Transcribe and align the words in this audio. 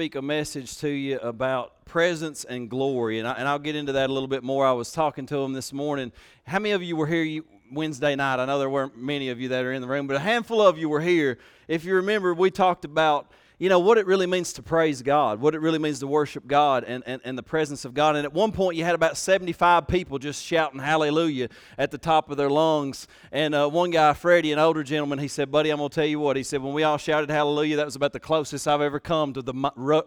speak 0.00 0.14
a 0.14 0.22
message 0.22 0.78
to 0.78 0.88
you 0.88 1.18
about 1.18 1.84
presence 1.84 2.44
and 2.44 2.70
glory, 2.70 3.18
and, 3.18 3.28
I, 3.28 3.52
will 3.52 3.58
get 3.58 3.76
into 3.76 3.92
that 3.92 4.08
a 4.08 4.12
little 4.14 4.30
bit 4.30 4.42
more. 4.42 4.64
I 4.64 4.72
was 4.72 4.92
talking 4.92 5.26
to 5.26 5.36
him 5.42 5.52
this 5.52 5.74
morning. 5.74 6.10
How 6.46 6.58
many 6.58 6.72
of 6.72 6.82
you 6.82 6.96
were 6.96 7.06
here 7.06 7.42
Wednesday 7.70 8.16
night? 8.16 8.40
I 8.40 8.46
know 8.46 8.58
there 8.58 8.70
weren't 8.70 8.96
many 8.96 9.28
of 9.28 9.38
you 9.38 9.48
that 9.48 9.62
are 9.62 9.74
in 9.74 9.82
the 9.82 9.86
room, 9.86 10.06
but 10.06 10.16
a 10.16 10.20
handful 10.20 10.62
of 10.62 10.78
you 10.78 10.88
were 10.88 11.02
here. 11.02 11.36
If 11.68 11.84
you 11.84 11.96
remember, 11.96 12.32
we 12.32 12.50
talked 12.50 12.86
about 12.86 13.30
you 13.60 13.68
know, 13.68 13.78
what 13.78 13.98
it 13.98 14.06
really 14.06 14.26
means 14.26 14.54
to 14.54 14.62
praise 14.62 15.02
God, 15.02 15.38
what 15.38 15.54
it 15.54 15.60
really 15.60 15.78
means 15.78 15.98
to 15.98 16.06
worship 16.06 16.46
God 16.46 16.82
and, 16.82 17.04
and, 17.06 17.20
and 17.26 17.36
the 17.36 17.42
presence 17.42 17.84
of 17.84 17.92
God. 17.92 18.16
And 18.16 18.24
at 18.24 18.32
one 18.32 18.52
point, 18.52 18.78
you 18.78 18.84
had 18.84 18.94
about 18.94 19.18
75 19.18 19.86
people 19.86 20.18
just 20.18 20.42
shouting 20.42 20.80
hallelujah 20.80 21.50
at 21.76 21.90
the 21.90 21.98
top 21.98 22.30
of 22.30 22.38
their 22.38 22.48
lungs. 22.48 23.06
And 23.30 23.54
uh, 23.54 23.68
one 23.68 23.90
guy, 23.90 24.14
Freddie, 24.14 24.52
an 24.52 24.58
older 24.58 24.82
gentleman, 24.82 25.18
he 25.18 25.28
said, 25.28 25.50
Buddy, 25.50 25.68
I'm 25.68 25.76
going 25.76 25.90
to 25.90 25.94
tell 25.94 26.06
you 26.06 26.18
what. 26.18 26.38
He 26.38 26.42
said, 26.42 26.62
When 26.62 26.72
we 26.72 26.84
all 26.84 26.96
shouted 26.96 27.28
hallelujah, 27.28 27.76
that 27.76 27.84
was 27.84 27.96
about 27.96 28.14
the 28.14 28.18
closest 28.20 28.66
I've 28.66 28.80
ever 28.80 28.98
come 28.98 29.34
to 29.34 29.42
the, 29.42 29.52
ru- 29.76 30.04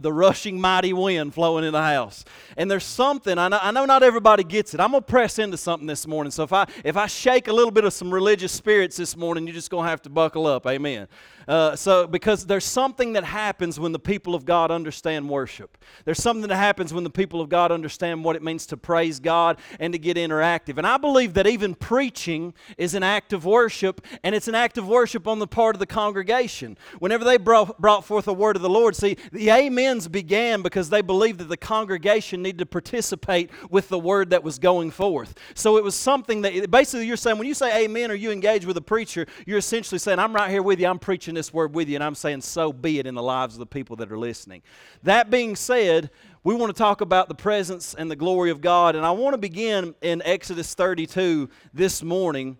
the 0.00 0.12
rushing 0.12 0.58
mighty 0.58 0.94
wind 0.94 1.34
flowing 1.34 1.66
in 1.66 1.74
the 1.74 1.82
house. 1.82 2.24
And 2.56 2.70
there's 2.70 2.84
something, 2.84 3.36
I 3.36 3.48
know, 3.48 3.58
I 3.60 3.70
know 3.70 3.84
not 3.84 4.02
everybody 4.02 4.44
gets 4.44 4.72
it. 4.72 4.80
I'm 4.80 4.92
going 4.92 5.02
to 5.02 5.06
press 5.06 5.38
into 5.38 5.58
something 5.58 5.86
this 5.86 6.06
morning. 6.06 6.30
So 6.30 6.42
if 6.42 6.54
I, 6.54 6.66
if 6.82 6.96
I 6.96 7.06
shake 7.06 7.48
a 7.48 7.52
little 7.52 7.70
bit 7.70 7.84
of 7.84 7.92
some 7.92 8.10
religious 8.10 8.52
spirits 8.52 8.96
this 8.96 9.14
morning, 9.14 9.46
you're 9.46 9.52
just 9.52 9.68
going 9.68 9.84
to 9.84 9.90
have 9.90 10.00
to 10.02 10.10
buckle 10.10 10.46
up. 10.46 10.66
Amen. 10.66 11.06
Uh, 11.46 11.76
so, 11.76 12.06
because 12.06 12.46
there's 12.46 12.64
something 12.64 13.12
that 13.14 13.24
happens 13.24 13.78
when 13.78 13.92
the 13.92 13.98
people 13.98 14.34
of 14.34 14.44
God 14.44 14.70
understand 14.70 15.28
worship. 15.28 15.76
There's 16.04 16.22
something 16.22 16.48
that 16.48 16.56
happens 16.56 16.92
when 16.94 17.04
the 17.04 17.10
people 17.10 17.40
of 17.40 17.48
God 17.48 17.70
understand 17.70 18.24
what 18.24 18.36
it 18.36 18.42
means 18.42 18.66
to 18.66 18.76
praise 18.76 19.20
God 19.20 19.58
and 19.78 19.92
to 19.92 19.98
get 19.98 20.16
interactive. 20.16 20.78
And 20.78 20.86
I 20.86 20.96
believe 20.96 21.34
that 21.34 21.46
even 21.46 21.74
preaching 21.74 22.54
is 22.78 22.94
an 22.94 23.02
act 23.02 23.32
of 23.32 23.44
worship, 23.44 24.04
and 24.22 24.34
it's 24.34 24.48
an 24.48 24.54
act 24.54 24.78
of 24.78 24.88
worship 24.88 25.28
on 25.28 25.38
the 25.38 25.46
part 25.46 25.74
of 25.74 25.80
the 25.80 25.86
congregation. 25.86 26.78
Whenever 26.98 27.24
they 27.24 27.36
brought, 27.36 27.80
brought 27.80 28.04
forth 28.04 28.28
a 28.28 28.32
word 28.32 28.56
of 28.56 28.62
the 28.62 28.70
Lord, 28.70 28.96
see, 28.96 29.16
the 29.32 29.50
amens 29.50 30.08
began 30.08 30.62
because 30.62 30.90
they 30.90 31.02
believed 31.02 31.40
that 31.40 31.48
the 31.48 31.56
congregation 31.56 32.42
needed 32.42 32.58
to 32.58 32.66
participate 32.66 33.50
with 33.70 33.88
the 33.88 33.98
word 33.98 34.30
that 34.30 34.42
was 34.42 34.58
going 34.58 34.90
forth. 34.90 35.34
So 35.54 35.76
it 35.76 35.84
was 35.84 35.94
something 35.94 36.42
that 36.42 36.70
basically 36.70 37.06
you're 37.06 37.16
saying, 37.16 37.38
when 37.38 37.48
you 37.48 37.54
say 37.54 37.84
amen 37.84 38.10
or 38.10 38.14
you 38.14 38.30
engage 38.30 38.64
with 38.64 38.76
a 38.76 38.82
preacher, 38.82 39.26
you're 39.46 39.58
essentially 39.58 39.98
saying, 39.98 40.18
I'm 40.18 40.34
right 40.34 40.50
here 40.50 40.62
with 40.62 40.80
you, 40.80 40.86
I'm 40.86 40.98
preaching 40.98 41.33
this 41.34 41.52
word 41.52 41.74
with 41.74 41.88
you, 41.88 41.96
and 41.96 42.04
I'm 42.04 42.14
saying, 42.14 42.40
so 42.40 42.72
be 42.72 42.98
it 42.98 43.06
in 43.06 43.14
the 43.14 43.22
lives 43.22 43.54
of 43.54 43.58
the 43.58 43.66
people 43.66 43.96
that 43.96 44.10
are 44.10 44.18
listening. 44.18 44.62
That 45.02 45.30
being 45.30 45.56
said, 45.56 46.10
we 46.42 46.54
want 46.54 46.74
to 46.74 46.78
talk 46.78 47.00
about 47.00 47.28
the 47.28 47.34
presence 47.34 47.94
and 47.94 48.10
the 48.10 48.16
glory 48.16 48.50
of 48.50 48.60
God, 48.60 48.96
and 48.96 49.04
I 49.04 49.10
want 49.10 49.34
to 49.34 49.38
begin 49.38 49.94
in 50.00 50.22
Exodus 50.24 50.74
32 50.74 51.48
this 51.72 52.02
morning. 52.02 52.58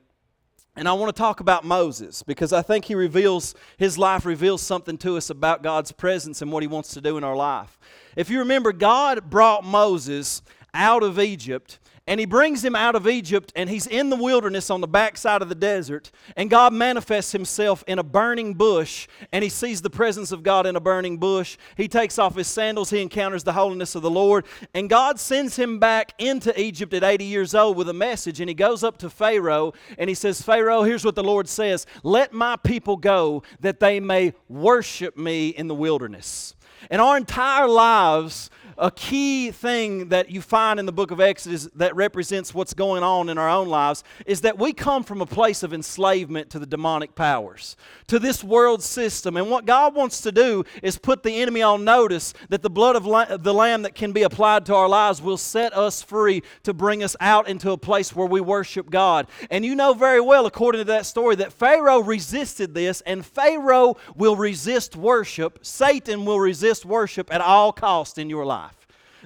And 0.76 0.88
I 0.88 0.92
want 0.94 1.14
to 1.14 1.16
talk 1.16 1.38
about 1.38 1.64
Moses 1.64 2.24
because 2.24 2.52
I 2.52 2.60
think 2.60 2.86
he 2.86 2.96
reveals, 2.96 3.54
his 3.76 3.96
life 3.96 4.26
reveals 4.26 4.60
something 4.60 4.98
to 4.98 5.16
us 5.16 5.30
about 5.30 5.62
God's 5.62 5.92
presence 5.92 6.42
and 6.42 6.50
what 6.50 6.64
he 6.64 6.66
wants 6.66 6.94
to 6.94 7.00
do 7.00 7.16
in 7.16 7.22
our 7.22 7.36
life. 7.36 7.78
If 8.16 8.28
you 8.28 8.40
remember, 8.40 8.72
God 8.72 9.30
brought 9.30 9.62
Moses 9.64 10.42
out 10.74 11.04
of 11.04 11.20
Egypt 11.20 11.78
and 12.06 12.20
he 12.20 12.26
brings 12.26 12.62
him 12.62 12.76
out 12.76 12.94
of 12.94 13.08
Egypt, 13.08 13.50
and 13.56 13.70
he's 13.70 13.86
in 13.86 14.10
the 14.10 14.16
wilderness 14.16 14.68
on 14.68 14.82
the 14.82 14.86
backside 14.86 15.40
of 15.40 15.48
the 15.48 15.54
desert. 15.54 16.10
And 16.36 16.50
God 16.50 16.74
manifests 16.74 17.32
himself 17.32 17.82
in 17.86 17.98
a 17.98 18.02
burning 18.02 18.54
bush, 18.54 19.08
and 19.32 19.42
he 19.42 19.48
sees 19.48 19.80
the 19.80 19.88
presence 19.88 20.30
of 20.30 20.42
God 20.42 20.66
in 20.66 20.76
a 20.76 20.80
burning 20.80 21.16
bush. 21.16 21.56
He 21.78 21.88
takes 21.88 22.18
off 22.18 22.36
his 22.36 22.46
sandals, 22.46 22.90
he 22.90 23.00
encounters 23.00 23.42
the 23.42 23.54
holiness 23.54 23.94
of 23.94 24.02
the 24.02 24.10
Lord, 24.10 24.44
and 24.74 24.90
God 24.90 25.18
sends 25.18 25.56
him 25.56 25.78
back 25.78 26.12
into 26.18 26.58
Egypt 26.60 26.92
at 26.92 27.02
80 27.02 27.24
years 27.24 27.54
old 27.54 27.76
with 27.78 27.88
a 27.88 27.94
message. 27.94 28.38
And 28.40 28.50
he 28.50 28.54
goes 28.54 28.84
up 28.84 28.98
to 28.98 29.08
Pharaoh, 29.08 29.72
and 29.96 30.08
he 30.08 30.14
says, 30.14 30.42
Pharaoh, 30.42 30.82
here's 30.82 31.06
what 31.06 31.14
the 31.14 31.24
Lord 31.24 31.48
says 31.48 31.86
Let 32.02 32.34
my 32.34 32.56
people 32.56 32.98
go 32.98 33.42
that 33.60 33.80
they 33.80 33.98
may 33.98 34.34
worship 34.48 35.16
me 35.16 35.48
in 35.48 35.68
the 35.68 35.74
wilderness. 35.74 36.54
And 36.90 37.00
our 37.00 37.16
entire 37.16 37.66
lives, 37.66 38.50
a 38.78 38.90
key 38.90 39.50
thing 39.50 40.08
that 40.08 40.30
you 40.30 40.40
find 40.40 40.80
in 40.80 40.86
the 40.86 40.92
book 40.92 41.10
of 41.10 41.20
Exodus 41.20 41.68
that 41.74 41.94
represents 41.94 42.54
what's 42.54 42.74
going 42.74 43.02
on 43.02 43.28
in 43.28 43.38
our 43.38 43.48
own 43.48 43.68
lives 43.68 44.04
is 44.26 44.40
that 44.42 44.58
we 44.58 44.72
come 44.72 45.04
from 45.04 45.20
a 45.20 45.26
place 45.26 45.62
of 45.62 45.72
enslavement 45.72 46.50
to 46.50 46.58
the 46.58 46.66
demonic 46.66 47.14
powers, 47.14 47.76
to 48.06 48.18
this 48.18 48.42
world 48.42 48.82
system. 48.82 49.36
And 49.36 49.50
what 49.50 49.66
God 49.66 49.94
wants 49.94 50.20
to 50.22 50.32
do 50.32 50.64
is 50.82 50.98
put 50.98 51.22
the 51.22 51.42
enemy 51.42 51.62
on 51.62 51.84
notice 51.84 52.34
that 52.48 52.62
the 52.62 52.70
blood 52.70 52.96
of 52.96 53.06
la- 53.06 53.36
the 53.36 53.54
Lamb 53.54 53.82
that 53.82 53.94
can 53.94 54.12
be 54.12 54.22
applied 54.22 54.66
to 54.66 54.74
our 54.74 54.88
lives 54.88 55.22
will 55.22 55.36
set 55.36 55.74
us 55.76 56.02
free 56.02 56.42
to 56.64 56.74
bring 56.74 57.02
us 57.02 57.16
out 57.20 57.48
into 57.48 57.70
a 57.70 57.78
place 57.78 58.14
where 58.14 58.26
we 58.26 58.40
worship 58.40 58.90
God. 58.90 59.26
And 59.50 59.64
you 59.64 59.74
know 59.74 59.94
very 59.94 60.20
well, 60.20 60.46
according 60.46 60.80
to 60.80 60.84
that 60.86 61.06
story, 61.06 61.36
that 61.36 61.52
Pharaoh 61.52 62.00
resisted 62.00 62.74
this, 62.74 63.00
and 63.02 63.24
Pharaoh 63.24 63.96
will 64.14 64.36
resist 64.36 64.96
worship. 64.96 65.58
Satan 65.62 66.24
will 66.24 66.40
resist 66.40 66.84
worship 66.84 67.32
at 67.32 67.40
all 67.40 67.72
cost 67.72 68.18
in 68.18 68.30
your 68.30 68.44
life. 68.44 68.63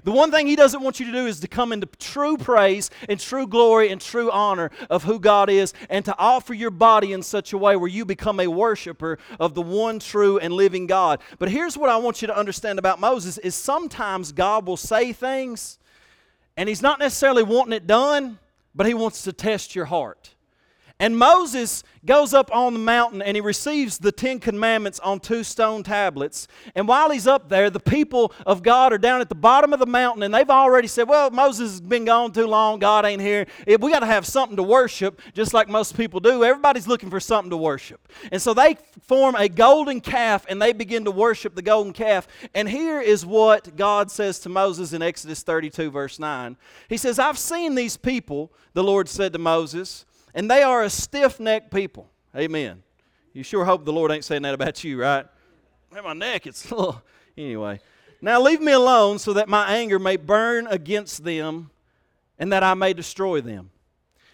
The 0.05 0.13
one 0.13 0.31
thing 0.31 0.47
he 0.47 0.57
doesn't 0.57 0.83
want 0.83 1.01
you 1.01 1.07
to 1.07 1.13
do 1.13 1.27
is 1.27 1.41
to 1.41 1.49
come 1.49 1.73
into 1.73 1.87
true 1.99 2.37
praise 2.37 2.91
and 3.09 3.19
true 3.19 3.47
glory 3.47 3.91
and 3.91 4.01
true 4.01 4.31
honor 4.31 4.71
of 4.91 5.05
who 5.05 5.19
God 5.19 5.51
is 5.51 5.75
and 5.91 6.05
to 6.05 6.15
offer 6.19 6.55
your 6.55 6.71
body 6.71 7.13
in 7.13 7.23
such 7.23 7.53
a 7.53 7.59
way 7.59 7.77
where 7.77 7.89
you 7.89 8.05
become 8.05 8.41
a 8.41 8.47
worshiper 8.47 9.19
of 9.41 9.55
the 9.55 9.63
one 9.63 9.99
true 9.99 10.39
and 10.39 10.53
living 10.53 10.87
God. 10.87 11.21
But 11.39 11.51
here's 11.51 11.77
what 11.77 11.91
I 11.91 11.97
want 11.97 12.23
you 12.23 12.29
to 12.29 12.37
understand 12.37 12.79
about 12.79 13.01
Moses 13.01 13.39
is 13.39 13.55
sometimes 13.55 14.33
God 14.33 14.67
will 14.67 14.77
say 14.77 15.13
things 15.13 15.79
and 16.57 16.69
he's 16.69 16.83
not 16.83 16.99
necessarily 16.99 17.45
wanting 17.45 17.73
it 17.73 17.87
done, 17.87 18.41
but 18.75 18.87
he 18.87 18.95
wants 18.95 19.23
to 19.23 19.33
test 19.33 19.77
your 19.77 19.85
heart. 19.85 20.35
And 21.01 21.17
Moses 21.17 21.85
goes 22.05 22.35
up 22.35 22.55
on 22.55 22.73
the 22.73 22.81
mountain 22.81 23.23
and 23.23 23.37
he 23.37 23.41
receives 23.41 23.99
the 23.99 24.11
Ten 24.11 24.41
Commandments 24.41 24.99
on 24.99 25.21
two 25.21 25.45
stone 25.45 25.85
tablets. 25.85 26.49
And 26.75 26.89
while 26.89 27.11
he's 27.11 27.29
up 27.29 27.49
there, 27.49 27.71
the 27.71 27.79
people 27.79 28.33
of 28.45 28.65
God 28.65 28.93
are 28.93 28.99
down 28.99 29.21
at 29.21 29.29
the 29.29 29.37
bottom 29.37 29.73
of 29.73 29.79
the 29.79 29.87
mountain 29.87 30.25
and 30.25 30.35
they've 30.35 30.51
already 30.51 30.89
said, 30.89 31.09
Well, 31.09 31.31
Moses 31.31 31.71
has 31.71 31.81
been 31.81 32.05
gone 32.05 32.33
too 32.33 32.49
long. 32.49 32.81
God 32.81 33.05
ain't 33.05 33.23
here. 33.23 33.47
We 33.67 33.93
got 33.93 34.01
to 34.01 34.07
have 34.07 34.27
something 34.27 34.57
to 34.57 34.63
worship, 34.65 35.21
just 35.35 35.55
like 35.55 35.69
most 35.69 35.97
people 35.97 36.19
do. 36.19 36.43
Everybody's 36.43 36.89
looking 36.89 37.11
for 37.11 37.21
something 37.21 37.51
to 37.51 37.57
worship. 37.57 38.09
And 38.33 38.43
so 38.43 38.53
they 38.53 38.77
form 39.03 39.37
a 39.37 39.49
golden 39.49 40.01
calf 40.01 40.47
and 40.49 40.61
they 40.61 40.73
begin 40.73 41.05
to 41.05 41.13
worship 41.13 41.55
the 41.55 41.63
golden 41.63 41.93
calf. 41.93 42.27
And 42.55 42.69
here 42.69 43.01
is 43.01 43.25
what 43.25 43.77
God 43.77 44.11
says 44.11 44.41
to 44.41 44.49
Moses 44.49 44.93
in 44.93 45.03
Exodus 45.03 45.45
32, 45.45 45.93
verse 45.93 46.19
9. 46.19 46.57
He 46.89 46.97
says, 46.97 47.21
I've 47.21 47.39
seen 47.39 47.77
these 47.77 47.97
people, 47.97 48.53
the 48.73 48.83
Lord 48.83 49.09
said 49.09 49.33
to 49.35 49.39
Moses 49.39 50.05
and 50.35 50.51
they 50.51 50.63
are 50.63 50.83
a 50.83 50.91
stiff 50.91 51.41
necked 51.41 51.73
people. 51.73 52.11
Amen. 52.37 52.83
You 53.33 53.43
sure 53.43 53.65
hope 53.65 53.85
the 53.85 53.93
Lord 53.93 54.11
ain't 54.11 54.25
saying 54.25 54.43
that 54.43 54.55
about 54.55 54.83
you, 54.85 55.01
right? 55.01 55.27
Man, 55.93 56.05
my 56.05 56.13
neck, 56.13 56.47
it's, 56.47 56.67
oh, 56.73 57.01
anyway. 57.37 57.81
Now 58.21 58.41
leave 58.41 58.61
me 58.61 58.73
alone 58.73 59.19
so 59.19 59.33
that 59.35 59.49
my 59.49 59.69
anger 59.69 59.99
may 59.99 60.17
burn 60.17 60.67
against 60.67 61.25
them 61.25 61.71
and 62.39 62.53
that 62.53 62.63
I 62.63 62.75
may 62.75 62.93
destroy 62.93 63.41
them. 63.41 63.71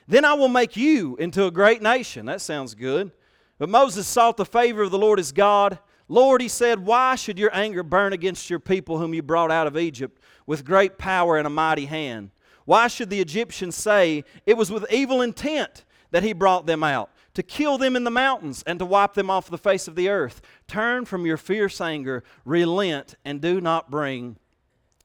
Then 0.07 0.25
I 0.25 0.35
will 0.35 0.49
make 0.49 0.77
you 0.77 1.17
into 1.17 1.47
a 1.47 1.51
great 1.51 1.83
nation. 1.83 2.27
That 2.27 2.41
sounds 2.41 2.75
good. 2.75 3.11
But 3.59 3.69
Moses 3.69 4.07
sought 4.07 4.37
the 4.37 4.45
favor 4.45 4.83
of 4.83 4.91
the 4.91 4.99
Lord 4.99 5.19
his 5.19 5.33
God. 5.33 5.79
Lord, 6.09 6.43
he 6.43 6.49
said, 6.49 6.85
Why 6.85 7.15
should 7.15 7.39
your 7.39 7.55
anger 7.55 7.83
burn 7.83 8.13
against 8.13 8.51
your 8.51 8.59
people 8.59 8.99
whom 8.99 9.15
you 9.15 9.23
brought 9.23 9.51
out 9.51 9.67
of 9.67 9.79
Egypt 9.79 10.21
with 10.47 10.65
great 10.65 10.99
power 10.99 11.39
and 11.39 11.47
a 11.47 11.51
mighty 11.51 11.87
hand? 11.87 12.31
Why 12.65 12.89
should 12.89 13.11
the 13.11 13.21
Egyptians 13.21 13.77
say 13.77 14.25
it 14.47 14.57
was 14.57 14.71
with 14.71 14.91
evil 14.91 15.21
intent 15.21 15.85
that 16.11 16.23
he 16.23 16.33
brought 16.33 16.67
them 16.67 16.83
out? 16.83 17.11
To 17.35 17.43
kill 17.43 17.79
them 17.79 17.97
in 17.97 18.05
the 18.05 18.11
mountains 18.11 18.63
and 18.67 18.79
to 18.79 18.85
wipe 18.85 19.15
them 19.15 19.29
off 19.29 19.51
the 19.51 19.59
face 19.59 19.89
of 19.89 19.97
the 19.97 20.09
earth. 20.09 20.41
Turn 20.69 21.05
from 21.05 21.27
your 21.27 21.37
fierce 21.37 21.81
anger, 21.81 22.23
relent, 22.45 23.17
and 23.25 23.41
do 23.41 23.61
not 23.61 23.91
bring 23.91 24.37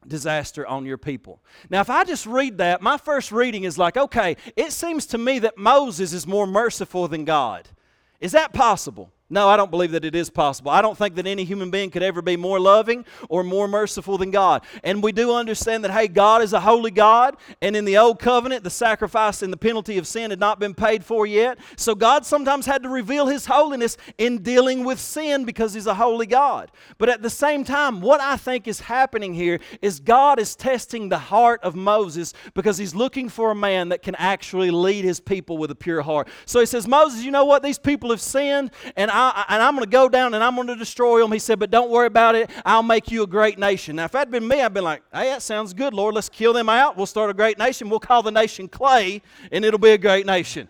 disaster 0.07 0.65
on 0.65 0.85
your 0.85 0.97
people. 0.97 1.41
Now, 1.69 1.81
if 1.81 1.89
I 1.89 2.03
just 2.03 2.25
read 2.25 2.59
that, 2.59 2.81
my 2.81 2.97
first 2.97 3.31
reading 3.31 3.63
is 3.63 3.77
like, 3.77 3.97
okay, 3.97 4.37
it 4.55 4.71
seems 4.71 5.05
to 5.07 5.17
me 5.17 5.39
that 5.39 5.57
Moses 5.57 6.13
is 6.13 6.27
more 6.27 6.47
merciful 6.47 7.07
than 7.07 7.25
God. 7.25 7.67
Is 8.19 8.31
that 8.33 8.53
possible? 8.53 9.11
No, 9.31 9.47
I 9.47 9.57
don't 9.57 9.69
believe 9.69 9.91
that 9.91 10.03
it 10.03 10.15
is 10.15 10.31
possible. 10.31 10.71
I 10.71 10.81
don't 10.81 10.97
think 10.97 11.13
that 11.15 11.27
any 11.27 11.43
human 11.43 11.69
being 11.69 11.91
could 11.91 12.01
ever 12.01 12.21
be 12.21 12.35
more 12.35 12.59
loving 12.59 13.05
or 13.29 13.43
more 13.43 13.67
merciful 13.67 14.17
than 14.17 14.31
God. 14.31 14.63
And 14.83 15.03
we 15.03 15.11
do 15.11 15.35
understand 15.35 15.83
that, 15.83 15.91
hey, 15.91 16.07
God 16.07 16.41
is 16.41 16.51
a 16.51 16.59
holy 16.59 16.89
God, 16.89 17.37
and 17.61 17.75
in 17.75 17.85
the 17.85 17.95
old 17.95 18.17
covenant, 18.17 18.63
the 18.63 18.71
sacrifice 18.71 19.43
and 19.43 19.53
the 19.53 19.57
penalty 19.57 19.99
of 19.99 20.07
sin 20.07 20.31
had 20.31 20.39
not 20.39 20.59
been 20.59 20.73
paid 20.73 21.05
for 21.05 21.27
yet. 21.27 21.59
So 21.75 21.93
God 21.93 22.25
sometimes 22.25 22.65
had 22.65 22.81
to 22.81 22.89
reveal 22.89 23.27
His 23.27 23.45
holiness 23.45 23.97
in 24.17 24.41
dealing 24.41 24.83
with 24.83 24.99
sin 24.99 25.45
because 25.45 25.75
He's 25.75 25.85
a 25.85 25.93
holy 25.93 26.25
God. 26.25 26.71
But 26.97 27.09
at 27.09 27.21
the 27.21 27.29
same 27.29 27.63
time, 27.63 28.01
what 28.01 28.21
I 28.21 28.35
think 28.35 28.67
is 28.67 28.79
happening 28.79 29.35
here 29.35 29.59
is 29.83 29.99
God 29.99 30.39
is 30.39 30.55
testing 30.55 31.09
the 31.09 31.19
heart 31.19 31.61
of 31.61 31.75
Moses 31.75 32.33
because 32.55 32.79
He's 32.79 32.95
looking 32.95 33.29
for 33.29 33.51
a 33.51 33.55
man 33.55 33.89
that 33.89 34.01
can 34.01 34.15
actually 34.15 34.71
lead 34.71 35.05
His 35.05 35.19
people 35.19 35.59
with 35.59 35.69
a 35.69 35.75
pure 35.75 36.01
heart. 36.01 36.27
So 36.47 36.59
He 36.59 36.65
says, 36.65 36.87
Moses, 36.87 37.23
you 37.23 37.29
know 37.29 37.45
what? 37.45 37.61
These 37.61 37.77
people 37.77 38.09
have 38.09 38.21
sinned, 38.21 38.71
and 38.95 39.11
I, 39.11 39.18
and 39.19 39.61
I'm 39.61 39.75
going 39.75 39.85
to 39.85 39.89
go 39.89 40.09
down 40.09 40.33
and 40.33 40.43
I'm 40.43 40.55
going 40.55 40.67
to 40.67 40.75
destroy 40.75 41.19
them. 41.21 41.31
He 41.31 41.39
said, 41.39 41.59
but 41.59 41.69
don't 41.69 41.89
worry 41.89 42.07
about 42.07 42.35
it. 42.35 42.49
I'll 42.65 42.83
make 42.83 43.11
you 43.11 43.23
a 43.23 43.27
great 43.27 43.59
nation. 43.59 43.97
Now, 43.97 44.05
if 44.05 44.11
that'd 44.11 44.31
been 44.31 44.47
me, 44.47 44.61
I'd 44.61 44.73
been 44.73 44.83
like, 44.83 45.03
hey, 45.13 45.25
that 45.25 45.41
sounds 45.41 45.73
good, 45.73 45.93
Lord. 45.93 46.15
Let's 46.15 46.29
kill 46.29 46.53
them 46.53 46.69
out. 46.69 46.97
We'll 46.97 47.05
start 47.05 47.29
a 47.29 47.33
great 47.33 47.57
nation. 47.57 47.89
We'll 47.89 47.99
call 47.99 48.23
the 48.23 48.31
nation 48.31 48.67
Clay, 48.67 49.21
and 49.51 49.65
it'll 49.65 49.79
be 49.79 49.91
a 49.91 49.97
great 49.97 50.25
nation. 50.25 50.69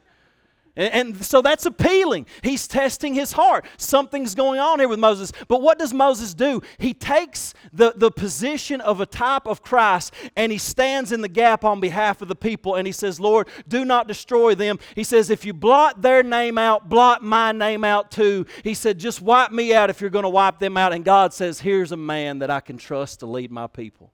And, 0.75 1.25
so 1.25 1.41
that's 1.41 1.65
appealing. 1.65 2.25
He's 2.41 2.67
testing 2.67 3.13
his 3.13 3.33
heart. 3.33 3.65
Something's 3.77 4.33
going 4.33 4.59
on 4.59 4.79
here 4.79 4.87
with 4.87 4.99
Moses. 4.99 5.33
But 5.47 5.61
what 5.61 5.77
does 5.77 5.93
Moses 5.93 6.33
do? 6.33 6.61
He 6.77 6.93
takes 6.93 7.53
the, 7.73 7.93
the 7.95 8.11
position 8.11 8.79
of 8.81 9.01
a 9.01 9.05
type 9.05 9.45
of 9.45 9.61
Christ 9.61 10.13
and 10.37 10.51
he 10.51 10.57
stands 10.57 11.11
in 11.11 11.21
the 11.21 11.27
gap 11.27 11.65
on 11.65 11.79
behalf 11.79 12.21
of 12.21 12.27
the 12.27 12.35
people 12.35 12.75
and 12.75 12.87
he 12.87 12.93
says, 12.93 13.19
Lord, 13.19 13.49
do 13.67 13.83
not 13.83 14.07
destroy 14.07 14.55
them. 14.55 14.79
He 14.95 15.03
says, 15.03 15.29
if 15.29 15.43
you 15.43 15.53
blot 15.53 16.01
their 16.01 16.23
name 16.23 16.57
out, 16.57 16.87
blot 16.87 17.23
my 17.23 17.51
name 17.51 17.83
out 17.83 18.11
too. 18.11 18.45
He 18.63 18.73
said, 18.73 18.99
just 18.99 19.21
wipe 19.21 19.51
me 19.51 19.73
out 19.73 19.89
if 19.89 19.99
you're 19.99 20.09
going 20.09 20.23
to 20.23 20.29
wipe 20.29 20.59
them 20.59 20.77
out. 20.77 20.93
And 20.93 21.03
God 21.03 21.33
says, 21.33 21.59
here's 21.59 21.91
a 21.91 21.97
man 21.97 22.39
that 22.39 22.49
I 22.49 22.61
can 22.61 22.77
trust 22.77 23.19
to 23.19 23.25
lead 23.25 23.51
my 23.51 23.67
people. 23.67 24.13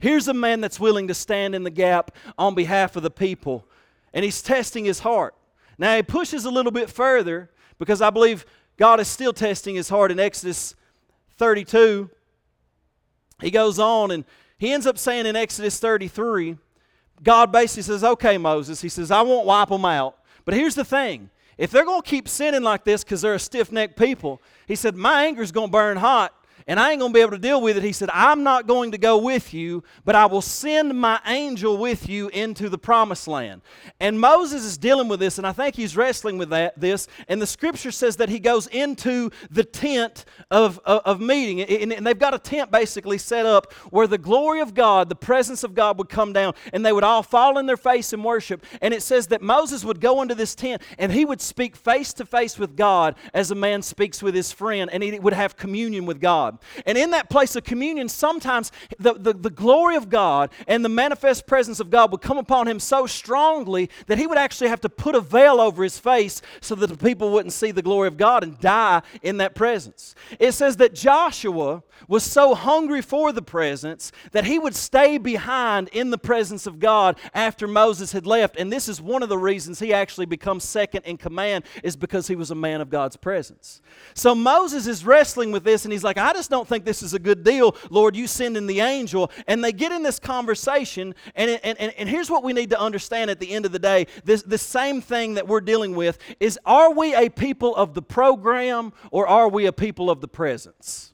Here's 0.00 0.28
a 0.28 0.34
man 0.34 0.60
that's 0.60 0.78
willing 0.78 1.08
to 1.08 1.14
stand 1.14 1.54
in 1.54 1.64
the 1.64 1.70
gap 1.70 2.12
on 2.38 2.54
behalf 2.54 2.96
of 2.96 3.02
the 3.02 3.10
people. 3.10 3.66
And 4.14 4.24
he's 4.24 4.40
testing 4.40 4.84
his 4.84 5.00
heart. 5.00 5.34
Now 5.78 5.96
he 5.96 6.02
pushes 6.02 6.44
a 6.44 6.50
little 6.50 6.72
bit 6.72 6.90
further 6.90 7.50
because 7.78 8.02
I 8.02 8.10
believe 8.10 8.44
God 8.76 9.00
is 9.00 9.08
still 9.08 9.32
testing 9.32 9.76
his 9.76 9.88
heart 9.88 10.10
in 10.10 10.18
Exodus 10.18 10.74
32. 11.36 12.10
He 13.40 13.50
goes 13.50 13.78
on 13.78 14.10
and 14.10 14.24
he 14.58 14.72
ends 14.72 14.86
up 14.86 14.98
saying 14.98 15.26
in 15.26 15.36
Exodus 15.36 15.78
33, 15.78 16.56
God 17.22 17.52
basically 17.52 17.82
says, 17.82 18.02
Okay, 18.02 18.38
Moses, 18.38 18.80
he 18.80 18.88
says, 18.88 19.10
I 19.10 19.22
won't 19.22 19.46
wipe 19.46 19.68
them 19.68 19.84
out. 19.84 20.18
But 20.44 20.54
here's 20.54 20.74
the 20.74 20.84
thing 20.84 21.30
if 21.56 21.70
they're 21.70 21.84
going 21.84 22.02
to 22.02 22.08
keep 22.08 22.28
sinning 22.28 22.62
like 22.62 22.84
this 22.84 23.04
because 23.04 23.20
they're 23.20 23.34
a 23.34 23.38
stiff 23.38 23.72
necked 23.72 23.98
people, 23.98 24.42
he 24.66 24.74
said, 24.74 24.96
My 24.96 25.24
anger 25.24 25.42
is 25.42 25.52
going 25.52 25.68
to 25.68 25.72
burn 25.72 25.96
hot 25.96 26.34
and 26.68 26.78
I 26.78 26.90
ain't 26.90 27.00
going 27.00 27.12
to 27.12 27.14
be 27.14 27.22
able 27.22 27.32
to 27.32 27.38
deal 27.38 27.62
with 27.62 27.78
it. 27.78 27.82
He 27.82 27.92
said, 27.92 28.10
I'm 28.12 28.42
not 28.42 28.66
going 28.66 28.92
to 28.92 28.98
go 28.98 29.16
with 29.16 29.54
you, 29.54 29.82
but 30.04 30.14
I 30.14 30.26
will 30.26 30.42
send 30.42 31.00
my 31.00 31.18
angel 31.26 31.78
with 31.78 32.08
you 32.10 32.28
into 32.28 32.68
the 32.68 32.76
promised 32.76 33.26
land. 33.26 33.62
And 33.98 34.20
Moses 34.20 34.64
is 34.64 34.76
dealing 34.76 35.08
with 35.08 35.18
this, 35.18 35.38
and 35.38 35.46
I 35.46 35.52
think 35.52 35.74
he's 35.74 35.96
wrestling 35.96 36.36
with 36.36 36.50
that, 36.50 36.78
this. 36.78 37.08
And 37.26 37.40
the 37.40 37.46
scripture 37.46 37.90
says 37.90 38.16
that 38.16 38.28
he 38.28 38.38
goes 38.38 38.66
into 38.66 39.30
the 39.50 39.64
tent 39.64 40.26
of, 40.50 40.78
of, 40.84 41.00
of 41.06 41.20
meeting. 41.20 41.62
And, 41.62 41.90
and 41.90 42.06
they've 42.06 42.18
got 42.18 42.34
a 42.34 42.38
tent 42.38 42.70
basically 42.70 43.16
set 43.16 43.46
up 43.46 43.72
where 43.90 44.06
the 44.06 44.18
glory 44.18 44.60
of 44.60 44.74
God, 44.74 45.08
the 45.08 45.16
presence 45.16 45.64
of 45.64 45.74
God 45.74 45.96
would 45.96 46.10
come 46.10 46.34
down, 46.34 46.52
and 46.74 46.84
they 46.84 46.92
would 46.92 47.02
all 47.02 47.22
fall 47.22 47.56
in 47.56 47.64
their 47.64 47.78
face 47.78 48.12
and 48.12 48.22
worship. 48.22 48.64
And 48.82 48.92
it 48.92 49.02
says 49.02 49.28
that 49.28 49.40
Moses 49.40 49.86
would 49.86 50.02
go 50.02 50.20
into 50.20 50.34
this 50.34 50.54
tent 50.54 50.82
and 50.98 51.10
he 51.12 51.24
would 51.24 51.40
speak 51.40 51.76
face 51.76 52.12
to 52.12 52.26
face 52.26 52.58
with 52.58 52.76
God 52.76 53.14
as 53.32 53.50
a 53.50 53.54
man 53.54 53.80
speaks 53.80 54.22
with 54.22 54.34
his 54.34 54.52
friend, 54.52 54.90
and 54.92 55.02
he 55.02 55.18
would 55.18 55.32
have 55.32 55.56
communion 55.56 56.04
with 56.04 56.20
God. 56.20 56.57
And 56.86 56.96
in 56.98 57.10
that 57.10 57.30
place 57.30 57.56
of 57.56 57.64
communion, 57.64 58.08
sometimes 58.08 58.72
the, 58.98 59.14
the, 59.14 59.32
the, 59.32 59.50
glory 59.50 59.96
of 59.96 60.08
God 60.08 60.50
and 60.66 60.84
the 60.84 60.88
manifest 60.88 61.46
presence 61.46 61.80
of 61.80 61.90
God 61.90 62.12
would 62.12 62.20
come 62.20 62.38
upon 62.38 62.68
him 62.68 62.78
so 62.78 63.06
strongly 63.06 63.90
that 64.06 64.18
he 64.18 64.26
would 64.26 64.38
actually 64.38 64.68
have 64.68 64.80
to 64.82 64.88
put 64.88 65.14
a 65.14 65.20
veil 65.20 65.60
over 65.60 65.82
his 65.82 65.98
face 65.98 66.40
so 66.60 66.74
that 66.76 66.86
the 66.86 66.96
people 66.96 67.30
wouldn't 67.30 67.52
see 67.52 67.70
the 67.70 67.82
glory 67.82 68.08
of 68.08 68.16
God 68.16 68.42
and 68.42 68.58
die 68.60 69.02
in 69.22 69.38
that 69.38 69.54
presence. 69.54 70.14
It 70.38 70.52
says 70.52 70.76
that 70.76 70.94
Joshua 70.94 71.82
was 72.06 72.22
so 72.22 72.54
hungry 72.54 73.02
for 73.02 73.32
the 73.32 73.42
presence 73.42 74.12
that 74.32 74.44
he 74.44 74.58
would 74.58 74.74
stay 74.74 75.18
behind 75.18 75.88
in 75.88 76.10
the 76.10 76.18
presence 76.18 76.66
of 76.66 76.78
God 76.78 77.18
after 77.34 77.66
Moses 77.66 78.12
had 78.12 78.26
left. 78.26 78.56
And 78.56 78.72
this 78.72 78.88
is 78.88 79.00
one 79.00 79.22
of 79.22 79.28
the 79.28 79.38
reasons 79.38 79.80
he 79.80 79.92
actually 79.92 80.26
becomes 80.26 80.64
second 80.64 81.02
in 81.04 81.16
command, 81.16 81.64
is 81.82 81.96
because 81.96 82.28
he 82.28 82.36
was 82.36 82.50
a 82.50 82.54
man 82.54 82.80
of 82.80 82.90
God's 82.90 83.16
presence. 83.16 83.80
So 84.14 84.34
Moses 84.34 84.86
is 84.86 85.04
wrestling 85.04 85.52
with 85.52 85.64
this 85.64 85.84
and 85.84 85.92
he's 85.92 86.04
like, 86.04 86.18
I 86.18 86.32
just 86.32 86.47
don't 86.48 86.66
think 86.66 86.84
this 86.84 87.02
is 87.02 87.14
a 87.14 87.18
good 87.18 87.44
deal. 87.44 87.76
Lord, 87.90 88.16
you 88.16 88.26
send 88.26 88.56
in 88.56 88.66
the 88.66 88.80
angel. 88.80 89.30
And 89.46 89.62
they 89.62 89.72
get 89.72 89.92
in 89.92 90.02
this 90.02 90.18
conversation. 90.18 91.14
And, 91.34 91.60
and, 91.62 91.78
and, 91.78 91.92
and 91.96 92.08
here's 92.08 92.30
what 92.30 92.42
we 92.42 92.52
need 92.52 92.70
to 92.70 92.80
understand 92.80 93.30
at 93.30 93.40
the 93.40 93.50
end 93.50 93.66
of 93.66 93.72
the 93.72 93.78
day 93.78 94.06
this, 94.24 94.42
this 94.42 94.62
same 94.62 95.00
thing 95.00 95.34
that 95.34 95.46
we're 95.46 95.60
dealing 95.60 95.94
with 95.94 96.18
is 96.40 96.58
are 96.64 96.92
we 96.92 97.14
a 97.14 97.28
people 97.28 97.74
of 97.76 97.94
the 97.94 98.02
program 98.02 98.92
or 99.10 99.26
are 99.26 99.48
we 99.48 99.66
a 99.66 99.72
people 99.72 100.10
of 100.10 100.20
the 100.20 100.28
presence? 100.28 101.12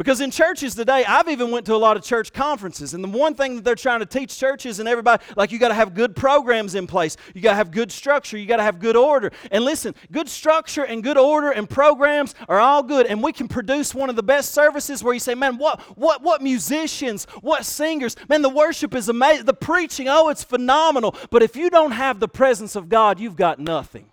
Because 0.00 0.22
in 0.22 0.30
churches 0.30 0.74
today, 0.74 1.04
I've 1.04 1.28
even 1.28 1.50
went 1.50 1.66
to 1.66 1.74
a 1.74 1.76
lot 1.76 1.98
of 1.98 2.02
church 2.02 2.32
conferences, 2.32 2.94
and 2.94 3.04
the 3.04 3.08
one 3.08 3.34
thing 3.34 3.56
that 3.56 3.64
they're 3.64 3.74
trying 3.74 4.00
to 4.00 4.06
teach 4.06 4.38
churches 4.38 4.80
and 4.80 4.88
everybody, 4.88 5.22
like 5.36 5.52
you 5.52 5.58
got 5.58 5.68
to 5.68 5.74
have 5.74 5.92
good 5.92 6.16
programs 6.16 6.74
in 6.74 6.86
place, 6.86 7.18
you 7.34 7.42
got 7.42 7.50
to 7.50 7.56
have 7.56 7.70
good 7.70 7.92
structure, 7.92 8.38
you 8.38 8.46
got 8.46 8.56
to 8.56 8.62
have 8.62 8.78
good 8.78 8.96
order. 8.96 9.30
And 9.50 9.62
listen, 9.62 9.94
good 10.10 10.26
structure 10.30 10.84
and 10.84 11.02
good 11.02 11.18
order 11.18 11.50
and 11.50 11.68
programs 11.68 12.34
are 12.48 12.58
all 12.58 12.82
good, 12.82 13.08
and 13.08 13.22
we 13.22 13.34
can 13.34 13.46
produce 13.46 13.94
one 13.94 14.08
of 14.08 14.16
the 14.16 14.22
best 14.22 14.52
services 14.52 15.04
where 15.04 15.12
you 15.12 15.20
say, 15.20 15.34
man, 15.34 15.58
what, 15.58 15.82
what, 15.98 16.22
what 16.22 16.40
musicians, 16.40 17.26
what 17.42 17.66
singers, 17.66 18.16
man, 18.30 18.40
the 18.40 18.48
worship 18.48 18.94
is 18.94 19.10
amazing, 19.10 19.44
the 19.44 19.52
preaching, 19.52 20.08
oh, 20.08 20.30
it's 20.30 20.42
phenomenal. 20.42 21.14
But 21.28 21.42
if 21.42 21.56
you 21.56 21.68
don't 21.68 21.92
have 21.92 22.20
the 22.20 22.28
presence 22.28 22.74
of 22.74 22.88
God, 22.88 23.20
you've 23.20 23.36
got 23.36 23.58
nothing. 23.58 24.06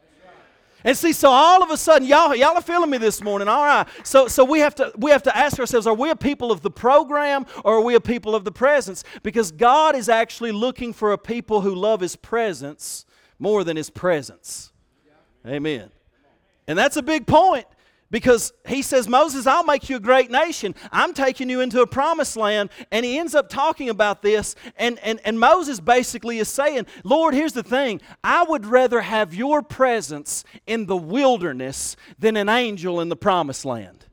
And 0.87 0.97
see, 0.97 1.11
so 1.11 1.29
all 1.29 1.61
of 1.61 1.69
a 1.69 1.75
sudden, 1.75 2.07
y'all, 2.07 2.33
y'all 2.33 2.55
are 2.55 2.61
feeling 2.61 2.89
me 2.89 2.97
this 2.97 3.21
morning. 3.21 3.49
All 3.49 3.65
right. 3.65 3.85
So, 4.03 4.29
so 4.29 4.45
we 4.45 4.59
have 4.59 4.73
to 4.75 4.93
we 4.95 5.11
have 5.11 5.21
to 5.23 5.37
ask 5.37 5.59
ourselves: 5.59 5.85
Are 5.85 5.93
we 5.93 6.11
a 6.11 6.15
people 6.15 6.49
of 6.49 6.61
the 6.61 6.71
program, 6.71 7.45
or 7.65 7.79
are 7.79 7.81
we 7.81 7.95
a 7.95 7.99
people 7.99 8.35
of 8.35 8.45
the 8.45 8.53
presence? 8.53 9.03
Because 9.21 9.51
God 9.51 9.97
is 9.97 10.07
actually 10.07 10.53
looking 10.53 10.93
for 10.93 11.11
a 11.11 11.17
people 11.17 11.59
who 11.59 11.75
love 11.75 11.99
His 11.99 12.15
presence 12.15 13.05
more 13.37 13.65
than 13.65 13.75
His 13.75 13.89
presence. 13.89 14.71
Amen. 15.45 15.91
And 16.69 16.79
that's 16.79 16.95
a 16.95 17.03
big 17.03 17.27
point 17.27 17.65
because 18.09 18.54
he 18.68 18.81
says, 18.81 19.07
Moses, 19.07 19.48
I'll 19.48 19.63
make 19.63 19.89
you 19.89 19.98
a 19.98 20.00
great 20.00 20.31
nation. 20.31 20.75
I'm 20.92 21.13
taking 21.13 21.50
you 21.50 21.62
into 21.62 21.81
a 21.81 21.88
promised 21.88 22.38
land. 22.38 22.69
And 22.92 23.06
he 23.06 23.18
ends 23.18 23.36
up 23.36 23.50
talking 23.50 23.89
about 23.89 24.21
this. 24.21 24.56
And, 24.77 25.00
and, 25.00 25.19
and 25.25 25.39
Moses 25.39 25.80
basically 25.80 26.39
is 26.39 26.48
saying, 26.48 26.88
Lord, 27.04 27.33
here's 27.33 27.54
the 27.54 27.63
thing 27.63 28.01
I 28.24 28.44
would 28.44 28.65
rather 28.65 29.01
have 29.01 29.33
your 29.33 29.62
presence 29.62 30.44
in 30.65 30.86
the 30.86 30.98
wilderness 30.98 31.95
than 32.18 32.38
an 32.38 32.50
angel 32.50 33.00
in 33.01 33.09
the 33.09 33.15
promised 33.15 33.65
land. 33.65 34.06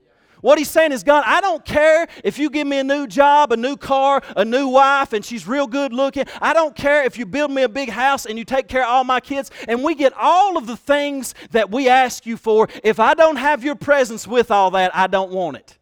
What 0.44 0.58
he's 0.58 0.69
saying 0.69 0.93
is, 0.93 1.02
God, 1.02 1.25
I 1.25 1.41
don't 1.41 1.64
care 1.64 2.06
if 2.23 2.38
you 2.38 2.50
give 2.50 2.67
me 2.67 2.79
a 2.79 2.85
new 2.85 3.06
job, 3.06 3.50
a 3.50 3.56
new 3.56 3.79
car, 3.79 4.20
a 4.37 4.44
new 4.44 4.69
wife, 4.69 5.14
and 5.14 5.25
she's 5.25 5.49
real 5.49 5.67
good 5.67 5.94
looking. 5.94 6.26
I 6.38 6.52
don't 6.52 6.76
care 6.76 7.02
if 7.05 7.17
you 7.17 7.25
build 7.25 7.50
me 7.50 7.62
a 7.62 7.69
big 7.69 7.88
house 7.88 8.26
and 8.26 8.38
you 8.38 8.44
take 8.44 8.69
care 8.69 8.82
of 8.82 8.91
all 8.91 9.05
my 9.05 9.20
kids, 9.20 9.50
and 9.67 9.82
we 9.82 9.94
get 9.94 10.12
all 10.12 10.58
of 10.58 10.67
the 10.67 10.76
things 10.76 11.35
that 11.52 11.70
we 11.70 11.88
ask 11.88 12.26
you 12.26 12.37
for. 12.37 12.69
If 12.82 13.00
I 13.00 13.14
don't 13.14 13.37
have 13.37 13.64
your 13.64 13.75
presence 13.75 14.26
with 14.26 14.50
all 14.50 14.70
that, 14.73 14.94
I 14.94 15.06
don't 15.06 15.31
want 15.31 15.56
it. 15.56 15.79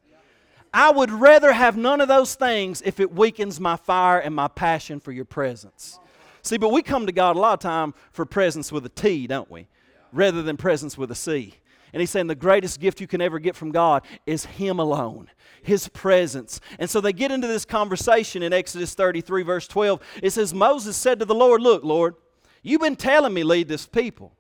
I 0.73 0.93
would 0.93 1.11
rather 1.11 1.53
have 1.53 1.77
none 1.77 2.01
of 2.01 2.07
those 2.07 2.37
things 2.37 2.83
if 2.87 3.01
it 3.01 3.13
weakens 3.13 3.59
my 3.59 3.75
fire 3.75 4.21
and 4.21 4.33
my 4.33 4.47
passion 4.47 5.01
for 5.01 5.11
your 5.11 5.25
presence. 5.25 5.99
See, 6.43 6.57
but 6.57 6.69
we 6.69 6.83
come 6.83 7.07
to 7.07 7.13
God 7.13 7.35
a 7.35 7.41
lot 7.41 7.55
of 7.55 7.59
time 7.59 7.95
for 8.13 8.25
presence 8.25 8.71
with 8.71 8.87
a 8.87 8.91
T, 8.91 9.27
don't 9.27 9.51
we? 9.51 9.67
Rather 10.13 10.41
than 10.41 10.57
presence 10.57 10.97
with 10.97 11.11
a 11.11 11.17
C. 11.17 11.57
And 11.93 12.01
he's 12.01 12.11
saying 12.11 12.27
the 12.27 12.35
greatest 12.35 12.81
gift 12.81 13.01
you 13.01 13.07
can 13.07 13.21
ever 13.21 13.39
get 13.39 13.55
from 13.55 13.71
God 13.71 14.03
is 14.27 14.47
Him 14.47 14.79
alone, 14.79 15.31
His 15.63 15.89
presence. 15.89 16.61
And 16.79 16.89
so 16.89 17.01
they 17.01 17.13
get 17.13 17.31
into 17.31 17.47
this 17.47 17.65
conversation 17.65 18.43
in 18.43 18.53
Exodus 18.53 18.95
33, 18.95 19.43
verse 19.43 19.69
12. 19.69 20.01
It 20.23 20.31
says, 20.31 20.55
Moses 20.55 20.97
said 20.97 21.19
to 21.19 21.25
the 21.25 21.35
Lord, 21.35 21.61
Look, 21.61 21.85
Lord, 21.85 22.15
you've 22.63 22.81
been 22.81 22.97
telling 22.97 23.35
me 23.35 23.45
lead 23.45 23.69
this 23.69 23.87
people, 23.87 24.33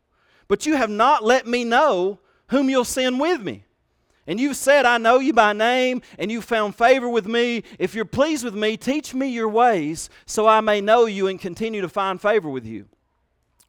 but 0.49 0.65
you 0.65 0.77
have 0.77 0.91
not 0.91 1.25
let 1.25 1.47
me 1.47 1.65
know 1.65 2.21
whom 2.49 2.71
you'll 2.71 2.85
send 2.85 3.21
with 3.21 3.43
me. 3.43 3.65
And 4.27 4.39
you've 4.39 4.57
said, 4.57 4.87
I 4.87 4.99
know 4.99 5.19
you 5.19 5.33
by 5.33 5.53
name, 5.53 6.01
and 6.19 6.31
you've 6.31 6.45
found 6.45 6.77
favor 6.77 7.09
with 7.09 7.27
me. 7.27 7.65
If 7.79 7.95
you're 7.95 8.05
pleased 8.05 8.45
with 8.45 8.55
me, 8.55 8.77
teach 8.77 9.15
me 9.15 9.29
your 9.29 9.49
ways, 9.49 10.09
so 10.27 10.47
I 10.47 10.61
may 10.61 10.81
know 10.81 11.07
you 11.07 11.27
and 11.27 11.41
continue 11.41 11.81
to 11.81 11.89
find 11.89 12.21
favor 12.21 12.49
with 12.49 12.65
you. 12.65 12.87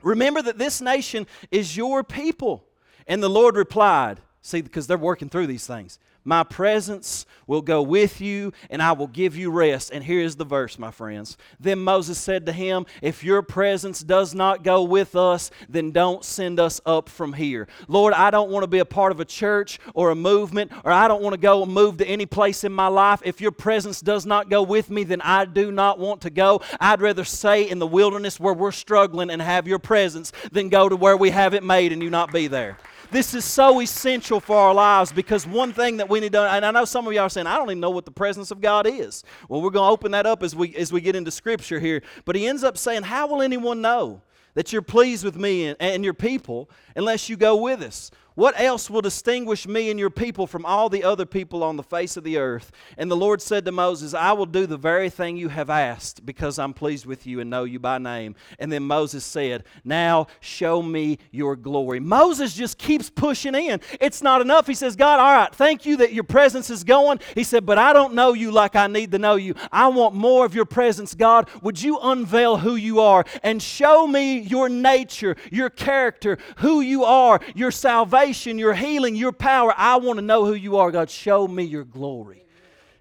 Remember 0.03 0.41
that 0.43 0.59
this 0.59 0.79
nation 0.79 1.25
is 1.49 1.75
your 1.75 2.03
people. 2.03 2.65
And 3.07 3.21
the 3.21 3.29
Lord 3.29 3.55
replied, 3.55 4.19
See, 4.45 4.61
because 4.61 4.87
they're 4.87 4.97
working 4.97 5.29
through 5.29 5.47
these 5.47 5.65
things. 5.65 5.99
My 6.25 6.43
presence 6.43 7.25
will 7.47 7.61
go 7.61 7.81
with 7.81 8.21
you, 8.21 8.53
and 8.69 8.81
I 8.81 8.93
will 8.93 9.07
give 9.07 9.35
you 9.35 9.51
rest. 9.51 9.91
And 9.91 10.03
here 10.03 10.21
is 10.21 10.37
the 10.37 10.45
verse, 10.45 10.79
my 10.79 10.91
friends. 10.91 11.37
Then 11.59 11.79
Moses 11.79 12.17
said 12.17 12.45
to 12.45 12.53
him, 12.53 12.85
If 13.01 13.23
your 13.23 13.41
presence 13.41 14.01
does 14.01 14.33
not 14.33 14.63
go 14.63 14.83
with 14.83 15.15
us, 15.15 15.51
then 15.67 15.91
don't 15.91 16.23
send 16.23 16.59
us 16.59 16.79
up 16.85 17.09
from 17.09 17.33
here. 17.33 17.67
Lord, 17.87 18.13
I 18.13 18.31
don't 18.31 18.49
want 18.49 18.63
to 18.63 18.67
be 18.67 18.79
a 18.79 18.85
part 18.85 19.11
of 19.11 19.19
a 19.19 19.25
church 19.25 19.79
or 19.93 20.11
a 20.11 20.15
movement, 20.15 20.71
or 20.85 20.91
I 20.91 21.09
don't 21.09 21.21
want 21.21 21.33
to 21.33 21.39
go 21.39 21.63
and 21.63 21.73
move 21.73 21.97
to 21.97 22.07
any 22.07 22.25
place 22.25 22.63
in 22.63 22.71
my 22.71 22.87
life. 22.87 23.21
If 23.25 23.41
your 23.41 23.51
presence 23.51 23.99
does 23.99 24.25
not 24.25 24.49
go 24.49 24.61
with 24.63 24.89
me, 24.89 25.03
then 25.03 25.21
I 25.21 25.43
do 25.43 25.71
not 25.71 25.99
want 25.99 26.21
to 26.21 26.29
go. 26.29 26.61
I'd 26.79 27.01
rather 27.01 27.25
stay 27.25 27.69
in 27.69 27.79
the 27.79 27.87
wilderness 27.87 28.39
where 28.39 28.53
we're 28.53 28.71
struggling 28.71 29.29
and 29.29 29.41
have 29.41 29.67
your 29.67 29.79
presence 29.79 30.31
than 30.51 30.69
go 30.69 30.87
to 30.87 30.95
where 30.95 31.17
we 31.17 31.31
have 31.31 31.53
it 31.53 31.63
made 31.63 31.91
and 31.91 32.01
you 32.01 32.09
not 32.09 32.31
be 32.31 32.47
there. 32.47 32.77
This 33.13 33.35
is 33.35 33.45
so 33.45 33.79
essential 33.79 34.39
for 34.39 34.57
our 34.57 34.73
lives 34.73 35.11
because 35.11 35.45
one 35.45 35.71
thing 35.71 35.97
that 35.97 36.09
we 36.09 36.19
need 36.19 36.31
to, 36.31 36.41
and 36.41 36.65
I 36.65 36.71
know 36.71 36.83
some 36.83 37.05
of 37.05 37.13
y'all 37.13 37.25
are 37.25 37.29
saying, 37.29 37.45
I 37.45 37.57
don't 37.57 37.69
even 37.69 37.79
know 37.79 37.91
what 37.91 38.05
the 38.05 38.11
presence 38.11 38.49
of 38.49 38.59
God 38.59 38.87
is. 38.87 39.23
Well, 39.47 39.61
we're 39.61 39.69
going 39.69 39.87
to 39.87 39.93
open 39.93 40.13
that 40.13 40.25
up 40.25 40.41
as 40.41 40.55
we, 40.55 40.75
as 40.75 40.91
we 40.91 40.99
get 40.99 41.15
into 41.15 41.29
Scripture 41.29 41.79
here. 41.79 42.01
But 42.25 42.35
he 42.35 42.47
ends 42.47 42.63
up 42.63 42.75
saying, 42.75 43.03
How 43.03 43.27
will 43.27 43.43
anyone 43.43 43.81
know? 43.81 44.23
that 44.55 44.71
you're 44.71 44.83
pleased 44.83 45.25
with 45.25 45.35
me 45.35 45.65
and, 45.65 45.77
and, 45.79 46.03
your 46.03 46.13
people 46.13 46.69
unless 46.95 47.27
you 47.27 47.35
go 47.35 47.55
with 47.55 47.81
us. 47.81 48.11
What 48.35 48.59
else 48.59 48.89
will 48.89 49.01
distinguish 49.01 49.67
me 49.67 49.91
and 49.91 49.99
your 49.99 50.09
people 50.09 50.47
from 50.47 50.65
all 50.65 50.89
the 50.89 51.03
other 51.03 51.25
people 51.25 51.63
on 51.63 51.77
the 51.77 51.83
face 51.83 52.17
of 52.17 52.23
the 52.23 52.37
earth? 52.37 52.71
And 52.97 53.11
the 53.11 53.15
Lord 53.15 53.41
said 53.41 53.63
to 53.65 53.71
Moses, 53.71 54.15
I 54.15 54.31
will 54.31 54.47
do 54.47 54.65
the 54.65 54.77
very 54.77 55.09
thing 55.09 55.37
you 55.37 55.49
have 55.49 55.69
asked, 55.69 56.25
because 56.25 56.57
I'm 56.57 56.73
pleased 56.73 57.05
with 57.05 57.27
you 57.27 57.39
and 57.39 57.49
know 57.49 57.63
you 57.63 57.79
by 57.79 57.99
name. 57.99 58.35
And 58.57 58.71
then 58.71 58.83
Moses 58.83 59.23
said, 59.23 59.65
Now 59.83 60.27
show 60.39 60.81
me 60.81 61.19
your 61.31 61.55
glory. 61.55 61.99
Moses 61.99 62.55
just 62.55 62.79
keeps 62.79 63.09
pushing 63.09 63.53
in. 63.53 63.81
It's 64.01 64.23
not 64.23 64.41
enough. 64.41 64.65
He 64.65 64.73
says, 64.73 64.95
God, 64.95 65.19
all 65.19 65.31
right, 65.31 65.53
thank 65.53 65.85
you 65.85 65.97
that 65.97 66.13
your 66.13 66.23
presence 66.23 66.71
is 66.71 66.83
going. 66.83 67.19
He 67.35 67.43
said, 67.43 67.67
But 67.67 67.77
I 67.77 67.93
don't 67.93 68.15
know 68.15 68.33
you 68.33 68.51
like 68.51 68.75
I 68.75 68.87
need 68.87 69.11
to 69.11 69.19
know 69.19 69.35
you. 69.35 69.53
I 69.71 69.89
want 69.89 70.15
more 70.15 70.43
of 70.43 70.55
your 70.55 70.65
presence, 70.65 71.13
God. 71.13 71.49
Would 71.61 71.81
you 71.81 71.99
unveil 71.99 72.57
who 72.57 72.75
you 72.75 72.99
are 72.99 73.25
and 73.43 73.61
show 73.61 74.07
me 74.07 74.39
your 74.39 74.69
nature, 74.69 75.35
your 75.51 75.69
character, 75.69 76.39
who 76.57 76.81
you 76.81 77.03
are, 77.03 77.39
your 77.53 77.69
salvation? 77.69 78.22
Salvation, 78.23 78.57
your 78.57 78.73
healing, 78.73 79.15
your 79.15 79.33
power. 79.33 79.73
I 79.75 79.97
want 79.97 80.17
to 80.17 80.21
know 80.21 80.45
who 80.45 80.53
you 80.53 80.77
are, 80.77 80.91
God. 80.91 81.09
Show 81.09 81.47
me 81.47 81.63
your 81.63 81.83
glory. 81.83 82.45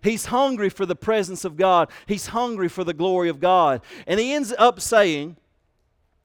He's 0.03 0.27
hungry 0.27 0.69
for 0.69 0.85
the 0.85 0.97
presence 0.97 1.45
of 1.45 1.57
God. 1.57 1.89
He's 2.07 2.29
hungry 2.29 2.69
for 2.69 2.83
the 2.83 2.93
glory 2.93 3.29
of 3.29 3.39
God. 3.39 3.83
And 4.09 4.19
he 4.19 4.33
ends 4.33 4.53
up 4.59 4.81
saying, 4.81 5.37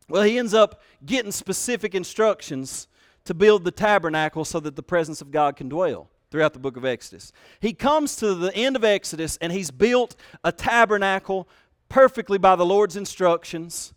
well, 0.10 0.24
he 0.24 0.40
ends 0.40 0.56
up 0.56 0.82
getting 1.06 1.32
specific 1.32 1.94
instructions 1.94 2.88
to 3.26 3.36
build 3.36 3.66
the 3.66 3.72
tabernacle 3.72 4.44
so 4.44 4.60
that 4.62 4.76
the 4.76 4.82
presence 4.82 5.22
of 5.22 5.30
God 5.30 5.56
can 5.56 5.70
dwell 5.70 6.10
throughout 6.32 6.54
the 6.54 6.60
book 6.60 6.76
of 6.76 6.84
Exodus. 6.84 7.32
He 7.60 7.74
comes 7.74 8.16
to 8.16 8.34
the 8.34 8.54
end 8.56 8.76
of 8.76 8.84
Exodus 8.84 9.38
and 9.42 9.52
he's 9.54 9.70
built 9.70 10.16
a 10.44 10.52
tabernacle 10.52 11.48
perfectly 11.88 12.40
by 12.40 12.56
the 12.56 12.66
Lord's 12.66 12.96
instructions. 12.96 13.94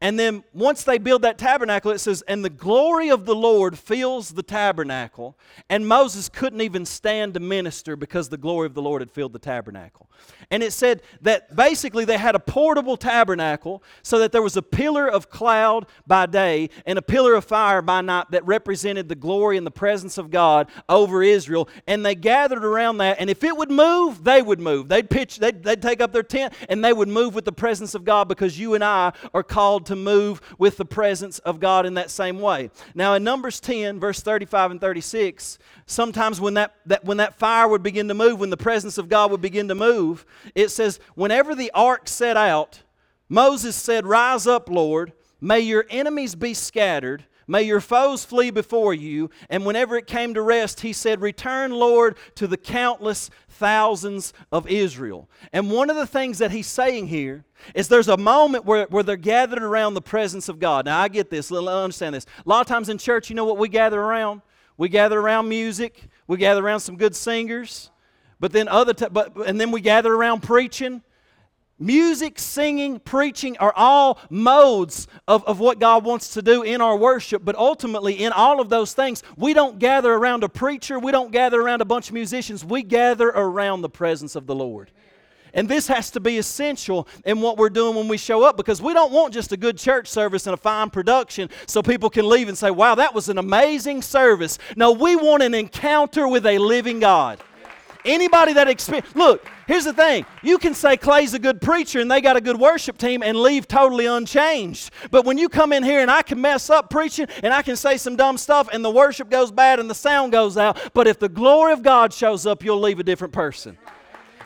And 0.00 0.18
then 0.18 0.44
once 0.52 0.84
they 0.84 0.98
build 0.98 1.22
that 1.22 1.38
tabernacle, 1.38 1.90
it 1.90 1.98
says, 1.98 2.22
And 2.28 2.44
the 2.44 2.50
glory 2.50 3.10
of 3.10 3.24
the 3.24 3.34
Lord 3.34 3.78
fills 3.78 4.30
the 4.30 4.42
tabernacle. 4.42 5.38
And 5.70 5.86
Moses 5.86 6.28
couldn't 6.28 6.60
even 6.60 6.84
stand 6.84 7.34
to 7.34 7.40
minister 7.40 7.96
because 7.96 8.28
the 8.28 8.36
glory 8.36 8.66
of 8.66 8.74
the 8.74 8.82
Lord 8.82 9.00
had 9.00 9.10
filled 9.10 9.32
the 9.32 9.38
tabernacle. 9.38 10.10
And 10.50 10.62
it 10.62 10.72
said 10.72 11.02
that 11.22 11.54
basically 11.54 12.04
they 12.04 12.18
had 12.18 12.34
a 12.34 12.38
portable 12.38 12.96
tabernacle 12.96 13.82
so 14.02 14.18
that 14.18 14.32
there 14.32 14.42
was 14.42 14.56
a 14.56 14.62
pillar 14.62 15.08
of 15.08 15.30
cloud 15.30 15.86
by 16.06 16.26
day 16.26 16.70
and 16.86 16.98
a 16.98 17.02
pillar 17.02 17.34
of 17.34 17.44
fire 17.44 17.82
by 17.82 18.00
night 18.00 18.30
that 18.30 18.44
represented 18.46 19.08
the 19.08 19.14
glory 19.14 19.56
and 19.56 19.66
the 19.66 19.70
presence 19.70 20.18
of 20.18 20.30
God 20.30 20.68
over 20.88 21.22
Israel. 21.22 21.68
And 21.86 22.04
they 22.04 22.14
gathered 22.14 22.64
around 22.64 22.98
that. 22.98 23.16
And 23.18 23.30
if 23.30 23.42
it 23.42 23.56
would 23.56 23.70
move, 23.70 24.24
they 24.24 24.42
would 24.42 24.60
move. 24.60 24.88
They'd 24.88 25.08
pitch, 25.08 25.38
they'd, 25.38 25.62
they'd 25.62 25.82
take 25.82 26.00
up 26.00 26.12
their 26.12 26.22
tent 26.22 26.52
and 26.68 26.84
they 26.84 26.92
would 26.92 27.08
move 27.08 27.34
with 27.34 27.44
the 27.44 27.52
presence 27.52 27.94
of 27.94 28.04
God 28.04 28.28
because 28.28 28.58
you 28.58 28.74
and 28.74 28.84
I 28.84 29.12
are 29.32 29.42
called 29.42 29.83
to 29.86 29.96
move 29.96 30.40
with 30.58 30.76
the 30.76 30.84
presence 30.84 31.38
of 31.40 31.60
God 31.60 31.86
in 31.86 31.94
that 31.94 32.10
same 32.10 32.40
way. 32.40 32.70
Now, 32.94 33.14
in 33.14 33.24
Numbers 33.24 33.60
10, 33.60 34.00
verse 34.00 34.20
35 34.20 34.72
and 34.72 34.80
36, 34.80 35.58
sometimes 35.86 36.40
when 36.40 36.54
that, 36.54 36.74
that, 36.86 37.04
when 37.04 37.18
that 37.18 37.38
fire 37.38 37.68
would 37.68 37.82
begin 37.82 38.08
to 38.08 38.14
move, 38.14 38.40
when 38.40 38.50
the 38.50 38.56
presence 38.56 38.98
of 38.98 39.08
God 39.08 39.30
would 39.30 39.40
begin 39.40 39.68
to 39.68 39.74
move, 39.74 40.24
it 40.54 40.68
says, 40.68 41.00
Whenever 41.14 41.54
the 41.54 41.70
ark 41.72 42.08
set 42.08 42.36
out, 42.36 42.82
Moses 43.28 43.76
said, 43.76 44.06
Rise 44.06 44.46
up, 44.46 44.68
Lord, 44.68 45.12
may 45.40 45.60
your 45.60 45.86
enemies 45.90 46.34
be 46.34 46.54
scattered 46.54 47.24
May 47.46 47.62
your 47.62 47.80
foes 47.80 48.24
flee 48.24 48.50
before 48.50 48.94
you. 48.94 49.30
And 49.50 49.66
whenever 49.66 49.96
it 49.96 50.06
came 50.06 50.34
to 50.34 50.42
rest, 50.42 50.80
he 50.80 50.92
said, 50.92 51.20
Return, 51.20 51.72
Lord, 51.72 52.16
to 52.36 52.46
the 52.46 52.56
countless 52.56 53.30
thousands 53.48 54.32
of 54.50 54.68
Israel. 54.68 55.28
And 55.52 55.70
one 55.70 55.90
of 55.90 55.96
the 55.96 56.06
things 56.06 56.38
that 56.38 56.50
he's 56.50 56.66
saying 56.66 57.08
here 57.08 57.44
is 57.74 57.88
there's 57.88 58.08
a 58.08 58.16
moment 58.16 58.64
where, 58.64 58.86
where 58.86 59.02
they're 59.02 59.16
gathered 59.16 59.62
around 59.62 59.94
the 59.94 60.02
presence 60.02 60.48
of 60.48 60.58
God. 60.58 60.86
Now, 60.86 61.00
I 61.00 61.08
get 61.08 61.30
this, 61.30 61.52
understand 61.52 62.14
this. 62.14 62.26
A 62.44 62.48
lot 62.48 62.60
of 62.60 62.66
times 62.66 62.88
in 62.88 62.98
church, 62.98 63.30
you 63.30 63.36
know 63.36 63.44
what 63.44 63.58
we 63.58 63.68
gather 63.68 64.00
around? 64.00 64.42
We 64.76 64.88
gather 64.88 65.20
around 65.20 65.48
music, 65.48 66.08
we 66.26 66.36
gather 66.36 66.64
around 66.64 66.80
some 66.80 66.96
good 66.96 67.14
singers, 67.14 67.90
but 68.40 68.52
then 68.52 68.66
other 68.66 68.92
t- 68.92 69.06
but 69.10 69.36
and 69.46 69.60
then 69.60 69.70
we 69.70 69.80
gather 69.80 70.12
around 70.12 70.42
preaching 70.42 71.02
Music, 71.84 72.38
singing, 72.38 72.98
preaching 72.98 73.58
are 73.58 73.74
all 73.76 74.18
modes 74.30 75.06
of, 75.28 75.44
of 75.44 75.60
what 75.60 75.78
God 75.78 76.02
wants 76.02 76.30
to 76.30 76.40
do 76.40 76.62
in 76.62 76.80
our 76.80 76.96
worship, 76.96 77.44
but 77.44 77.54
ultimately, 77.56 78.24
in 78.24 78.32
all 78.32 78.58
of 78.58 78.70
those 78.70 78.94
things, 78.94 79.22
we 79.36 79.52
don't 79.52 79.78
gather 79.78 80.14
around 80.14 80.44
a 80.44 80.48
preacher, 80.48 80.98
we 80.98 81.12
don't 81.12 81.30
gather 81.30 81.60
around 81.60 81.82
a 81.82 81.84
bunch 81.84 82.08
of 82.08 82.14
musicians, 82.14 82.64
we 82.64 82.82
gather 82.82 83.28
around 83.28 83.82
the 83.82 83.90
presence 83.90 84.34
of 84.34 84.46
the 84.46 84.54
Lord. 84.54 84.90
And 85.52 85.68
this 85.68 85.86
has 85.88 86.10
to 86.12 86.20
be 86.20 86.38
essential 86.38 87.06
in 87.26 87.42
what 87.42 87.58
we're 87.58 87.68
doing 87.68 87.94
when 87.94 88.08
we 88.08 88.16
show 88.16 88.42
up 88.44 88.56
because 88.56 88.80
we 88.80 88.94
don't 88.94 89.12
want 89.12 89.34
just 89.34 89.52
a 89.52 89.56
good 89.58 89.76
church 89.76 90.08
service 90.08 90.46
and 90.46 90.54
a 90.54 90.56
fine 90.56 90.88
production 90.88 91.50
so 91.66 91.82
people 91.82 92.08
can 92.08 92.26
leave 92.26 92.48
and 92.48 92.56
say, 92.56 92.70
wow, 92.70 92.94
that 92.94 93.14
was 93.14 93.28
an 93.28 93.36
amazing 93.36 94.00
service. 94.00 94.58
No, 94.74 94.92
we 94.92 95.16
want 95.16 95.42
an 95.42 95.52
encounter 95.52 96.26
with 96.26 96.46
a 96.46 96.56
living 96.56 96.98
God. 96.98 97.40
Anybody 98.06 98.54
that 98.54 98.68
experience, 98.68 99.14
look, 99.14 99.46
here's 99.66 99.84
the 99.84 99.92
thing. 99.92 100.26
You 100.42 100.58
can 100.58 100.74
say 100.74 100.96
Clay's 100.96 101.34
a 101.34 101.38
good 101.38 101.60
preacher 101.60 102.00
and 102.00 102.10
they 102.10 102.20
got 102.20 102.36
a 102.36 102.40
good 102.40 102.58
worship 102.58 102.98
team 102.98 103.22
and 103.22 103.38
leave 103.40 103.68
totally 103.68 104.06
unchanged. 104.06 104.90
But 105.10 105.24
when 105.24 105.38
you 105.38 105.48
come 105.48 105.72
in 105.72 105.82
here 105.82 106.00
and 106.00 106.10
I 106.10 106.22
can 106.22 106.40
mess 106.40 106.70
up 106.70 106.90
preaching 106.90 107.26
and 107.42 107.52
I 107.52 107.62
can 107.62 107.76
say 107.76 107.96
some 107.96 108.16
dumb 108.16 108.38
stuff 108.38 108.68
and 108.72 108.84
the 108.84 108.90
worship 108.90 109.30
goes 109.30 109.50
bad 109.50 109.80
and 109.80 109.88
the 109.88 109.94
sound 109.94 110.32
goes 110.32 110.56
out, 110.56 110.78
but 110.94 111.06
if 111.06 111.18
the 111.18 111.28
glory 111.28 111.72
of 111.72 111.82
God 111.82 112.12
shows 112.12 112.46
up, 112.46 112.64
you'll 112.64 112.80
leave 112.80 113.00
a 113.00 113.04
different 113.04 113.32
person. 113.32 113.78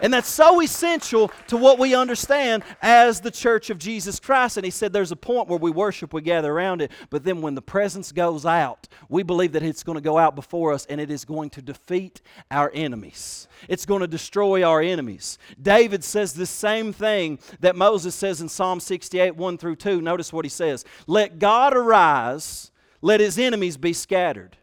And 0.01 0.13
that's 0.13 0.29
so 0.29 0.61
essential 0.61 1.31
to 1.49 1.57
what 1.57 1.79
we 1.79 1.95
understand 1.95 2.63
as 2.83 3.21
the 3.21 3.31
church 3.31 3.71
of 3.71 3.79
Jesus 3.79 4.21
Christ. 4.21 4.57
And 4.57 4.65
he 4.65 4.71
said 4.71 4.93
there's 4.93 5.13
a 5.13 5.17
point 5.17 5.49
where 5.49 5.59
we 5.59 5.71
worship, 5.71 6.13
we 6.13 6.23
gather 6.23 6.53
around 6.53 6.83
it, 6.83 6.91
but 7.11 7.25
then 7.25 7.41
when 7.41 7.55
the 7.55 7.63
presence 7.63 8.13
goes 8.13 8.45
out, 8.45 8.89
we 9.09 9.23
believe 9.23 9.53
that 9.53 9.63
it's 9.63 9.83
going 9.83 9.97
to 9.97 10.03
go 10.03 10.19
out 10.19 10.35
before 10.35 10.73
us 10.73 10.87
and 10.87 11.01
it 11.01 11.11
is 11.11 11.25
going 11.25 11.51
to 11.51 11.63
defeat 11.63 12.21
our 12.51 12.71
enemies. 12.75 13.49
It's 13.69 13.87
going 13.87 14.01
to 14.01 14.07
destroy 14.07 14.63
our 14.63 14.81
enemies. 14.81 15.39
David 15.61 16.05
says 16.05 16.33
the 16.33 16.47
same 16.47 16.93
thing 16.93 17.39
that 17.61 17.77
Moses 17.77 18.15
says 18.15 18.41
in 18.41 18.49
Psalm 18.49 18.81
68 18.81 19.37
1 19.37 19.59
through 19.59 19.77
2. 19.77 20.01
Notice 20.01 20.33
what 20.33 20.45
he 20.45 20.51
says 20.51 20.85
Let 21.07 21.39
God 21.39 21.75
arise, 21.75 22.71
let 23.01 23.21
his 23.21 23.39
enemies 23.39 23.77
be 23.77 23.93
scattered. 23.93 24.58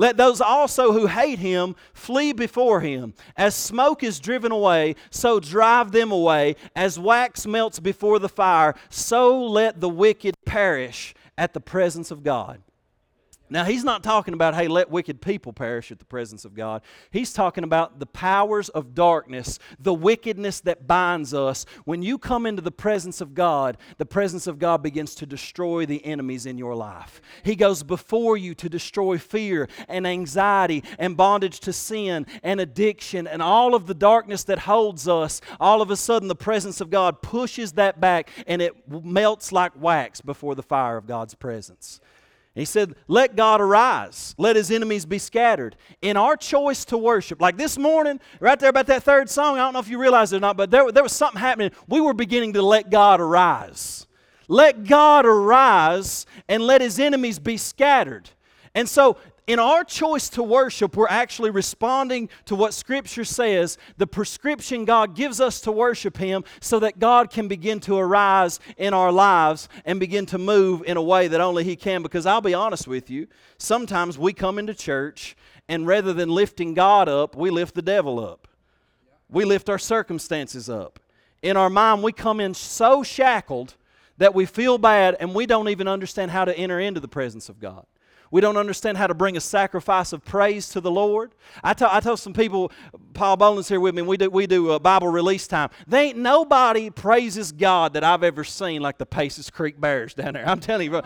Let 0.00 0.16
those 0.16 0.40
also 0.40 0.92
who 0.92 1.08
hate 1.08 1.40
him 1.40 1.76
flee 1.92 2.32
before 2.32 2.80
him. 2.80 3.12
As 3.36 3.54
smoke 3.54 4.02
is 4.02 4.18
driven 4.18 4.50
away, 4.50 4.96
so 5.10 5.38
drive 5.38 5.92
them 5.92 6.10
away. 6.10 6.56
As 6.74 6.98
wax 6.98 7.46
melts 7.46 7.78
before 7.80 8.18
the 8.18 8.26
fire, 8.30 8.74
so 8.88 9.38
let 9.38 9.82
the 9.82 9.90
wicked 9.90 10.36
perish 10.46 11.12
at 11.36 11.52
the 11.52 11.60
presence 11.60 12.10
of 12.10 12.22
God. 12.22 12.62
Now, 13.52 13.64
he's 13.64 13.82
not 13.82 14.04
talking 14.04 14.32
about, 14.32 14.54
hey, 14.54 14.68
let 14.68 14.90
wicked 14.90 15.20
people 15.20 15.52
perish 15.52 15.90
at 15.90 15.98
the 15.98 16.04
presence 16.04 16.44
of 16.44 16.54
God. 16.54 16.82
He's 17.10 17.32
talking 17.32 17.64
about 17.64 17.98
the 17.98 18.06
powers 18.06 18.68
of 18.68 18.94
darkness, 18.94 19.58
the 19.80 19.92
wickedness 19.92 20.60
that 20.60 20.86
binds 20.86 21.34
us. 21.34 21.66
When 21.84 22.00
you 22.00 22.16
come 22.16 22.46
into 22.46 22.62
the 22.62 22.70
presence 22.70 23.20
of 23.20 23.34
God, 23.34 23.76
the 23.98 24.06
presence 24.06 24.46
of 24.46 24.60
God 24.60 24.84
begins 24.84 25.16
to 25.16 25.26
destroy 25.26 25.84
the 25.84 26.04
enemies 26.06 26.46
in 26.46 26.58
your 26.58 26.76
life. 26.76 27.20
He 27.42 27.56
goes 27.56 27.82
before 27.82 28.36
you 28.36 28.54
to 28.54 28.68
destroy 28.68 29.18
fear 29.18 29.68
and 29.88 30.06
anxiety 30.06 30.84
and 30.96 31.16
bondage 31.16 31.58
to 31.60 31.72
sin 31.72 32.26
and 32.44 32.60
addiction 32.60 33.26
and 33.26 33.42
all 33.42 33.74
of 33.74 33.88
the 33.88 33.94
darkness 33.94 34.44
that 34.44 34.60
holds 34.60 35.08
us. 35.08 35.40
All 35.58 35.82
of 35.82 35.90
a 35.90 35.96
sudden, 35.96 36.28
the 36.28 36.36
presence 36.36 36.80
of 36.80 36.88
God 36.88 37.20
pushes 37.20 37.72
that 37.72 38.00
back 38.00 38.30
and 38.46 38.62
it 38.62 38.74
melts 38.88 39.50
like 39.50 39.72
wax 39.74 40.20
before 40.20 40.54
the 40.54 40.62
fire 40.62 40.96
of 40.96 41.08
God's 41.08 41.34
presence. 41.34 42.00
He 42.54 42.64
said, 42.64 42.94
Let 43.06 43.36
God 43.36 43.60
arise, 43.60 44.34
let 44.36 44.56
his 44.56 44.70
enemies 44.70 45.06
be 45.06 45.18
scattered. 45.18 45.76
In 46.02 46.16
our 46.16 46.36
choice 46.36 46.84
to 46.86 46.98
worship, 46.98 47.40
like 47.40 47.56
this 47.56 47.78
morning, 47.78 48.20
right 48.40 48.58
there 48.58 48.70
about 48.70 48.86
that 48.88 49.04
third 49.04 49.30
song, 49.30 49.54
I 49.54 49.58
don't 49.58 49.72
know 49.72 49.78
if 49.78 49.88
you 49.88 49.98
realize 49.98 50.32
it 50.32 50.38
or 50.38 50.40
not, 50.40 50.56
but 50.56 50.70
there, 50.70 50.90
there 50.90 51.02
was 51.02 51.12
something 51.12 51.40
happening. 51.40 51.70
We 51.88 52.00
were 52.00 52.14
beginning 52.14 52.54
to 52.54 52.62
let 52.62 52.90
God 52.90 53.20
arise. 53.20 54.06
Let 54.48 54.84
God 54.84 55.26
arise 55.26 56.26
and 56.48 56.64
let 56.64 56.80
his 56.80 56.98
enemies 56.98 57.38
be 57.38 57.56
scattered. 57.56 58.30
And 58.74 58.88
so 58.88 59.16
in 59.50 59.58
our 59.58 59.82
choice 59.82 60.28
to 60.28 60.44
worship, 60.44 60.96
we're 60.96 61.08
actually 61.08 61.50
responding 61.50 62.28
to 62.44 62.54
what 62.54 62.72
Scripture 62.72 63.24
says, 63.24 63.78
the 63.96 64.06
prescription 64.06 64.84
God 64.84 65.16
gives 65.16 65.40
us 65.40 65.60
to 65.62 65.72
worship 65.72 66.16
Him, 66.18 66.44
so 66.60 66.78
that 66.78 67.00
God 67.00 67.30
can 67.30 67.48
begin 67.48 67.80
to 67.80 67.98
arise 67.98 68.60
in 68.76 68.94
our 68.94 69.10
lives 69.10 69.68
and 69.84 69.98
begin 69.98 70.24
to 70.26 70.38
move 70.38 70.84
in 70.86 70.96
a 70.96 71.02
way 71.02 71.26
that 71.26 71.40
only 71.40 71.64
He 71.64 71.74
can. 71.74 72.00
Because 72.00 72.26
I'll 72.26 72.40
be 72.40 72.54
honest 72.54 72.86
with 72.86 73.10
you, 73.10 73.26
sometimes 73.58 74.16
we 74.16 74.32
come 74.32 74.56
into 74.56 74.72
church 74.72 75.34
and 75.68 75.84
rather 75.84 76.12
than 76.12 76.28
lifting 76.28 76.74
God 76.74 77.08
up, 77.08 77.34
we 77.34 77.50
lift 77.50 77.74
the 77.74 77.82
devil 77.82 78.24
up. 78.24 78.46
We 79.28 79.44
lift 79.44 79.68
our 79.68 79.78
circumstances 79.80 80.70
up. 80.70 81.00
In 81.42 81.56
our 81.56 81.70
mind, 81.70 82.04
we 82.04 82.12
come 82.12 82.38
in 82.38 82.54
so 82.54 83.02
shackled 83.02 83.74
that 84.18 84.32
we 84.32 84.46
feel 84.46 84.78
bad 84.78 85.16
and 85.18 85.34
we 85.34 85.44
don't 85.44 85.70
even 85.70 85.88
understand 85.88 86.30
how 86.30 86.44
to 86.44 86.56
enter 86.56 86.78
into 86.78 87.00
the 87.00 87.08
presence 87.08 87.48
of 87.48 87.58
God. 87.58 87.84
We 88.32 88.40
don't 88.40 88.56
understand 88.56 88.96
how 88.96 89.08
to 89.08 89.14
bring 89.14 89.36
a 89.36 89.40
sacrifice 89.40 90.12
of 90.12 90.24
praise 90.24 90.68
to 90.70 90.80
the 90.80 90.90
Lord. 90.90 91.34
I 91.64 91.74
tell, 91.74 91.90
I 91.90 92.00
some 92.14 92.32
people, 92.32 92.70
Paul 93.12 93.36
Boland's 93.36 93.68
here 93.68 93.80
with 93.80 93.92
me, 93.94 94.02
we 94.02 94.16
do, 94.16 94.30
we 94.30 94.46
do 94.46 94.70
a 94.70 94.78
Bible 94.78 95.08
release 95.08 95.48
time. 95.48 95.70
They 95.88 96.08
ain't 96.08 96.18
nobody 96.18 96.90
praises 96.90 97.50
God 97.50 97.94
that 97.94 98.04
I've 98.04 98.22
ever 98.22 98.44
seen 98.44 98.82
like 98.82 98.98
the 98.98 99.06
Paces 99.06 99.50
Creek 99.50 99.80
Bears 99.80 100.14
down 100.14 100.34
there. 100.34 100.48
I'm 100.48 100.60
telling 100.60 100.92
you, 100.92 101.02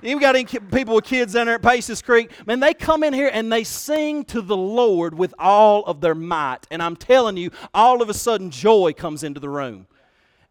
you've 0.00 0.20
got 0.20 0.34
any 0.34 0.46
people 0.46 0.94
with 0.94 1.04
kids 1.04 1.34
down 1.34 1.46
there 1.46 1.56
at 1.56 1.62
Paces 1.62 2.00
Creek, 2.00 2.30
man, 2.46 2.60
they 2.60 2.72
come 2.72 3.04
in 3.04 3.12
here 3.12 3.30
and 3.30 3.52
they 3.52 3.62
sing 3.62 4.24
to 4.26 4.40
the 4.40 4.56
Lord 4.56 5.16
with 5.16 5.34
all 5.38 5.84
of 5.84 6.00
their 6.00 6.14
might. 6.14 6.66
And 6.70 6.82
I'm 6.82 6.96
telling 6.96 7.36
you, 7.36 7.50
all 7.74 8.00
of 8.00 8.08
a 8.08 8.14
sudden 8.14 8.50
joy 8.50 8.94
comes 8.94 9.22
into 9.22 9.40
the 9.40 9.50
room 9.50 9.86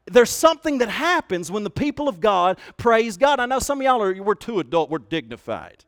there's 0.07 0.29
something 0.29 0.77
that 0.77 0.89
happens 0.89 1.51
when 1.51 1.63
the 1.63 1.69
people 1.71 2.07
of 2.07 2.19
God 2.19 2.59
praise 2.77 3.17
God. 3.17 3.39
I 3.39 3.47
know 3.47 3.57
some 3.57 3.79
of 3.79 3.85
y'all 3.85 4.03
are, 4.03 4.13
we're 4.21 4.35
too 4.35 4.59
adult, 4.59 4.91
we're 4.91 4.99
dignified. 4.99 5.83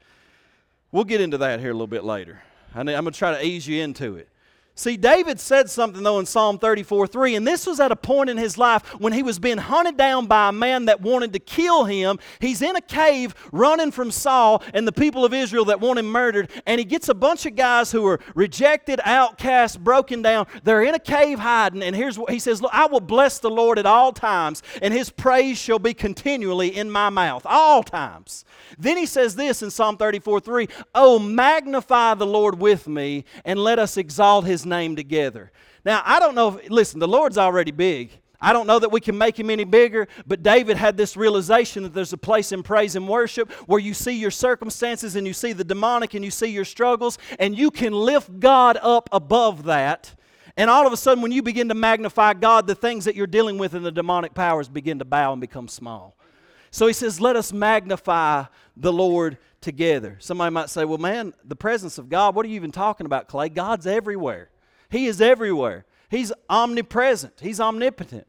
We'll 0.91 1.03
get 1.03 1.19
into 1.19 1.37
that 1.39 1.59
here 1.59 1.71
a 1.71 1.73
little 1.73 1.87
bit 1.87 2.05
later. 2.05 2.41
I'm 2.73 2.85
going 2.85 3.05
to 3.05 3.11
try 3.11 3.31
to 3.31 3.45
ease 3.45 3.67
you 3.67 3.83
into 3.83 4.15
it. 4.15 4.29
See, 4.77 4.95
David 4.95 5.39
said 5.39 5.71
something 5.71 6.03
though 6.03 6.19
in 6.19 6.27
Psalm 6.27 6.59
34 6.59 7.07
3, 7.07 7.35
and 7.35 7.47
this 7.47 7.65
was 7.65 7.79
at 7.79 7.91
a 7.91 7.95
point 7.95 8.29
in 8.29 8.37
his 8.37 8.59
life 8.59 8.83
when 8.99 9.11
he 9.11 9.23
was 9.23 9.39
being 9.39 9.57
hunted 9.57 9.97
down 9.97 10.27
by 10.27 10.49
a 10.49 10.51
man 10.51 10.85
that 10.85 11.01
wanted 11.01 11.33
to 11.33 11.39
kill 11.39 11.85
him. 11.85 12.19
He's 12.39 12.61
in 12.61 12.75
a 12.75 12.81
cave 12.81 13.33
running 13.51 13.89
from 13.89 14.11
Saul 14.11 14.61
and 14.75 14.87
the 14.87 14.91
people 14.91 15.25
of 15.25 15.33
Israel 15.33 15.65
that 15.65 15.79
want 15.79 15.97
him 15.97 16.05
murdered, 16.05 16.51
and 16.67 16.77
he 16.77 16.85
gets 16.85 17.09
a 17.09 17.15
bunch 17.15 17.47
of 17.47 17.55
guys 17.55 17.91
who 17.91 18.05
are 18.05 18.19
rejected, 18.35 19.01
outcast, 19.03 19.83
broken 19.83 20.21
down. 20.21 20.45
They're 20.63 20.83
in 20.83 20.93
a 20.93 20.99
cave 20.99 21.39
hiding, 21.39 21.81
and 21.81 21.95
here's 21.95 22.19
what 22.19 22.29
he 22.29 22.37
says 22.37 22.61
Look, 22.61 22.71
I 22.71 22.85
will 22.85 22.99
bless 22.99 23.39
the 23.39 23.49
Lord 23.49 23.79
at 23.79 23.87
all 23.87 24.13
times, 24.13 24.61
and 24.83 24.93
his 24.93 25.09
praise 25.09 25.57
shall 25.57 25.79
be 25.79 25.95
continually 25.95 26.77
in 26.77 26.91
my 26.91 27.09
mouth, 27.09 27.47
all 27.47 27.81
times. 27.81 28.45
Then 28.77 28.95
he 28.95 29.07
says 29.07 29.35
this 29.35 29.63
in 29.63 29.71
Psalm 29.71 29.97
34 29.97 30.39
3 30.39 30.67
Oh, 30.93 31.17
magnify 31.17 32.13
the 32.13 32.27
Lord 32.27 32.59
with 32.59 32.87
me, 32.87 33.25
and 33.43 33.57
let 33.57 33.79
us 33.79 33.97
exalt 33.97 34.45
his 34.45 34.66
name 34.67 34.95
together. 34.95 35.51
Now, 35.85 36.01
I 36.05 36.19
don't 36.19 36.35
know 36.35 36.57
if, 36.57 36.69
listen, 36.69 36.99
the 36.99 37.07
Lord's 37.07 37.37
already 37.37 37.71
big. 37.71 38.11
I 38.39 38.53
don't 38.53 38.67
know 38.67 38.77
that 38.77 38.91
we 38.91 39.01
can 39.01 39.17
make 39.17 39.39
him 39.39 39.49
any 39.49 39.63
bigger, 39.63 40.07
but 40.27 40.43
David 40.43 40.77
had 40.77 40.95
this 40.95 41.17
realization 41.17 41.83
that 41.83 41.93
there's 41.93 42.13
a 42.13 42.17
place 42.17 42.51
in 42.51 42.61
praise 42.61 42.95
and 42.95 43.07
worship 43.07 43.51
where 43.65 43.79
you 43.79 43.95
see 43.95 44.11
your 44.11 44.29
circumstances 44.29 45.15
and 45.15 45.25
you 45.25 45.33
see 45.33 45.53
the 45.53 45.63
demonic 45.63 46.13
and 46.13 46.23
you 46.23 46.29
see 46.29 46.47
your 46.47 46.65
struggles, 46.65 47.17
and 47.39 47.57
you 47.57 47.71
can 47.71 47.93
lift 47.93 48.39
God 48.39 48.77
up 48.81 49.09
above 49.11 49.63
that. 49.63 50.13
And 50.55 50.69
all 50.69 50.85
of 50.85 50.93
a 50.93 50.97
sudden, 50.97 51.21
when 51.21 51.31
you 51.31 51.41
begin 51.41 51.69
to 51.69 51.75
magnify 51.75 52.33
God, 52.33 52.67
the 52.67 52.75
things 52.75 53.05
that 53.05 53.15
you're 53.15 53.27
dealing 53.27 53.57
with 53.57 53.73
in 53.73 53.83
the 53.83 53.91
demonic 53.91 54.33
powers 54.33 54.69
begin 54.69 54.99
to 54.99 55.05
bow 55.05 55.31
and 55.31 55.41
become 55.41 55.67
small. 55.67 56.15
So 56.69 56.85
he 56.85 56.93
says, 56.93 57.19
Let 57.19 57.35
us 57.35 57.53
magnify 57.53 58.45
the 58.75 58.93
Lord 58.93 59.37
together. 59.61 60.17
Somebody 60.19 60.53
might 60.53 60.69
say, 60.69 60.85
Well, 60.85 60.97
man, 60.97 61.33
the 61.43 61.55
presence 61.55 61.97
of 61.97 62.09
God, 62.09 62.35
what 62.35 62.45
are 62.45 62.49
you 62.49 62.55
even 62.55 62.71
talking 62.71 63.05
about, 63.05 63.27
Clay? 63.27 63.49
God's 63.49 63.87
everywhere. 63.87 64.49
He 64.89 65.07
is 65.07 65.21
everywhere. 65.21 65.85
He's 66.09 66.31
omnipresent, 66.49 67.39
He's 67.41 67.59
omnipotent. 67.59 68.27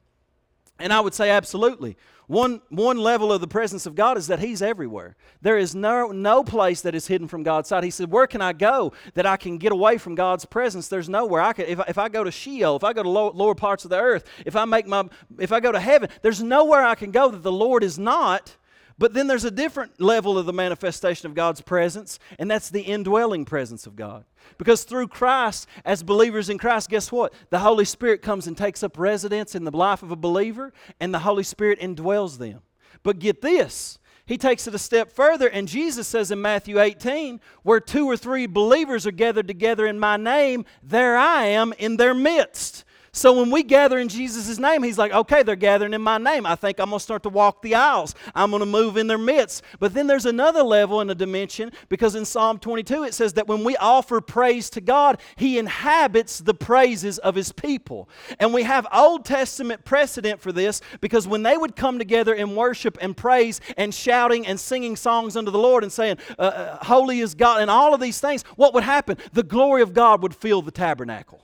And 0.81 0.93
I 0.93 1.01
would 1.01 1.15
say, 1.15 1.31
absolutely. 1.31 1.97
One, 2.29 2.61
one 2.69 2.99
level 2.99 3.33
of 3.33 3.41
the 3.41 3.49
presence 3.49 3.87
of 3.87 3.95
God 3.95 4.19
is 4.19 4.27
that 4.27 4.39
He's 4.39 4.61
everywhere. 4.61 5.17
There 5.41 5.57
is 5.57 5.75
no, 5.75 6.09
no 6.09 6.45
place 6.45 6.83
that 6.83 6.95
is 6.95 7.07
hidden 7.07 7.27
from 7.27 7.43
God's 7.43 7.71
sight. 7.71 7.83
He 7.83 7.91
said, 7.91 8.11
Where 8.11 8.27
can 8.27 8.43
I 8.43 8.53
go 8.53 8.93
that 9.15 9.25
I 9.25 9.39
can 9.39 9.57
get 9.57 9.73
away 9.73 9.97
from 9.97 10.15
God's 10.15 10.45
presence? 10.45 10.89
There's 10.89 11.09
nowhere. 11.09 11.41
I 11.41 11.55
could, 11.55 11.69
if, 11.69 11.81
I, 11.81 11.85
if 11.89 11.97
I 11.97 12.11
go 12.11 12.23
to 12.23 12.31
Sheol, 12.31 12.77
if 12.77 12.85
I 12.85 12.93
go 12.93 13.03
to 13.03 13.09
low, 13.09 13.31
lower 13.31 13.55
parts 13.55 13.85
of 13.85 13.91
the 13.91 13.99
earth, 13.99 14.29
if 14.45 14.57
I 14.57 14.67
make 14.67 14.87
my 14.87 15.09
if 15.39 15.53
I 15.53 15.61
go 15.61 15.73
to 15.73 15.81
heaven, 15.81 16.11
there's 16.21 16.43
nowhere 16.43 16.85
I 16.85 16.95
can 16.95 17.13
go 17.13 17.31
that 17.31 17.43
the 17.43 17.53
Lord 17.53 17.83
is 17.83 17.99
not. 17.99 18.57
But 18.99 19.15
then 19.15 19.29
there's 19.29 19.45
a 19.45 19.51
different 19.51 20.01
level 20.01 20.37
of 20.37 20.47
the 20.47 20.53
manifestation 20.53 21.27
of 21.29 21.35
God's 21.35 21.61
presence, 21.61 22.19
and 22.39 22.51
that's 22.51 22.69
the 22.69 22.81
indwelling 22.81 23.45
presence 23.45 23.87
of 23.87 23.95
God. 23.95 24.25
Because 24.59 24.83
through 24.83 25.09
Christ, 25.09 25.69
as 25.85 26.03
believers 26.03 26.49
in 26.49 26.59
Christ, 26.59 26.91
guess 26.91 27.13
what? 27.13 27.33
The 27.51 27.61
Holy 27.61 27.85
Spirit 27.85 28.23
comes 28.23 28.49
and 28.49 28.57
takes 28.57 28.83
up 28.83 28.99
residence 28.99 29.55
in 29.55 29.65
the 29.65 29.77
life 29.77 30.03
of 30.03 30.11
a 30.11 30.17
believer, 30.17 30.73
and 30.99 31.15
the 31.15 31.21
Holy 31.21 31.45
Spirit 31.45 31.79
indwells 31.79 32.39
them. 32.39 32.63
But 33.05 33.21
get 33.21 33.41
this. 33.41 34.01
He 34.27 34.37
takes 34.37 34.67
it 34.67 34.75
a 34.75 34.79
step 34.79 35.13
further, 35.13 35.49
and 35.49 35.69
Jesus 35.69 36.07
says 36.09 36.31
in 36.31 36.43
Matthew 36.43 36.81
18, 36.81 37.41
where 37.63 37.81
two 37.81 38.07
or 38.07 38.17
three 38.17 38.47
believers 38.47 39.07
are 39.07 39.13
gathered 39.13 39.49
together 39.49 39.87
in 39.87 39.99
my 39.99 40.17
name, 40.17 40.67
there 40.83 41.17
I 41.17 41.45
am 41.45 41.73
in 41.79 41.97
their 41.97 42.13
midst. 42.13 42.85
So 43.19 43.33
when 43.33 43.51
we 43.51 43.65
gather 43.65 43.99
in 43.99 44.07
Jesus' 44.07 44.61
name, 44.61 44.85
he's 44.85 44.97
like, 44.97 45.11
okay, 45.13 45.43
they're 45.43 45.57
gathering 45.57 45.93
in 45.93 46.01
my 46.01 46.19
name. 46.19 46.47
I 46.47 46.55
think 46.55 46.79
I'm 46.79 46.91
going 46.91 47.01
to 47.01 47.03
start 47.03 47.25
to 47.25 47.29
walk 47.29 47.63
the 47.63 47.75
aisles. 47.75 48.15
I'm 48.33 48.51
going 48.51 48.61
to 48.61 48.67
move 48.67 48.97
in 48.97 49.09
their 49.09 49.19
midst. 49.19 49.65
But 49.81 49.93
then 49.93 50.07
there's 50.07 50.25
another 50.25 50.63
level 50.63 51.01
and 51.01 51.11
a 51.11 51.17
dimension 51.17 51.73
because 51.89 52.15
in 52.15 52.25
Psalm 52.25 52.61
22 52.61 53.03
it 53.03 53.15
says 53.15 53.33
that 53.33 53.49
when 53.49 53.65
we 53.65 53.77
offer 53.79 54.21
praise 54.21 54.71
to 54.71 54.81
God, 54.81 55.21
he 55.35 55.59
inhabits 55.59 56.39
the 56.39 56.55
praises 56.55 57.19
of 57.19 57.35
his 57.35 57.51
people. 57.51 58.09
And 58.39 58.55
we 58.55 58.63
have 58.63 58.87
Old 58.93 59.25
Testament 59.25 59.85
precedent 59.85 60.41
for 60.41 60.53
this 60.53 60.81
because 61.01 61.27
when 61.27 61.43
they 61.43 61.57
would 61.57 61.75
come 61.75 61.99
together 61.99 62.35
in 62.35 62.55
worship 62.55 62.99
and 63.01 63.17
praise 63.17 63.61
and 63.77 63.93
shouting 63.93 64.47
and 64.47 64.61
singing 64.61 64.95
songs 64.95 65.37
unto 65.37 65.51
the 65.51 65.59
Lord 65.59 65.83
and 65.83 65.93
saying, 65.93 66.19
uh, 66.39 66.43
uh 66.43 66.85
Holy 66.85 67.19
is 67.19 67.35
God, 67.35 67.63
and 67.63 67.69
all 67.69 67.95
of 67.95 68.01
these 68.01 68.21
things, 68.21 68.45
what 68.55 68.75
would 68.75 68.85
happen? 68.85 69.17
The 69.33 69.43
glory 69.43 69.83
of 69.83 69.93
God 69.93 70.23
would 70.23 70.37
fill 70.37 70.63
the 70.63 70.71
tabernacle. 70.71 71.43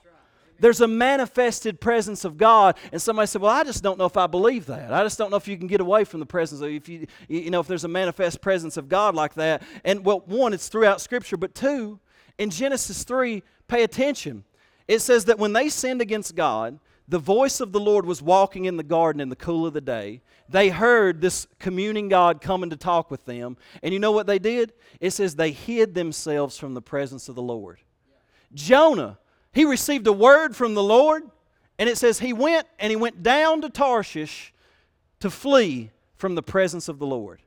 There's 0.59 0.81
a 0.81 0.87
manifested 0.87 1.79
presence 1.79 2.25
of 2.25 2.37
God. 2.37 2.77
And 2.91 3.01
somebody 3.01 3.27
said, 3.27 3.41
Well, 3.41 3.51
I 3.51 3.63
just 3.63 3.83
don't 3.83 3.97
know 3.97 4.05
if 4.05 4.17
I 4.17 4.27
believe 4.27 4.65
that. 4.67 4.93
I 4.93 5.03
just 5.03 5.17
don't 5.17 5.31
know 5.31 5.37
if 5.37 5.47
you 5.47 5.57
can 5.57 5.67
get 5.67 5.81
away 5.81 6.03
from 6.03 6.19
the 6.19 6.25
presence 6.25 6.61
of 6.61 6.69
if 6.69 6.87
you 6.89 7.07
you 7.27 7.49
know 7.49 7.59
if 7.59 7.67
there's 7.67 7.83
a 7.83 7.89
manifest 7.89 8.41
presence 8.41 8.77
of 8.77 8.89
God 8.89 9.15
like 9.15 9.33
that. 9.35 9.63
And 9.83 10.05
well, 10.05 10.23
one, 10.25 10.53
it's 10.53 10.67
throughout 10.67 11.01
Scripture, 11.01 11.37
but 11.37 11.55
two, 11.55 11.99
in 12.37 12.49
Genesis 12.49 13.03
3, 13.03 13.43
pay 13.67 13.83
attention. 13.83 14.43
It 14.87 14.99
says 14.99 15.25
that 15.25 15.39
when 15.39 15.53
they 15.53 15.69
sinned 15.69 16.01
against 16.01 16.35
God, 16.35 16.79
the 17.07 17.19
voice 17.19 17.59
of 17.59 17.71
the 17.71 17.79
Lord 17.79 18.05
was 18.05 18.21
walking 18.21 18.65
in 18.65 18.77
the 18.77 18.83
garden 18.83 19.19
in 19.19 19.29
the 19.29 19.35
cool 19.35 19.67
of 19.67 19.73
the 19.73 19.81
day. 19.81 20.21
They 20.49 20.69
heard 20.69 21.21
this 21.21 21.47
communing 21.59 22.09
God 22.09 22.41
coming 22.41 22.71
to 22.71 22.75
talk 22.75 23.11
with 23.11 23.25
them. 23.25 23.57
And 23.83 23.93
you 23.93 23.99
know 23.99 24.11
what 24.11 24.27
they 24.27 24.39
did? 24.39 24.73
It 24.99 25.11
says 25.11 25.35
they 25.35 25.51
hid 25.51 25.93
themselves 25.93 26.57
from 26.57 26.73
the 26.73 26.81
presence 26.81 27.29
of 27.29 27.35
the 27.35 27.41
Lord. 27.41 27.79
Jonah 28.53 29.19
he 29.55 29.63
received 29.63 30.05
a 30.05 30.13
word 30.13 30.53
from 30.53 30.73
the 30.73 30.83
Lord, 30.83 31.23
and 31.79 31.89
it 31.89 31.97
says 31.97 32.19
he 32.19 32.33
went 32.33 32.67
and 32.77 32.89
he 32.91 32.97
went 32.97 33.23
down 33.23 33.61
to 33.61 33.69
Tarshish 33.69 34.53
to 35.21 35.29
flee 35.29 35.91
from 36.17 36.35
the 36.35 36.43
presence 36.43 36.89
of 36.89 36.99
the 36.99 37.05
Lord. 37.05 37.41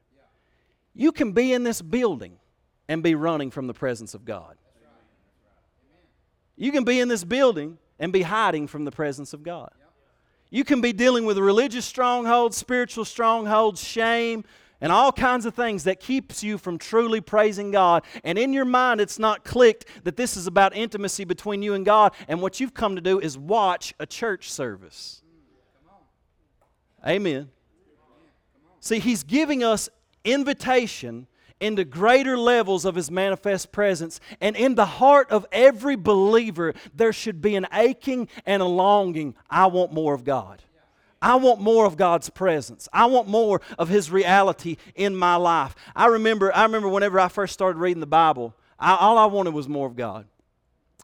You 0.95 1.13
can 1.13 1.33
be 1.33 1.53
in 1.53 1.65
this 1.65 1.83
building 1.83 2.39
and 2.89 3.03
be 3.03 3.15
running 3.15 3.51
from 3.51 3.67
the 3.67 3.75
presence 3.75 4.15
of 4.15 4.25
God. 4.25 4.57
You 6.57 6.73
can 6.73 6.85
be 6.85 6.99
in 6.99 7.09
this 7.09 7.25
building 7.25 7.77
and 7.99 8.11
be 8.11 8.23
hiding 8.23 8.69
from 8.69 8.87
the 8.87 8.91
presence 8.91 9.35
of 9.35 9.43
God. 9.43 9.71
You 10.51 10.65
can 10.65 10.81
be 10.81 10.95
dealing 10.95 11.27
with 11.27 11.37
religious 11.37 11.85
strongholds, 11.85 12.57
spiritual 12.57 13.05
strongholds, 13.05 13.85
shame, 13.87 14.45
and 14.81 14.93
all 14.93 15.13
kinds 15.13 15.45
of 15.45 15.55
things 15.55 15.85
that 15.85 16.01
keeps 16.01 16.43
you 16.43 16.59
from 16.59 16.79
truly 16.79 17.21
praising 17.21 17.71
God. 17.71 18.05
And 18.23 18.39
in 18.39 18.53
your 18.53 18.65
mind, 18.65 19.01
it's 19.01 19.19
not 19.19 19.45
clicked 19.45 19.87
that 20.05 20.17
this 20.17 20.37
is 20.37 20.47
about 20.47 20.77
intimacy 20.77 21.25
between 21.25 21.63
you 21.63 21.75
and 21.75 21.85
God. 21.85 22.13
And 22.29 22.41
what 22.41 22.61
you've 22.61 22.75
come 22.75 22.95
to 22.97 23.03
do 23.03 23.19
is 23.19 23.37
watch 23.37 23.95
a 23.99 24.07
church 24.07 24.51
service. 24.51 25.23
Amen. 27.07 27.49
See, 28.81 28.99
He's 28.99 29.23
giving 29.23 29.65
us 29.65 29.89
invitation 30.25 31.27
into 31.61 31.85
greater 31.85 32.39
levels 32.39 32.85
of 32.85 32.95
His 32.95 33.11
manifest 33.11 33.73
presence. 33.73 34.21
And 34.41 34.57
in 34.57 34.77
the 34.77 34.87
heart 34.87 35.31
of 35.31 35.47
every 35.51 35.97
believer, 35.97 36.75
there 36.95 37.13
should 37.13 37.43
be 37.43 37.57
an 37.57 37.67
aching 37.73 38.29
and 38.47 38.63
a 38.63 38.67
longing. 38.67 39.35
I 39.51 39.67
want 39.67 39.93
more 39.93 40.15
of 40.15 40.25
God. 40.25 40.63
I 41.21 41.37
want 41.37 41.61
more 41.61 41.85
of 41.85 41.97
God's 41.97 42.31
presence. 42.31 42.89
I 42.93 43.07
want 43.07 43.29
more 43.29 43.61
of 43.79 43.89
His 43.89 44.11
reality 44.11 44.77
in 44.95 45.17
my 45.17 45.37
life. 45.37 45.75
I 45.97 46.07
remember, 46.07 46.55
I 46.55 46.63
remember 46.63 46.89
whenever 46.89 47.19
I 47.19 47.29
first 47.29 47.53
started 47.53 47.79
reading 47.79 48.01
the 48.01 48.07
Bible, 48.07 48.55
I, 48.79 48.97
all 48.97 49.19
I 49.19 49.27
wanted 49.27 49.55
was 49.55 49.69
more 49.69 49.87
of 49.87 49.97
God. 49.97 50.27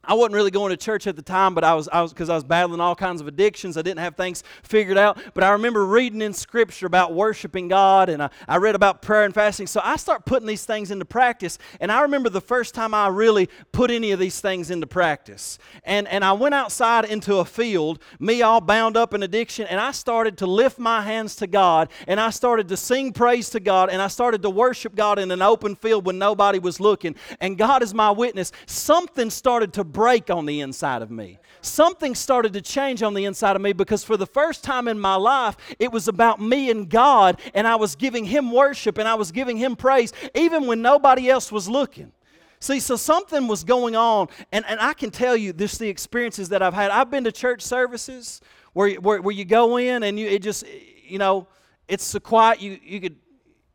I 0.07 0.15
wasn't 0.15 0.35
really 0.35 0.51
going 0.51 0.71
to 0.71 0.77
church 0.77 1.07
at 1.07 1.17
the 1.17 1.23
time, 1.23 1.55
but 1.55 1.65
I 1.65 1.75
was, 1.75 1.89
I 1.89 2.03
was, 2.03 2.13
because 2.13 2.31
I 2.31 2.35
was 2.35 2.45
battling 2.45 2.81
all 2.81 2.95
kinds 2.95 3.21
of 3.21 3.27
addictions. 3.27 3.77
I 3.77 3.83
didn't 3.83 4.01
have 4.01 4.17
things 4.17 4.43
figured 4.63 4.99
out. 4.99 5.19
But 5.35 5.45
I 5.45 5.51
remember 5.51 5.87
reading 5.87 6.23
in 6.23 6.33
Scripture 6.33 6.87
about 6.87 7.15
worshiping 7.15 7.69
God, 7.69 8.09
and 8.09 8.23
I, 8.23 8.31
I 8.49 8.57
read 8.57 8.75
about 8.75 9.03
prayer 9.03 9.25
and 9.25 9.35
fasting. 9.35 9.67
So 9.67 9.81
I 9.83 9.97
start 9.97 10.25
putting 10.25 10.47
these 10.47 10.65
things 10.65 10.91
into 10.91 11.05
practice. 11.05 11.59
And 11.81 11.91
I 11.91 12.03
remember 12.03 12.29
the 12.29 12.41
first 12.41 12.75
time 12.75 12.95
I 12.95 13.09
really 13.09 13.49
put 13.73 13.91
any 13.91 14.13
of 14.13 14.19
these 14.19 14.41
things 14.41 14.71
into 14.71 14.87
practice. 14.87 15.59
And, 15.85 16.09
and 16.09 16.25
I 16.25 16.33
went 16.33 16.55
outside 16.55 17.05
into 17.05 17.37
a 17.37 17.45
field, 17.45 18.01
me 18.19 18.43
all 18.43 18.61
bound 18.61 18.97
up 18.97 19.15
in 19.15 19.23
addiction, 19.23 19.67
and 19.67 19.81
I 19.81 19.93
started 19.93 20.39
to 20.39 20.47
lift 20.47 20.79
my 20.79 21.03
hands 21.03 21.37
to 21.37 21.47
God, 21.47 21.89
and 22.07 22.21
I 22.21 22.31
started 22.31 22.69
to 22.69 22.77
sing 22.77 23.13
praise 23.13 23.51
to 23.51 23.61
God, 23.61 23.91
and 23.91 24.03
I 24.03 24.09
started 24.09 24.43
to 24.43 24.51
worship 24.51 24.95
God 24.95 25.19
in 25.19 25.31
an 25.31 25.43
open 25.43 25.75
field 25.75 26.07
when 26.07 26.19
nobody 26.19 26.59
was 26.59 26.81
looking. 26.81 27.15
And 27.41 27.57
God 27.59 27.83
is 27.83 27.95
my 27.95 28.11
witness. 28.11 28.53
Something 28.67 29.31
started 29.31 29.73
to 29.75 29.85
break 29.95 30.29
on 30.29 30.45
the 30.45 30.61
inside 30.61 31.01
of 31.01 31.11
me. 31.11 31.39
Something 31.63 32.15
started 32.15 32.53
to 32.53 32.61
change 32.61 33.03
on 33.03 33.15
the 33.15 33.25
inside 33.25 33.57
of 33.57 33.63
me 33.63 33.73
because 33.73 34.05
for 34.05 34.19
the 34.19 34.27
first 34.27 34.63
time 34.63 34.89
in 34.89 35.01
my 35.01 35.15
life, 35.15 35.57
it 35.79 35.91
was 35.91 36.09
about 36.09 36.39
me 36.39 36.71
and 36.71 36.91
God, 36.91 37.41
and 37.55 37.67
I 37.67 37.77
was 37.77 37.97
giving 37.97 38.27
Him 38.27 38.53
worship 38.53 38.99
and 38.99 39.09
I 39.09 39.15
was 39.15 39.33
giving 39.33 39.57
Him 39.57 39.77
praise, 39.77 40.13
even 40.35 40.67
when 40.67 40.83
nobody 40.83 41.31
else 41.31 41.51
was 41.51 41.67
looking. 41.69 42.13
See, 42.61 42.81
so 42.81 42.97
something 42.97 43.47
was 43.47 43.63
going 43.63 43.95
on, 43.95 44.29
and, 44.51 44.65
and 44.67 44.81
I 44.81 44.95
can 44.95 45.11
tell 45.11 45.37
you 45.37 45.53
this 45.53 45.79
the 45.79 45.89
experiences 45.89 46.51
that 46.51 46.63
I've 46.63 46.75
had. 46.75 46.91
I've 46.91 47.11
been 47.11 47.25
to 47.25 47.33
church 47.33 47.63
services 47.63 48.41
where, 48.75 48.95
where, 48.95 49.23
where 49.23 49.35
you 49.35 49.45
go 49.45 49.79
in 49.79 50.03
and 50.03 50.19
you 50.19 50.27
it 50.27 50.43
just 50.43 50.65
you 51.03 51.19
know 51.19 51.47
it's 51.89 52.05
so 52.05 52.21
quiet 52.21 52.61
you, 52.61 52.79
you 52.83 53.01
could 53.01 53.17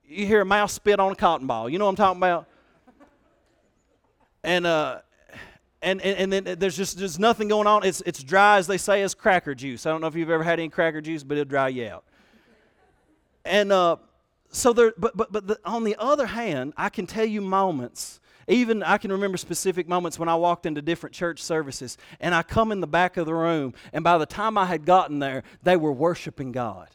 you 0.05 0.25
hear 0.25 0.41
a 0.41 0.45
mouse 0.45 0.73
spit 0.73 0.99
on 0.99 1.11
a 1.11 1.15
cotton 1.15 1.47
ball. 1.47 1.69
You 1.69 1.77
know 1.77 1.85
what 1.85 1.91
I'm 1.91 1.95
talking 1.95 2.19
about? 2.19 2.47
And 4.43 4.65
uh 4.65 5.01
and, 5.81 6.01
and, 6.01 6.33
and 6.33 6.47
then 6.47 6.59
there's 6.59 6.75
just 6.75 6.97
there's 6.97 7.19
nothing 7.19 7.47
going 7.47 7.67
on. 7.67 7.85
It's 7.85 8.01
it's 8.05 8.23
dry 8.23 8.57
as 8.57 8.67
they 8.67 8.77
say 8.77 9.01
as 9.01 9.13
cracker 9.13 9.55
juice. 9.55 9.85
I 9.85 9.91
don't 9.91 10.01
know 10.01 10.07
if 10.07 10.15
you've 10.15 10.29
ever 10.29 10.43
had 10.43 10.59
any 10.59 10.69
cracker 10.69 11.01
juice, 11.01 11.23
but 11.23 11.37
it'll 11.37 11.49
dry 11.49 11.69
you 11.69 11.87
out. 11.87 12.03
And 13.45 13.71
uh, 13.71 13.97
so 14.49 14.73
there, 14.73 14.93
but 14.97 15.15
but 15.15 15.31
but 15.31 15.47
the, 15.47 15.59
on 15.63 15.83
the 15.83 15.95
other 15.97 16.25
hand, 16.25 16.73
I 16.75 16.89
can 16.89 17.07
tell 17.07 17.25
you 17.25 17.41
moments 17.41 18.19
even 18.49 18.81
I 18.81 18.97
can 18.97 19.11
remember 19.11 19.37
specific 19.37 19.87
moments 19.87 20.17
when 20.17 20.27
I 20.27 20.35
walked 20.35 20.65
into 20.65 20.81
different 20.81 21.13
church 21.13 21.41
services 21.41 21.97
and 22.19 22.33
I 22.33 22.41
come 22.41 22.71
in 22.71 22.81
the 22.81 22.87
back 22.87 23.15
of 23.15 23.25
the 23.25 23.33
room, 23.33 23.73
and 23.93 24.03
by 24.03 24.17
the 24.17 24.25
time 24.25 24.57
I 24.57 24.65
had 24.65 24.85
gotten 24.85 25.19
there, 25.19 25.43
they 25.63 25.77
were 25.77 25.91
worshiping 25.91 26.51
God. 26.51 26.89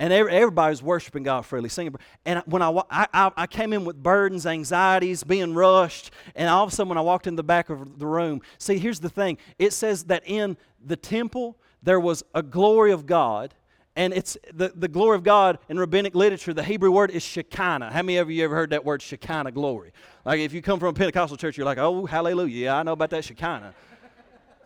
And 0.00 0.12
everybody 0.12 0.70
was 0.70 0.82
worshiping 0.82 1.22
God 1.22 1.46
freely, 1.46 1.68
singing. 1.68 1.94
And 2.24 2.42
when 2.46 2.62
I, 2.62 2.82
I, 2.90 3.30
I 3.36 3.46
came 3.46 3.72
in 3.72 3.84
with 3.84 4.02
burdens, 4.02 4.44
anxieties, 4.44 5.22
being 5.22 5.54
rushed, 5.54 6.10
and 6.34 6.48
all 6.48 6.64
of 6.64 6.72
a 6.72 6.74
sudden 6.74 6.88
when 6.88 6.98
I 6.98 7.02
walked 7.02 7.28
in 7.28 7.36
the 7.36 7.44
back 7.44 7.70
of 7.70 7.98
the 7.98 8.06
room, 8.06 8.42
see, 8.58 8.78
here's 8.78 8.98
the 8.98 9.08
thing. 9.08 9.38
It 9.58 9.72
says 9.72 10.04
that 10.04 10.24
in 10.26 10.56
the 10.84 10.96
temple 10.96 11.56
there 11.82 12.00
was 12.00 12.24
a 12.34 12.42
glory 12.42 12.90
of 12.90 13.06
God, 13.06 13.54
and 13.94 14.12
it's 14.12 14.36
the, 14.52 14.72
the 14.74 14.88
glory 14.88 15.14
of 15.14 15.22
God 15.22 15.60
in 15.68 15.78
rabbinic 15.78 16.16
literature, 16.16 16.52
the 16.52 16.64
Hebrew 16.64 16.90
word 16.90 17.12
is 17.12 17.22
Shekinah. 17.22 17.92
How 17.92 18.02
many 18.02 18.16
of 18.16 18.28
you 18.28 18.42
ever 18.42 18.56
heard 18.56 18.70
that 18.70 18.84
word 18.84 19.00
Shekinah 19.00 19.52
glory? 19.52 19.92
Like 20.24 20.40
if 20.40 20.52
you 20.52 20.60
come 20.60 20.80
from 20.80 20.88
a 20.88 20.92
Pentecostal 20.92 21.36
church, 21.36 21.56
you're 21.56 21.66
like, 21.66 21.78
oh, 21.78 22.04
hallelujah. 22.04 22.64
Yeah, 22.64 22.78
I 22.78 22.82
know 22.82 22.92
about 22.92 23.10
that 23.10 23.24
Shekinah. 23.24 23.74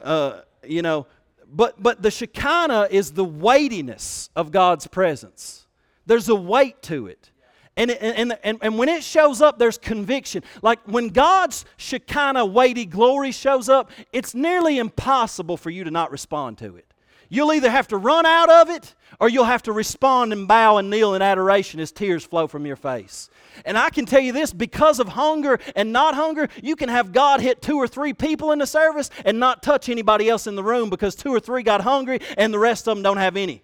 Uh, 0.02 0.40
you 0.66 0.80
know, 0.80 1.06
but, 1.50 1.82
but 1.82 2.02
the 2.02 2.10
Shekinah 2.10 2.88
is 2.90 3.12
the 3.12 3.24
weightiness 3.24 4.30
of 4.36 4.50
God's 4.50 4.86
presence. 4.86 5.66
There's 6.06 6.28
a 6.28 6.34
weight 6.34 6.82
to 6.82 7.06
it. 7.06 7.30
And, 7.76 7.92
and, 7.92 8.36
and, 8.42 8.58
and 8.60 8.76
when 8.76 8.88
it 8.88 9.04
shows 9.04 9.40
up, 9.40 9.58
there's 9.58 9.78
conviction. 9.78 10.42
Like 10.62 10.80
when 10.86 11.10
God's 11.10 11.64
Shekinah 11.76 12.44
weighty 12.46 12.84
glory 12.84 13.30
shows 13.30 13.68
up, 13.68 13.90
it's 14.12 14.34
nearly 14.34 14.78
impossible 14.78 15.56
for 15.56 15.70
you 15.70 15.84
to 15.84 15.90
not 15.90 16.10
respond 16.10 16.58
to 16.58 16.74
it. 16.76 16.87
You'll 17.28 17.52
either 17.52 17.70
have 17.70 17.88
to 17.88 17.96
run 17.96 18.24
out 18.24 18.50
of 18.50 18.70
it 18.70 18.94
or 19.20 19.28
you'll 19.28 19.44
have 19.44 19.62
to 19.64 19.72
respond 19.72 20.32
and 20.32 20.48
bow 20.48 20.78
and 20.78 20.88
kneel 20.88 21.14
in 21.14 21.22
adoration 21.22 21.80
as 21.80 21.92
tears 21.92 22.24
flow 22.24 22.46
from 22.46 22.64
your 22.64 22.76
face. 22.76 23.28
And 23.64 23.76
I 23.76 23.90
can 23.90 24.06
tell 24.06 24.20
you 24.20 24.32
this 24.32 24.52
because 24.52 25.00
of 25.00 25.08
hunger 25.08 25.58
and 25.76 25.92
not 25.92 26.14
hunger, 26.14 26.48
you 26.62 26.76
can 26.76 26.88
have 26.88 27.12
God 27.12 27.40
hit 27.40 27.60
two 27.60 27.76
or 27.76 27.88
three 27.88 28.12
people 28.12 28.52
in 28.52 28.58
the 28.58 28.66
service 28.66 29.10
and 29.24 29.38
not 29.38 29.62
touch 29.62 29.88
anybody 29.88 30.28
else 30.28 30.46
in 30.46 30.54
the 30.54 30.62
room 30.62 30.88
because 30.88 31.14
two 31.14 31.30
or 31.30 31.40
three 31.40 31.62
got 31.62 31.82
hungry 31.82 32.20
and 32.36 32.54
the 32.54 32.58
rest 32.58 32.88
of 32.88 32.96
them 32.96 33.02
don't 33.02 33.18
have 33.18 33.36
any. 33.36 33.62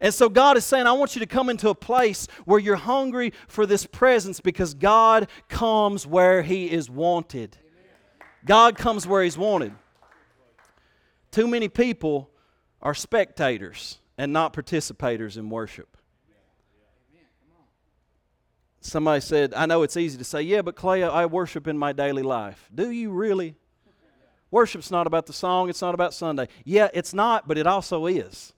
And 0.00 0.12
so 0.12 0.28
God 0.28 0.56
is 0.56 0.64
saying, 0.64 0.86
I 0.86 0.92
want 0.92 1.16
you 1.16 1.20
to 1.20 1.26
come 1.26 1.48
into 1.48 1.70
a 1.70 1.74
place 1.74 2.28
where 2.44 2.60
you're 2.60 2.76
hungry 2.76 3.32
for 3.48 3.64
this 3.64 3.86
presence 3.86 4.40
because 4.40 4.74
God 4.74 5.28
comes 5.48 6.06
where 6.06 6.42
He 6.42 6.70
is 6.70 6.90
wanted. 6.90 7.56
God 8.44 8.76
comes 8.76 9.06
where 9.06 9.22
He's 9.22 9.38
wanted. 9.38 9.72
Too 11.30 11.46
many 11.46 11.68
people 11.68 12.30
are 12.82 12.94
spectators 12.94 13.98
and 14.18 14.32
not 14.32 14.52
participators 14.52 15.36
in 15.36 15.50
worship. 15.50 15.96
Somebody 18.80 19.20
said, 19.20 19.52
I 19.52 19.66
know 19.66 19.82
it's 19.82 19.96
easy 19.96 20.16
to 20.18 20.24
say, 20.24 20.42
yeah, 20.42 20.62
but 20.62 20.76
Clay, 20.76 21.02
I 21.02 21.26
worship 21.26 21.66
in 21.66 21.76
my 21.76 21.92
daily 21.92 22.22
life. 22.22 22.68
Do 22.72 22.90
you 22.90 23.10
really? 23.10 23.56
Worship's 24.52 24.92
not 24.92 25.08
about 25.08 25.26
the 25.26 25.32
song, 25.32 25.68
it's 25.68 25.82
not 25.82 25.94
about 25.94 26.14
Sunday. 26.14 26.46
Yeah, 26.64 26.88
it's 26.94 27.12
not, 27.12 27.48
but 27.48 27.58
it 27.58 27.66
also 27.66 28.06
is. 28.06 28.52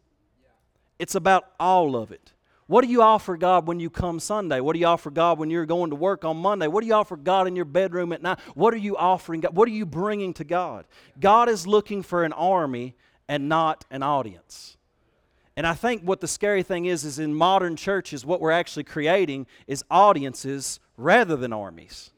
It's 0.99 1.15
about 1.15 1.45
all 1.59 1.97
of 1.97 2.13
it. 2.13 2.33
What 2.67 2.85
do 2.85 2.91
you 2.91 3.01
offer 3.01 3.39
God 3.39 3.67
when 3.67 3.81
you 3.81 3.89
come 3.89 4.21
Sunday? 4.21 4.61
What 4.61 4.75
do 4.75 4.79
you 4.79 4.87
offer 4.87 5.11
God 5.11 5.39
when 5.39 5.49
you're 5.49 5.65
going 5.65 5.89
to 5.89 5.97
work 5.97 6.27
on 6.27 6.37
Monday? 6.37 6.67
What 6.67 6.83
do 6.83 6.87
you 6.87 6.93
offer 6.93 7.17
God 7.17 7.47
in 7.47 7.57
your 7.57 7.65
bedroom 7.65 8.13
at 8.13 8.21
night? 8.21 8.39
What 8.55 8.75
are 8.75 8.79
you 8.79 8.99
offering 8.99 9.41
God? 9.41 9.57
What 9.57 9.67
are 9.69 9.73
you 9.73 9.87
bringing 9.87 10.35
to 10.35 10.45
God? 10.45 10.85
God 11.19 11.49
is 11.49 11.67
looking 11.67 12.03
for 12.03 12.25
an 12.25 12.35
army 12.35 12.95
and 13.29 13.49
not 13.49 13.85
an 13.91 14.03
audience. 14.03 14.77
And 15.57 15.67
I 15.67 15.75
think 15.75 16.03
what 16.03 16.21
the 16.21 16.29
scary 16.29 16.63
thing 16.63 16.87
is, 16.87 17.05
is 17.05 17.19
in 17.19 17.35
modern 17.35 17.77
churches, 17.77 18.25
what 18.25 18.41
we're 18.41 18.53
actually 18.53 18.85
creating 18.85 19.47
is 19.67 19.85
audiences 19.91 20.81
rather 20.97 21.37
than 21.37 21.53
armies 21.53 22.13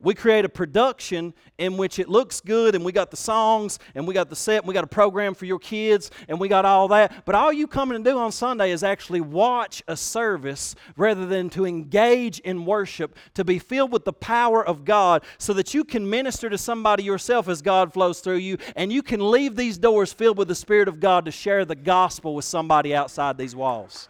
we 0.00 0.14
create 0.14 0.44
a 0.44 0.48
production 0.48 1.34
in 1.58 1.76
which 1.76 1.98
it 1.98 2.08
looks 2.08 2.40
good 2.40 2.74
and 2.74 2.84
we 2.84 2.92
got 2.92 3.10
the 3.10 3.16
songs 3.16 3.78
and 3.94 4.06
we 4.06 4.14
got 4.14 4.30
the 4.30 4.36
set 4.36 4.58
and 4.58 4.68
we 4.68 4.74
got 4.74 4.84
a 4.84 4.88
program 4.88 5.34
for 5.34 5.44
your 5.44 5.58
kids 5.58 6.10
and 6.28 6.38
we 6.38 6.48
got 6.48 6.64
all 6.64 6.88
that. 6.88 7.24
But 7.24 7.34
all 7.34 7.52
you 7.52 7.66
come 7.66 7.90
and 7.90 8.04
do 8.04 8.18
on 8.18 8.32
sunday 8.32 8.70
is 8.70 8.82
actually 8.82 9.20
watch 9.20 9.82
a 9.88 9.96
service 9.96 10.74
rather 10.96 11.26
than 11.26 11.50
to 11.50 11.66
engage 11.66 12.38
in 12.40 12.64
worship 12.64 13.16
to 13.34 13.44
be 13.44 13.58
filled 13.58 13.92
with 13.92 14.04
the 14.04 14.12
power 14.12 14.64
of 14.64 14.84
god 14.84 15.24
so 15.38 15.52
that 15.52 15.74
you 15.74 15.84
can 15.84 16.08
minister 16.08 16.48
to 16.48 16.58
somebody 16.58 17.02
yourself 17.02 17.48
as 17.48 17.62
god 17.62 17.92
flows 17.92 18.20
through 18.20 18.36
you 18.36 18.56
and 18.76 18.92
you 18.92 19.02
can 19.02 19.30
leave 19.30 19.56
these 19.56 19.78
doors 19.78 20.12
filled 20.12 20.38
with 20.38 20.48
the 20.48 20.54
spirit 20.54 20.88
of 20.88 21.00
god 21.00 21.24
to 21.24 21.30
share 21.30 21.64
the 21.64 21.74
gospel 21.74 22.34
with 22.34 22.44
somebody 22.44 22.94
outside 22.94 23.36
these 23.36 23.56
walls 23.56 24.08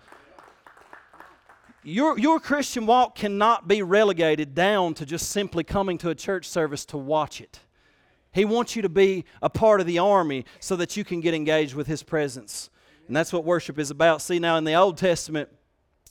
your, 1.88 2.18
your 2.18 2.38
Christian 2.38 2.86
walk 2.86 3.14
cannot 3.14 3.66
be 3.66 3.82
relegated 3.82 4.54
down 4.54 4.94
to 4.94 5.06
just 5.06 5.30
simply 5.30 5.64
coming 5.64 5.98
to 5.98 6.10
a 6.10 6.14
church 6.14 6.46
service 6.46 6.84
to 6.86 6.98
watch 6.98 7.40
it. 7.40 7.60
He 8.30 8.44
wants 8.44 8.76
you 8.76 8.82
to 8.82 8.88
be 8.88 9.24
a 9.40 9.48
part 9.48 9.80
of 9.80 9.86
the 9.86 9.98
army 9.98 10.44
so 10.60 10.76
that 10.76 10.96
you 10.96 11.04
can 11.04 11.20
get 11.20 11.34
engaged 11.34 11.74
with 11.74 11.86
His 11.86 12.02
presence. 12.02 12.68
And 13.06 13.16
that's 13.16 13.32
what 13.32 13.44
worship 13.44 13.78
is 13.78 13.90
about. 13.90 14.20
See, 14.20 14.38
now 14.38 14.56
in 14.56 14.64
the 14.64 14.74
Old 14.74 14.98
Testament, 14.98 15.48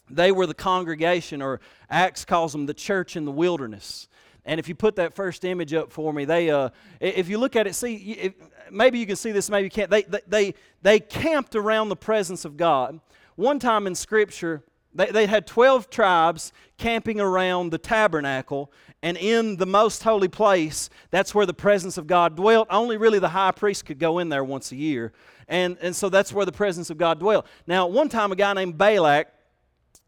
they 0.09 0.31
were 0.31 0.47
the 0.47 0.55
congregation, 0.55 1.41
or 1.41 1.59
Acts 1.89 2.25
calls 2.25 2.53
them 2.53 2.65
the 2.65 2.73
church 2.73 3.15
in 3.15 3.25
the 3.25 3.31
wilderness. 3.31 4.07
And 4.45 4.59
if 4.59 4.67
you 4.67 4.75
put 4.75 4.95
that 4.95 5.13
first 5.13 5.45
image 5.45 5.73
up 5.73 5.91
for 5.91 6.11
me, 6.11 6.25
they, 6.25 6.49
uh, 6.49 6.69
if 6.99 7.29
you 7.29 7.37
look 7.37 7.55
at 7.55 7.67
it, 7.67 7.75
see, 7.75 7.95
if, 7.95 8.33
maybe 8.71 8.97
you 8.97 9.05
can 9.05 9.17
see 9.17 9.31
this, 9.31 9.49
maybe 9.49 9.65
you 9.65 9.69
can't. 9.69 9.91
They, 9.91 10.03
they, 10.03 10.21
they, 10.27 10.53
they 10.81 10.99
camped 10.99 11.55
around 11.55 11.89
the 11.89 11.95
presence 11.95 12.45
of 12.45 12.57
God. 12.57 12.99
One 13.35 13.59
time 13.59 13.85
in 13.85 13.93
Scripture, 13.93 14.63
they, 14.97 15.11
they 15.11 15.25
had 15.27 15.47
12 15.47 15.89
tribes 15.89 16.51
camping 16.77 17.21
around 17.21 17.71
the 17.71 17.77
tabernacle, 17.77 18.71
and 19.03 19.15
in 19.15 19.57
the 19.57 19.65
most 19.65 20.03
holy 20.03 20.27
place, 20.27 20.89
that's 21.11 21.33
where 21.33 21.45
the 21.45 21.53
presence 21.53 21.97
of 21.97 22.07
God 22.07 22.35
dwelt. 22.35 22.67
Only 22.69 22.97
really 22.97 23.19
the 23.19 23.29
high 23.29 23.51
priest 23.51 23.85
could 23.85 23.99
go 23.99 24.17
in 24.19 24.29
there 24.29 24.43
once 24.43 24.71
a 24.71 24.75
year. 24.75 25.13
And, 25.47 25.77
and 25.81 25.95
so 25.95 26.09
that's 26.09 26.33
where 26.33 26.45
the 26.45 26.51
presence 26.51 26.89
of 26.89 26.97
God 26.97 27.19
dwelt. 27.19 27.45
Now, 27.67 27.87
one 27.87 28.09
time, 28.09 28.31
a 28.31 28.35
guy 28.35 28.53
named 28.53 28.77
Balak 28.77 29.31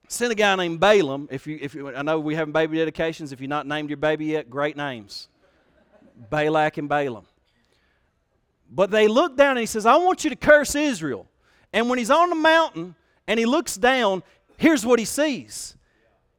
sent 0.07 0.31
a 0.31 0.35
guy 0.35 0.55
named 0.55 0.79
Balaam. 0.79 1.29
If 1.31 1.45
you, 1.45 1.59
if 1.61 1.75
you, 1.75 1.95
I 1.95 2.01
know 2.01 2.19
we 2.19 2.33
have 2.35 2.51
baby 2.51 2.77
dedications. 2.77 3.31
If 3.31 3.39
you're 3.39 3.47
not 3.47 3.67
named 3.67 3.89
your 3.89 3.97
baby 3.97 4.25
yet, 4.25 4.49
great 4.49 4.75
names 4.75 5.29
Balak 6.29 6.77
and 6.77 6.89
Balaam. 6.89 7.25
But 8.71 8.91
they 8.91 9.07
look 9.07 9.37
down 9.37 9.51
and 9.51 9.59
he 9.59 9.65
says, 9.65 9.85
I 9.85 9.97
want 9.97 10.23
you 10.23 10.31
to 10.31 10.35
curse 10.35 10.75
Israel. 10.75 11.27
And 11.71 11.89
when 11.89 11.99
he's 11.99 12.11
on 12.11 12.29
the 12.29 12.35
mountain 12.35 12.95
and 13.27 13.39
he 13.39 13.45
looks 13.45 13.75
down, 13.75 14.23
here's 14.59 14.85
what 14.85 14.99
he 14.99 15.05
sees 15.05 15.75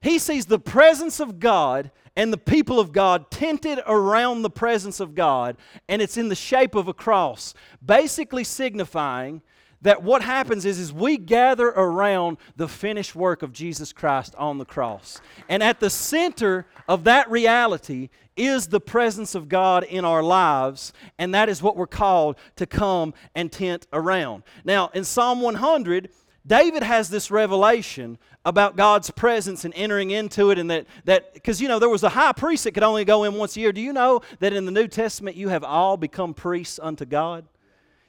he 0.03 0.19
sees 0.19 0.47
the 0.47 0.59
presence 0.59 1.21
of 1.21 1.41
God 1.41 1.91
and 2.17 2.33
the 2.33 2.39
people 2.39 2.81
of 2.81 2.93
God 2.93 3.31
tented 3.31 3.81
around 3.87 4.43
the 4.43 4.51
presence 4.51 5.01
of 5.01 5.15
God, 5.15 5.57
and 5.89 6.03
it's 6.03 6.17
in 6.17 6.29
the 6.29 6.35
shape 6.35 6.75
of 6.75 6.89
a 6.89 6.95
cross, 6.95 7.55
basically 7.85 8.45
signifying 8.45 9.43
that 9.83 10.03
what 10.03 10.23
happens 10.23 10.67
is, 10.67 10.79
is 10.79 10.93
we 10.93 11.17
gather 11.17 11.69
around 11.69 12.37
the 12.57 12.69
finished 12.69 13.15
work 13.15 13.43
of 13.43 13.53
Jesus 13.53 13.93
Christ 13.93 14.35
on 14.37 14.59
the 14.59 14.65
cross. 14.65 15.21
And 15.49 15.63
at 15.63 15.81
the 15.81 15.89
center 15.89 16.67
of 16.87 17.05
that 17.05 17.31
reality 17.31 18.11
is 18.37 18.67
the 18.67 18.81
presence 18.81 19.35
of 19.35 19.49
God 19.49 19.85
in 19.85 20.05
our 20.05 20.23
lives, 20.23 20.93
and 21.19 21.35
that 21.35 21.49
is 21.49 21.63
what 21.63 21.77
we're 21.77 21.87
called 21.87 22.37
to 22.57 22.67
come 22.67 23.15
and 23.35 23.51
tent 23.51 23.87
around. 23.93 24.43
Now, 24.65 24.91
in 24.93 25.05
Psalm 25.05 25.41
100, 25.41 26.11
David 26.51 26.83
has 26.83 27.09
this 27.09 27.31
revelation 27.31 28.19
about 28.45 28.75
God's 28.75 29.09
presence 29.09 29.65
and 29.65 29.73
entering 29.77 30.11
into 30.11 30.51
it, 30.51 30.59
and 30.59 30.69
that 30.69 30.87
that 31.05 31.33
because 31.33 31.61
you 31.61 31.69
know 31.69 31.79
there 31.79 31.89
was 31.89 32.03
a 32.03 32.09
high 32.09 32.33
priest 32.33 32.65
that 32.65 32.73
could 32.73 32.83
only 32.83 33.05
go 33.05 33.23
in 33.23 33.35
once 33.35 33.57
a 33.57 33.61
year. 33.61 33.71
Do 33.71 33.81
you 33.81 33.93
know 33.93 34.23
that 34.41 34.53
in 34.53 34.65
the 34.65 34.73
New 34.73 34.89
Testament 34.89 35.37
you 35.37 35.49
have 35.49 35.63
all 35.63 35.97
become 35.97 36.35
priests 36.35 36.81
unto 36.83 37.05
God? 37.05 37.45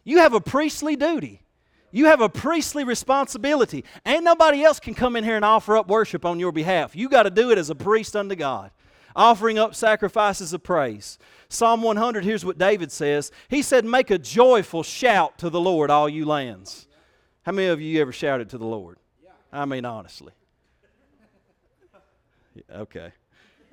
You 0.03 0.17
have 0.17 0.33
a 0.33 0.41
priestly 0.41 0.95
duty. 0.95 1.43
You 1.91 2.05
have 2.05 2.19
a 2.19 2.29
priestly 2.29 2.83
responsibility. 2.83 3.85
Ain't 4.07 4.23
nobody 4.23 4.63
else 4.63 4.79
can 4.79 4.95
come 4.95 5.15
in 5.15 5.23
here 5.23 5.35
and 5.35 5.45
offer 5.45 5.77
up 5.77 5.87
worship 5.87 6.25
on 6.25 6.39
your 6.39 6.51
behalf. 6.51 6.95
You 6.95 7.09
got 7.09 7.23
to 7.23 7.29
do 7.29 7.51
it 7.51 7.59
as 7.59 7.69
a 7.69 7.75
priest 7.75 8.15
unto 8.15 8.33
God. 8.33 8.71
offering 9.15 9.59
up 9.59 9.75
sacrifices 9.75 10.51
of 10.51 10.63
praise. 10.63 11.19
Psalm 11.47 11.83
100, 11.83 12.23
here's 12.23 12.43
what 12.43 12.57
David 12.57 12.91
says 12.91 13.31
He 13.49 13.61
said, 13.61 13.85
Make 13.85 14.09
a 14.09 14.17
joyful 14.17 14.81
shout 14.81 15.37
to 15.37 15.51
the 15.51 15.61
Lord, 15.61 15.91
all 15.91 16.09
you 16.09 16.25
lands. 16.25 16.87
How 17.43 17.51
many 17.51 17.67
of 17.67 17.81
you 17.81 18.01
ever 18.01 18.11
shouted 18.11 18.49
to 18.49 18.57
the 18.57 18.65
Lord? 18.65 18.97
I 19.51 19.65
mean, 19.65 19.85
honestly. 19.85 20.33
Okay. 22.73 23.11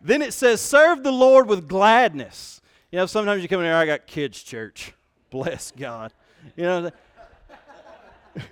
then 0.00 0.22
it 0.22 0.32
says, 0.32 0.60
Serve 0.60 1.02
the 1.02 1.12
Lord 1.12 1.48
with 1.48 1.68
gladness. 1.68 2.60
You 2.90 2.98
know, 2.98 3.06
sometimes 3.06 3.42
you 3.42 3.48
come 3.48 3.60
in 3.60 3.66
here, 3.66 3.74
I 3.74 3.86
got 3.86 4.06
kids' 4.06 4.42
church. 4.42 4.92
Bless 5.30 5.72
God. 5.72 6.12
You 6.56 6.64
know, 6.64 6.90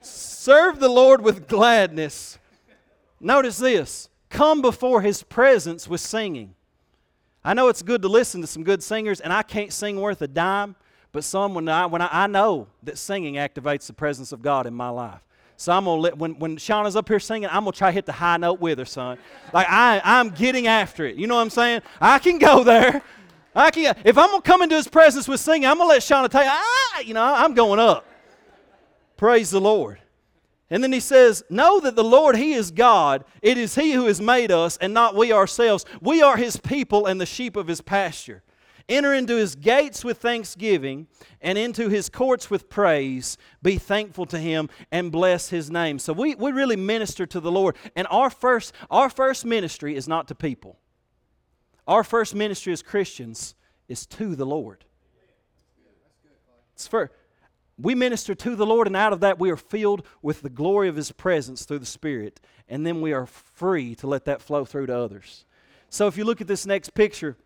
serve 0.00 0.78
the 0.78 0.88
Lord 0.88 1.22
with 1.22 1.48
gladness. 1.48 2.38
Notice 3.20 3.58
this 3.58 4.08
come 4.28 4.62
before 4.62 5.02
his 5.02 5.22
presence 5.22 5.86
with 5.86 6.00
singing. 6.00 6.54
I 7.44 7.54
know 7.54 7.68
it's 7.68 7.82
good 7.82 8.02
to 8.02 8.08
listen 8.08 8.40
to 8.40 8.46
some 8.46 8.64
good 8.64 8.82
singers, 8.82 9.20
and 9.20 9.32
I 9.32 9.42
can't 9.42 9.72
sing 9.72 10.00
worth 10.00 10.22
a 10.22 10.28
dime, 10.28 10.76
but 11.12 11.24
some 11.24 11.54
when 11.54 11.68
I, 11.68 11.86
when 11.86 12.02
I, 12.02 12.24
I 12.24 12.26
know 12.26 12.68
that 12.82 12.98
singing 12.98 13.34
activates 13.34 13.86
the 13.86 13.92
presence 13.92 14.32
of 14.32 14.42
God 14.42 14.66
in 14.66 14.74
my 14.74 14.88
life. 14.88 15.20
So 15.56 15.72
I'm 15.72 15.84
gonna 15.84 16.00
let 16.00 16.18
when 16.18 16.38
when 16.38 16.56
Shauna's 16.56 16.96
up 16.96 17.08
here 17.08 17.20
singing, 17.20 17.48
I'm 17.48 17.62
gonna 17.62 17.72
try 17.72 17.90
to 17.90 17.94
hit 17.94 18.06
the 18.06 18.12
high 18.12 18.36
note 18.36 18.58
with 18.58 18.78
her, 18.78 18.84
son. 18.84 19.18
Like 19.52 19.68
I 19.70 20.00
I'm 20.02 20.30
getting 20.30 20.66
after 20.66 21.06
it. 21.06 21.14
You 21.16 21.28
know 21.28 21.36
what 21.36 21.42
I'm 21.42 21.50
saying? 21.50 21.82
I 22.00 22.18
can 22.18 22.38
go 22.38 22.64
there. 22.64 23.02
I 23.54 23.70
can 23.70 23.94
if 24.04 24.18
I'm 24.18 24.30
gonna 24.30 24.42
come 24.42 24.62
into 24.62 24.74
his 24.74 24.88
presence 24.88 25.28
with 25.28 25.38
singing, 25.38 25.68
I'm 25.68 25.78
gonna 25.78 25.90
let 25.90 26.02
Shauna 26.02 26.28
tell 26.28 26.42
you, 26.42 26.50
ah, 26.50 27.00
you 27.00 27.14
know, 27.14 27.22
I'm 27.22 27.54
going 27.54 27.78
up. 27.78 28.04
Praise 29.16 29.50
the 29.50 29.60
Lord. 29.60 30.00
And 30.72 30.82
then 30.82 30.90
he 30.90 31.00
says, 31.00 31.44
Know 31.50 31.80
that 31.80 31.96
the 31.96 32.02
Lord, 32.02 32.34
He 32.34 32.54
is 32.54 32.70
God. 32.70 33.26
It 33.42 33.58
is 33.58 33.74
He 33.74 33.92
who 33.92 34.06
has 34.06 34.22
made 34.22 34.50
us, 34.50 34.78
and 34.78 34.94
not 34.94 35.14
we 35.14 35.30
ourselves. 35.30 35.84
We 36.00 36.22
are 36.22 36.38
His 36.38 36.56
people 36.56 37.04
and 37.04 37.20
the 37.20 37.26
sheep 37.26 37.56
of 37.56 37.68
His 37.68 37.82
pasture. 37.82 38.42
Enter 38.92 39.14
into 39.14 39.36
His 39.36 39.54
gates 39.54 40.04
with 40.04 40.18
thanksgiving 40.18 41.06
and 41.40 41.56
into 41.56 41.88
His 41.88 42.10
courts 42.10 42.50
with 42.50 42.68
praise. 42.68 43.38
Be 43.62 43.78
thankful 43.78 44.26
to 44.26 44.38
Him 44.38 44.68
and 44.90 45.10
bless 45.10 45.48
His 45.48 45.70
name. 45.70 45.98
So 45.98 46.12
we, 46.12 46.34
we 46.34 46.52
really 46.52 46.76
minister 46.76 47.24
to 47.24 47.40
the 47.40 47.50
Lord. 47.50 47.74
And 47.96 48.06
our 48.10 48.28
first, 48.28 48.74
our 48.90 49.08
first 49.08 49.46
ministry 49.46 49.96
is 49.96 50.06
not 50.06 50.28
to 50.28 50.34
people, 50.34 50.78
our 51.88 52.04
first 52.04 52.34
ministry 52.34 52.70
as 52.74 52.82
Christians 52.82 53.54
is 53.88 54.04
to 54.08 54.36
the 54.36 54.44
Lord. 54.44 54.84
It's 56.74 56.86
for 56.86 57.10
we 57.78 57.94
minister 57.94 58.34
to 58.34 58.54
the 58.54 58.66
Lord, 58.66 58.86
and 58.86 58.94
out 58.94 59.14
of 59.14 59.20
that 59.20 59.38
we 59.38 59.50
are 59.50 59.56
filled 59.56 60.06
with 60.20 60.42
the 60.42 60.50
glory 60.50 60.88
of 60.88 60.96
His 60.96 61.12
presence 61.12 61.64
through 61.64 61.78
the 61.78 61.86
Spirit, 61.86 62.42
and 62.68 62.86
then 62.86 63.00
we 63.00 63.14
are 63.14 63.24
free 63.24 63.94
to 63.96 64.06
let 64.06 64.26
that 64.26 64.42
flow 64.42 64.66
through 64.66 64.86
to 64.86 64.96
others. 64.96 65.46
So 65.88 66.06
if 66.08 66.18
you 66.18 66.24
look 66.24 66.42
at 66.42 66.46
this 66.46 66.66
next 66.66 66.90
picture 66.90 67.38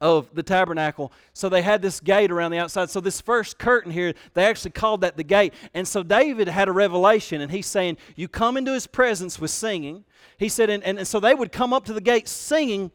of 0.00 0.28
the 0.34 0.42
tabernacle, 0.42 1.12
so 1.32 1.48
they 1.48 1.62
had 1.62 1.80
this 1.80 2.00
gate 2.00 2.30
around 2.30 2.50
the 2.50 2.58
outside. 2.58 2.90
So 2.90 3.00
this 3.00 3.20
first 3.20 3.58
curtain 3.58 3.90
here, 3.90 4.12
they 4.34 4.44
actually 4.44 4.72
called 4.72 5.00
that 5.00 5.16
the 5.16 5.24
gate. 5.24 5.54
And 5.72 5.88
so 5.88 6.02
David 6.02 6.48
had 6.48 6.68
a 6.68 6.72
revelation, 6.72 7.40
and 7.40 7.50
he's 7.50 7.66
saying, 7.66 7.96
You 8.14 8.28
come 8.28 8.56
into 8.56 8.72
His 8.72 8.86
presence 8.86 9.38
with 9.38 9.50
singing. 9.50 10.04
He 10.38 10.48
said, 10.48 10.68
and, 10.68 10.82
and, 10.84 10.98
and 10.98 11.08
so 11.08 11.18
they 11.18 11.34
would 11.34 11.50
come 11.50 11.72
up 11.72 11.86
to 11.86 11.94
the 11.94 12.00
gate 12.00 12.28
singing 12.28 12.90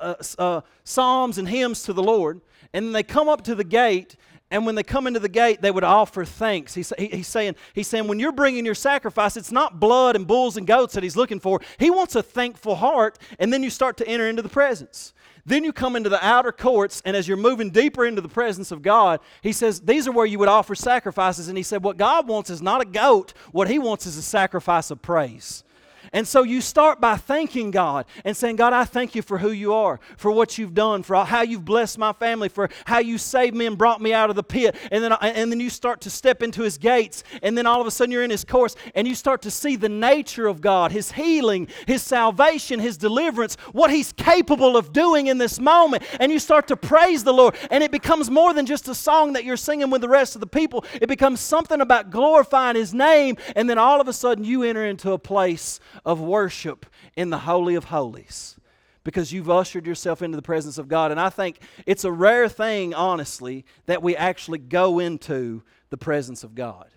uh, 0.00 0.14
uh, 0.38 0.60
psalms 0.84 1.38
and 1.38 1.48
hymns 1.48 1.82
to 1.84 1.92
the 1.92 2.02
Lord. 2.02 2.40
And 2.72 2.86
then 2.86 2.92
they 2.92 3.02
come 3.02 3.28
up 3.28 3.42
to 3.44 3.54
the 3.54 3.64
gate 3.64 4.16
and 4.54 4.66
when 4.66 4.76
they 4.76 4.84
come 4.84 5.08
into 5.08 5.18
the 5.18 5.28
gate, 5.28 5.62
they 5.62 5.70
would 5.72 5.82
offer 5.82 6.24
thanks. 6.24 6.74
He's, 6.74 6.92
he, 6.96 7.08
he's, 7.08 7.26
saying, 7.26 7.56
he's 7.72 7.88
saying, 7.88 8.06
when 8.06 8.20
you're 8.20 8.30
bringing 8.30 8.64
your 8.64 8.76
sacrifice, 8.76 9.36
it's 9.36 9.50
not 9.50 9.80
blood 9.80 10.14
and 10.14 10.28
bulls 10.28 10.56
and 10.56 10.64
goats 10.64 10.94
that 10.94 11.02
he's 11.02 11.16
looking 11.16 11.40
for. 11.40 11.60
He 11.78 11.90
wants 11.90 12.14
a 12.14 12.22
thankful 12.22 12.76
heart, 12.76 13.18
and 13.40 13.52
then 13.52 13.64
you 13.64 13.70
start 13.70 13.96
to 13.96 14.06
enter 14.06 14.28
into 14.28 14.42
the 14.42 14.48
presence. 14.48 15.12
Then 15.46 15.64
you 15.64 15.72
come 15.72 15.94
into 15.94 16.08
the 16.08 16.24
outer 16.24 16.52
courts, 16.52 17.02
and 17.04 17.16
as 17.16 17.28
you're 17.28 17.36
moving 17.36 17.70
deeper 17.70 18.06
into 18.06 18.22
the 18.22 18.28
presence 18.28 18.70
of 18.70 18.82
God, 18.82 19.20
he 19.42 19.52
says, 19.52 19.80
These 19.80 20.08
are 20.08 20.12
where 20.12 20.26
you 20.26 20.38
would 20.38 20.48
offer 20.48 20.74
sacrifices. 20.74 21.48
And 21.48 21.56
he 21.56 21.62
said, 21.62 21.82
What 21.82 21.98
God 21.98 22.26
wants 22.26 22.50
is 22.50 22.62
not 22.62 22.80
a 22.80 22.86
goat, 22.86 23.34
what 23.52 23.68
he 23.68 23.78
wants 23.78 24.06
is 24.06 24.16
a 24.16 24.22
sacrifice 24.22 24.90
of 24.90 25.02
praise. 25.02 25.64
And 26.14 26.28
so 26.28 26.44
you 26.44 26.60
start 26.60 27.00
by 27.00 27.16
thanking 27.16 27.72
God 27.72 28.06
and 28.24 28.36
saying, 28.36 28.54
God, 28.54 28.72
I 28.72 28.84
thank 28.84 29.16
you 29.16 29.20
for 29.20 29.36
who 29.36 29.50
you 29.50 29.74
are, 29.74 29.98
for 30.16 30.30
what 30.30 30.56
you've 30.56 30.72
done, 30.72 31.02
for 31.02 31.16
how 31.24 31.42
you've 31.42 31.64
blessed 31.64 31.98
my 31.98 32.12
family, 32.12 32.48
for 32.48 32.70
how 32.84 33.00
you 33.00 33.18
saved 33.18 33.56
me 33.56 33.66
and 33.66 33.76
brought 33.76 34.00
me 34.00 34.12
out 34.12 34.30
of 34.30 34.36
the 34.36 34.44
pit. 34.44 34.76
And 34.92 35.02
then, 35.02 35.12
and 35.20 35.50
then 35.50 35.58
you 35.58 35.68
start 35.68 36.00
to 36.02 36.10
step 36.10 36.40
into 36.40 36.62
his 36.62 36.78
gates. 36.78 37.24
And 37.42 37.58
then 37.58 37.66
all 37.66 37.80
of 37.80 37.88
a 37.88 37.90
sudden 37.90 38.12
you're 38.12 38.22
in 38.22 38.30
his 38.30 38.44
course 38.44 38.76
and 38.94 39.08
you 39.08 39.16
start 39.16 39.42
to 39.42 39.50
see 39.50 39.74
the 39.74 39.88
nature 39.88 40.46
of 40.46 40.60
God, 40.60 40.92
his 40.92 41.10
healing, 41.10 41.66
his 41.88 42.00
salvation, 42.00 42.78
his 42.78 42.96
deliverance, 42.96 43.56
what 43.72 43.90
he's 43.90 44.12
capable 44.12 44.76
of 44.76 44.92
doing 44.92 45.26
in 45.26 45.38
this 45.38 45.58
moment. 45.58 46.04
And 46.20 46.30
you 46.30 46.38
start 46.38 46.68
to 46.68 46.76
praise 46.76 47.24
the 47.24 47.34
Lord. 47.34 47.56
And 47.72 47.82
it 47.82 47.90
becomes 47.90 48.30
more 48.30 48.54
than 48.54 48.66
just 48.66 48.86
a 48.86 48.94
song 48.94 49.32
that 49.32 49.42
you're 49.42 49.56
singing 49.56 49.90
with 49.90 50.00
the 50.00 50.08
rest 50.08 50.36
of 50.36 50.40
the 50.40 50.46
people, 50.46 50.84
it 51.02 51.08
becomes 51.08 51.40
something 51.40 51.80
about 51.80 52.10
glorifying 52.10 52.76
his 52.76 52.94
name. 52.94 53.36
And 53.56 53.68
then 53.68 53.78
all 53.78 54.00
of 54.00 54.06
a 54.06 54.12
sudden 54.12 54.44
you 54.44 54.62
enter 54.62 54.86
into 54.86 55.10
a 55.10 55.18
place 55.18 55.80
of 56.04 56.20
worship 56.20 56.86
in 57.16 57.30
the 57.30 57.38
Holy 57.38 57.74
of 57.74 57.84
Holies 57.84 58.56
because 59.04 59.32
you've 59.32 59.50
ushered 59.50 59.86
yourself 59.86 60.22
into 60.22 60.36
the 60.36 60.42
presence 60.42 60.78
of 60.78 60.88
God. 60.88 61.10
And 61.10 61.20
I 61.20 61.28
think 61.28 61.60
it's 61.86 62.04
a 62.04 62.10
rare 62.12 62.48
thing, 62.48 62.94
honestly, 62.94 63.64
that 63.86 64.02
we 64.02 64.16
actually 64.16 64.58
go 64.58 64.98
into 64.98 65.62
the 65.90 65.98
presence 65.98 66.42
of 66.42 66.54
God. 66.54 66.88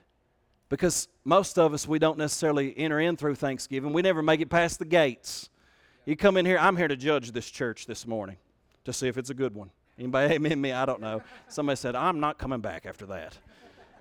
Because 0.70 1.08
most 1.24 1.60
of 1.60 1.74
us, 1.74 1.88
we 1.88 2.00
don't 2.00 2.18
necessarily 2.18 2.78
enter 2.78 3.00
in 3.00 3.18
through 3.18 3.36
Thanksgiving. 3.36 3.94
We 3.94 4.02
never 4.02 4.22
make 4.22 4.42
it 4.42 4.50
past 4.50 4.80
the 4.80 4.86
gates. 4.86 5.50
You 6.06 6.16
come 6.16 6.38
in 6.38 6.46
here, 6.46 6.58
I'm 6.58 6.78
here 6.78 6.88
to 6.88 6.96
judge 6.96 7.32
this 7.32 7.50
church 7.50 7.86
this 7.86 8.08
morning 8.08 8.38
to 8.86 8.94
see 8.94 9.08
if 9.08 9.18
it's 9.18 9.30
a 9.30 9.34
good 9.34 9.54
one. 9.54 9.70
Anybody 10.00 10.34
amen 10.36 10.60
me? 10.60 10.72
I 10.72 10.86
don't 10.86 11.02
know. 11.02 11.22
Somebody 11.50 11.76
said, 11.76 11.96
I'm 11.96 12.20
not 12.20 12.38
coming 12.38 12.62
back 12.62 12.86
after 12.86 13.06
that. 13.08 13.38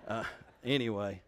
Uh, 0.06 0.24
anyway. 0.64 1.20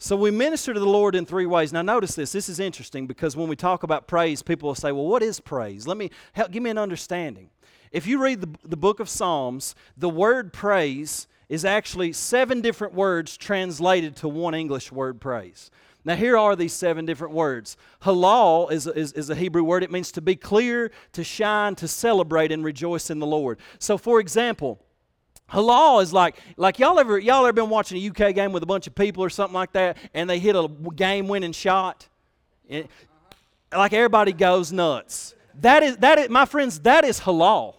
So 0.00 0.14
we 0.14 0.30
minister 0.30 0.72
to 0.72 0.78
the 0.78 0.86
Lord 0.86 1.16
in 1.16 1.26
three 1.26 1.46
ways. 1.46 1.72
Now 1.72 1.82
notice 1.82 2.14
this. 2.14 2.30
This 2.30 2.48
is 2.48 2.60
interesting 2.60 3.08
because 3.08 3.36
when 3.36 3.48
we 3.48 3.56
talk 3.56 3.82
about 3.82 4.06
praise, 4.06 4.42
people 4.42 4.68
will 4.68 4.76
say, 4.76 4.92
"Well, 4.92 5.06
what 5.06 5.22
is 5.22 5.40
praise?" 5.40 5.88
Let 5.88 5.96
me 5.96 6.10
help 6.34 6.52
give 6.52 6.62
me 6.62 6.70
an 6.70 6.78
understanding. 6.78 7.50
If 7.90 8.06
you 8.06 8.22
read 8.22 8.40
the, 8.40 8.68
the 8.68 8.76
book 8.76 9.00
of 9.00 9.08
Psalms, 9.08 9.74
the 9.96 10.08
word 10.08 10.52
praise 10.52 11.26
is 11.48 11.64
actually 11.64 12.12
seven 12.12 12.60
different 12.60 12.94
words 12.94 13.36
translated 13.36 14.14
to 14.16 14.28
one 14.28 14.54
English 14.54 14.92
word 14.92 15.20
praise. 15.20 15.70
Now, 16.04 16.14
here 16.14 16.38
are 16.38 16.54
these 16.54 16.72
seven 16.72 17.04
different 17.04 17.34
words. 17.34 17.76
Halal 18.02 18.70
is, 18.70 18.86
is, 18.86 19.12
is, 19.12 19.30
a 19.30 19.34
Hebrew 19.34 19.64
word. 19.64 19.82
It 19.82 19.90
means 19.90 20.12
to 20.12 20.20
be 20.20 20.36
clear, 20.36 20.90
to 21.12 21.24
shine, 21.24 21.74
to 21.76 21.88
celebrate, 21.88 22.52
and 22.52 22.64
rejoice 22.64 23.10
in 23.10 23.18
the 23.18 23.26
Lord. 23.26 23.58
So, 23.78 23.98
for 23.98 24.20
example, 24.20 24.80
Halal 25.50 26.02
is 26.02 26.12
like 26.12 26.36
like 26.56 26.78
y'all 26.78 26.98
ever 26.98 27.18
y'all 27.18 27.44
ever 27.44 27.52
been 27.52 27.70
watching 27.70 27.98
a 27.98 28.08
UK 28.08 28.34
game 28.34 28.52
with 28.52 28.62
a 28.62 28.66
bunch 28.66 28.86
of 28.86 28.94
people 28.94 29.24
or 29.24 29.30
something 29.30 29.54
like 29.54 29.72
that, 29.72 29.96
and 30.12 30.28
they 30.28 30.38
hit 30.38 30.54
a 30.54 30.68
game 30.94 31.26
winning 31.26 31.52
shot, 31.52 32.06
it, 32.68 32.90
like 33.72 33.92
everybody 33.92 34.32
goes 34.32 34.72
nuts. 34.72 35.34
That 35.60 35.82
is 35.82 35.96
that 35.98 36.18
is 36.18 36.28
my 36.28 36.44
friends. 36.44 36.80
That 36.80 37.04
is 37.04 37.20
halal. 37.20 37.74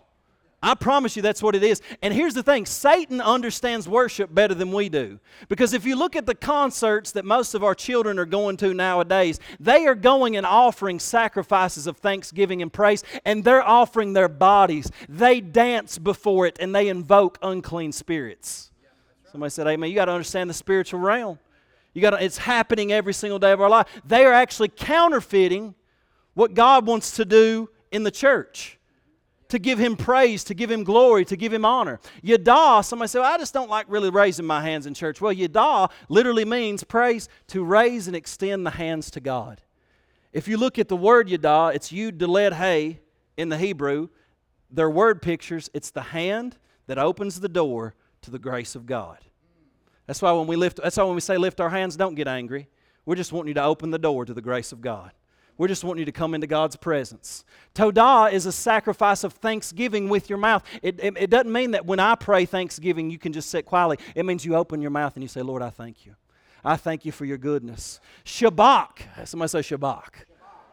I 0.61 0.75
promise 0.75 1.15
you 1.15 1.21
that's 1.21 1.41
what 1.41 1.55
it 1.55 1.63
is. 1.63 1.81
And 2.01 2.13
here's 2.13 2.33
the 2.33 2.43
thing 2.43 2.65
Satan 2.65 3.21
understands 3.21 3.87
worship 3.87 4.33
better 4.33 4.53
than 4.53 4.73
we 4.73 4.89
do. 4.89 5.19
Because 5.47 5.73
if 5.73 5.85
you 5.85 5.95
look 5.95 6.17
at 6.17 6.25
the 6.25 6.35
concerts 6.35 7.11
that 7.11 7.23
most 7.23 7.53
of 7.53 7.63
our 7.63 7.73
children 7.73 8.19
are 8.19 8.25
going 8.25 8.57
to 8.57 8.73
nowadays, 8.73 9.39
they 9.59 9.87
are 9.87 9.95
going 9.95 10.35
and 10.35 10.45
offering 10.45 10.99
sacrifices 10.99 11.87
of 11.87 11.97
thanksgiving 11.97 12.61
and 12.61 12.73
praise, 12.73 13.03
and 13.23 13.43
they're 13.43 13.65
offering 13.65 14.11
their 14.11 14.27
bodies. 14.27 14.91
They 15.07 15.39
dance 15.39 15.97
before 15.97 16.45
it 16.45 16.57
and 16.59 16.75
they 16.75 16.89
invoke 16.89 17.37
unclean 17.41 17.93
spirits. 17.93 18.71
Somebody 19.31 19.51
said, 19.51 19.67
Amen. 19.67 19.89
You 19.89 19.95
got 19.95 20.05
to 20.05 20.11
understand 20.11 20.49
the 20.49 20.55
spiritual 20.55 20.99
realm. 20.99 21.39
You 21.93 22.01
got 22.01 22.21
it's 22.21 22.37
happening 22.37 22.91
every 22.91 23.13
single 23.13 23.39
day 23.39 23.51
of 23.51 23.61
our 23.61 23.69
life. 23.69 23.87
They 24.05 24.25
are 24.25 24.33
actually 24.33 24.69
counterfeiting 24.69 25.75
what 26.33 26.53
God 26.53 26.85
wants 26.85 27.15
to 27.15 27.25
do 27.25 27.69
in 27.91 28.03
the 28.03 28.11
church 28.11 28.78
to 29.49 29.59
give 29.59 29.79
him 29.79 29.95
praise, 29.95 30.43
to 30.45 30.53
give 30.53 30.71
him 30.71 30.83
glory, 30.83 31.25
to 31.25 31.35
give 31.35 31.53
him 31.53 31.65
honor. 31.65 31.99
Yada, 32.21 32.81
somebody 32.83 33.09
said, 33.09 33.19
well, 33.19 33.33
I 33.33 33.37
just 33.37 33.53
don't 33.53 33.69
like 33.69 33.85
really 33.89 34.09
raising 34.09 34.45
my 34.45 34.61
hands 34.61 34.85
in 34.85 34.93
church. 34.93 35.19
Well, 35.19 35.33
yada 35.33 35.89
literally 36.07 36.45
means 36.45 36.83
praise, 36.83 37.27
to 37.47 37.63
raise 37.63 38.07
and 38.07 38.15
extend 38.15 38.65
the 38.65 38.71
hands 38.71 39.11
to 39.11 39.19
God. 39.19 39.61
If 40.31 40.47
you 40.47 40.57
look 40.57 40.77
at 40.79 40.87
the 40.87 40.95
word 40.95 41.29
yada, 41.29 41.71
it's 41.73 41.91
yud 41.91 42.13
dalet 42.13 42.53
hay 42.53 43.01
in 43.37 43.49
the 43.49 43.57
Hebrew. 43.57 44.09
Their 44.71 44.89
word 44.89 45.21
pictures, 45.21 45.69
it's 45.73 45.89
the 45.89 46.01
hand 46.01 46.57
that 46.85 46.99
opens 46.99 47.39
the 47.39 47.49
door 47.49 47.95
to 48.21 48.31
the 48.31 48.39
grace 48.39 48.75
of 48.75 48.85
God. 48.85 49.17
That's 50.05 50.21
why 50.21 50.31
when 50.31 50.47
we 50.47 50.55
lift, 50.55 50.79
that's 50.81 50.97
why 50.97 51.03
when 51.03 51.15
we 51.15 51.21
say 51.21 51.37
lift 51.37 51.59
our 51.59 51.69
hands, 51.69 51.95
don't 51.95 52.15
get 52.15 52.27
angry. 52.27 52.67
We're 53.05 53.15
just 53.15 53.31
wanting 53.31 53.49
you 53.49 53.53
to 53.55 53.63
open 53.63 53.89
the 53.89 53.99
door 53.99 54.25
to 54.25 54.33
the 54.33 54.41
grace 54.41 54.71
of 54.71 54.81
God. 54.81 55.11
We're 55.59 55.67
just 55.67 55.83
wanting 55.83 55.99
you 55.99 56.05
to 56.05 56.13
come 56.13 56.33
into 56.33 56.47
God's 56.47 56.77
presence. 56.77 57.43
Todah 57.75 58.31
is 58.31 58.45
a 58.45 58.51
sacrifice 58.51 59.25
of 59.25 59.33
thanksgiving 59.33 60.07
with 60.07 60.29
your 60.29 60.37
mouth. 60.39 60.63
It, 60.81 60.97
it, 61.03 61.17
it, 61.17 61.29
doesn't 61.29 61.51
mean 61.51 61.71
that 61.71 61.85
when 61.85 61.99
I 61.99 62.15
pray 62.15 62.45
thanksgiving, 62.45 63.09
you 63.09 63.19
can 63.19 63.33
just 63.33 63.49
sit 63.49 63.65
quietly. 63.65 63.97
It 64.15 64.25
means 64.25 64.45
you 64.45 64.55
open 64.55 64.81
your 64.81 64.89
mouth 64.89 65.17
and 65.17 65.21
you 65.21 65.27
say, 65.27 65.41
Lord, 65.41 65.61
I 65.61 65.69
thank 65.69 66.05
you. 66.05 66.15
I 66.63 66.77
thank 66.77 67.03
you 67.03 67.11
for 67.11 67.25
your 67.25 67.37
goodness. 67.37 67.99
Shabach. 68.23 69.27
Somebody 69.27 69.49
say 69.49 69.59
Shabach. 69.59 70.23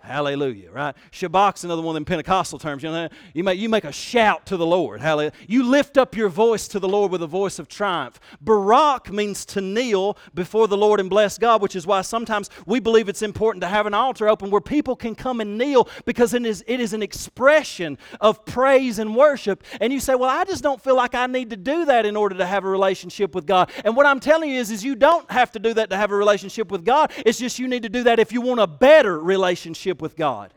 Hallelujah, 0.06 0.70
right? 0.70 0.94
Shabach's 1.10 1.64
another 1.64 1.82
one 1.82 1.90
of 1.90 1.94
them 1.94 2.04
Pentecostal 2.04 2.60
terms. 2.60 2.84
You 2.84 2.92
know, 2.92 3.08
you 3.34 3.42
make, 3.42 3.58
you 3.58 3.68
make 3.68 3.84
a 3.84 3.90
shout 3.90 4.46
to 4.46 4.56
the 4.56 4.66
Lord. 4.66 5.00
Hallelujah. 5.00 5.32
You 5.48 5.64
lift 5.64 5.98
up 5.98 6.16
your 6.16 6.28
voice 6.28 6.68
to 6.68 6.78
the 6.78 6.88
Lord 6.88 7.10
with 7.10 7.22
a 7.22 7.26
voice 7.26 7.58
of 7.58 7.68
triumph. 7.68 8.20
Barak 8.40 9.12
means 9.12 9.44
to 9.46 9.60
kneel 9.60 10.16
before 10.32 10.68
the 10.68 10.76
Lord 10.76 11.00
and 11.00 11.10
bless 11.10 11.38
God, 11.38 11.60
which 11.60 11.74
is 11.74 11.86
why 11.86 12.02
sometimes 12.02 12.50
we 12.66 12.78
believe 12.78 13.08
it's 13.08 13.22
important 13.22 13.62
to 13.62 13.68
have 13.68 13.86
an 13.86 13.94
altar 13.94 14.28
open 14.28 14.50
where 14.50 14.60
people 14.60 14.94
can 14.94 15.16
come 15.16 15.40
and 15.40 15.58
kneel 15.58 15.88
because 16.04 16.34
it 16.34 16.46
is, 16.46 16.62
it 16.68 16.78
is 16.78 16.92
an 16.92 17.02
expression 17.02 17.98
of 18.20 18.44
praise 18.44 19.00
and 19.00 19.16
worship. 19.16 19.64
And 19.80 19.92
you 19.92 19.98
say, 19.98 20.14
Well, 20.14 20.30
I 20.30 20.44
just 20.44 20.62
don't 20.62 20.80
feel 20.80 20.94
like 20.94 21.16
I 21.16 21.26
need 21.26 21.50
to 21.50 21.56
do 21.56 21.84
that 21.86 22.06
in 22.06 22.16
order 22.16 22.36
to 22.36 22.46
have 22.46 22.64
a 22.64 22.68
relationship 22.68 23.34
with 23.34 23.46
God. 23.46 23.70
And 23.84 23.96
what 23.96 24.06
I'm 24.06 24.20
telling 24.20 24.50
you 24.50 24.60
is, 24.60 24.70
is 24.70 24.84
you 24.84 24.94
don't 24.94 25.28
have 25.30 25.50
to 25.52 25.58
do 25.58 25.74
that 25.74 25.90
to 25.90 25.96
have 25.96 26.12
a 26.12 26.16
relationship 26.16 26.70
with 26.70 26.84
God. 26.84 27.12
It's 27.24 27.38
just 27.38 27.58
you 27.58 27.66
need 27.66 27.82
to 27.82 27.88
do 27.88 28.04
that 28.04 28.20
if 28.20 28.32
you 28.32 28.40
want 28.40 28.60
a 28.60 28.66
better 28.66 29.18
relationship 29.18 29.95
relationship 29.96 30.02
with 30.02 30.16
God. 30.16 30.52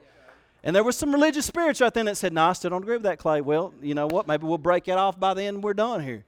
And 0.64 0.76
there 0.76 0.84
was 0.84 0.98
some 0.98 1.14
religious 1.14 1.46
spirits 1.46 1.80
right 1.80 1.94
then 1.94 2.06
that 2.06 2.18
said, 2.18 2.34
No, 2.34 2.44
I 2.50 2.54
still 2.54 2.72
don't 2.72 2.84
agree 2.84 2.96
with 2.96 3.04
that, 3.04 3.18
Clay. 3.18 3.42
Well, 3.42 3.74
you 3.82 3.96
know 3.96 4.08
what? 4.08 4.28
Maybe 4.28 4.46
we'll 4.46 4.58
break 4.58 4.88
it 4.88 4.98
off 4.98 5.18
by 5.20 5.34
then 5.34 5.62
we're 5.62 5.74
done 5.74 6.04
here. 6.04 6.26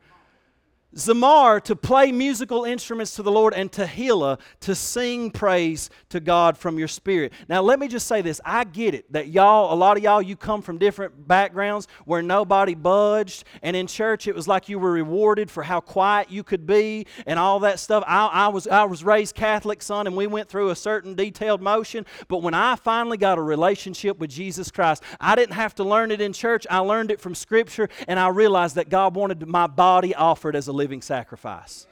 Zamar, 0.95 1.61
to 1.63 1.75
play 1.75 2.11
musical 2.11 2.65
instruments 2.65 3.15
to 3.15 3.23
the 3.23 3.31
Lord, 3.31 3.53
and 3.53 3.71
Tehillah, 3.71 4.39
to 4.61 4.75
sing 4.75 5.31
praise 5.31 5.89
to 6.09 6.19
God 6.19 6.57
from 6.57 6.77
your 6.77 6.89
spirit. 6.89 7.31
Now, 7.47 7.61
let 7.61 7.79
me 7.79 7.87
just 7.87 8.07
say 8.07 8.21
this. 8.21 8.41
I 8.43 8.65
get 8.65 8.93
it 8.93 9.11
that 9.13 9.29
y'all, 9.29 9.73
a 9.73 9.75
lot 9.75 9.95
of 9.95 10.03
y'all, 10.03 10.21
you 10.21 10.35
come 10.35 10.61
from 10.61 10.77
different 10.77 11.29
backgrounds 11.29 11.87
where 12.03 12.21
nobody 12.21 12.75
budged, 12.75 13.45
and 13.61 13.75
in 13.75 13.87
church 13.87 14.27
it 14.27 14.35
was 14.35 14.49
like 14.49 14.67
you 14.67 14.79
were 14.79 14.91
rewarded 14.91 15.49
for 15.49 15.63
how 15.63 15.79
quiet 15.79 16.29
you 16.29 16.43
could 16.43 16.67
be 16.67 17.07
and 17.25 17.39
all 17.39 17.59
that 17.61 17.79
stuff. 17.79 18.03
I, 18.05 18.27
I 18.27 18.47
was, 18.49 18.67
I 18.67 18.83
was 18.83 19.03
raised 19.03 19.33
Catholic, 19.33 19.81
son, 19.81 20.07
and 20.07 20.17
we 20.17 20.27
went 20.27 20.49
through 20.49 20.71
a 20.71 20.75
certain 20.75 21.15
detailed 21.15 21.61
motion, 21.61 22.05
but 22.27 22.41
when 22.41 22.53
I 22.53 22.75
finally 22.75 23.17
got 23.17 23.37
a 23.37 23.41
relationship 23.41 24.19
with 24.19 24.29
Jesus 24.29 24.69
Christ, 24.69 25.03
I 25.21 25.35
didn't 25.35 25.55
have 25.55 25.73
to 25.75 25.85
learn 25.85 26.11
it 26.11 26.19
in 26.19 26.33
church. 26.33 26.67
I 26.69 26.79
learned 26.79 27.11
it 27.11 27.21
from 27.21 27.33
Scripture, 27.33 27.87
and 28.09 28.19
I 28.19 28.27
realized 28.27 28.75
that 28.75 28.89
God 28.89 29.15
wanted 29.15 29.47
my 29.47 29.67
body 29.67 30.13
offered 30.13 30.55
as 30.55 30.67
a 30.67 30.80
living 30.81 31.03
sacrifice. 31.03 31.85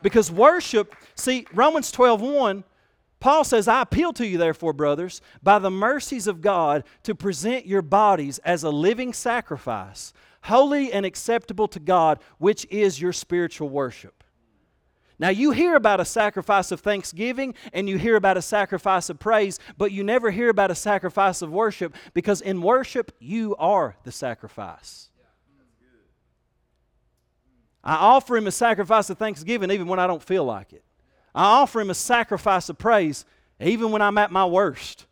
Because 0.00 0.30
worship, 0.30 0.94
see, 1.16 1.44
Romans 1.52 1.90
12 1.90 2.20
1, 2.20 2.64
Paul 3.18 3.42
says, 3.42 3.66
I 3.66 3.82
appeal 3.82 4.12
to 4.12 4.26
you, 4.26 4.38
therefore, 4.38 4.72
brothers, 4.72 5.20
by 5.42 5.58
the 5.58 5.72
mercies 5.72 6.28
of 6.28 6.40
God, 6.40 6.84
to 7.02 7.16
present 7.16 7.66
your 7.66 7.82
bodies 7.82 8.38
as 8.38 8.62
a 8.62 8.70
living 8.70 9.12
sacrifice, 9.12 10.12
holy 10.42 10.92
and 10.92 11.04
acceptable 11.04 11.66
to 11.68 11.80
God, 11.80 12.20
which 12.38 12.64
is 12.70 13.00
your 13.00 13.12
spiritual 13.12 13.68
worship. 13.68 14.22
Now, 15.18 15.30
you 15.30 15.50
hear 15.50 15.74
about 15.74 15.98
a 15.98 16.04
sacrifice 16.04 16.70
of 16.70 16.78
thanksgiving 16.78 17.54
and 17.72 17.88
you 17.88 17.98
hear 17.98 18.14
about 18.14 18.36
a 18.36 18.42
sacrifice 18.42 19.10
of 19.10 19.18
praise, 19.18 19.58
but 19.76 19.90
you 19.90 20.04
never 20.04 20.30
hear 20.30 20.48
about 20.48 20.70
a 20.70 20.76
sacrifice 20.76 21.42
of 21.42 21.50
worship 21.50 21.96
because 22.14 22.40
in 22.40 22.62
worship, 22.62 23.10
you 23.18 23.56
are 23.56 23.96
the 24.04 24.12
sacrifice. 24.12 25.07
I 27.82 27.94
offer 27.94 28.36
him 28.36 28.46
a 28.46 28.52
sacrifice 28.52 29.10
of 29.10 29.18
thanksgiving 29.18 29.70
even 29.70 29.86
when 29.86 29.98
I 29.98 30.06
don't 30.06 30.22
feel 30.22 30.44
like 30.44 30.72
it. 30.72 30.84
I 31.34 31.44
offer 31.44 31.80
him 31.80 31.90
a 31.90 31.94
sacrifice 31.94 32.68
of 32.68 32.78
praise 32.78 33.24
even 33.60 33.90
when 33.90 34.02
I'm 34.02 34.18
at 34.18 34.32
my 34.32 34.44
worst. 34.44 35.06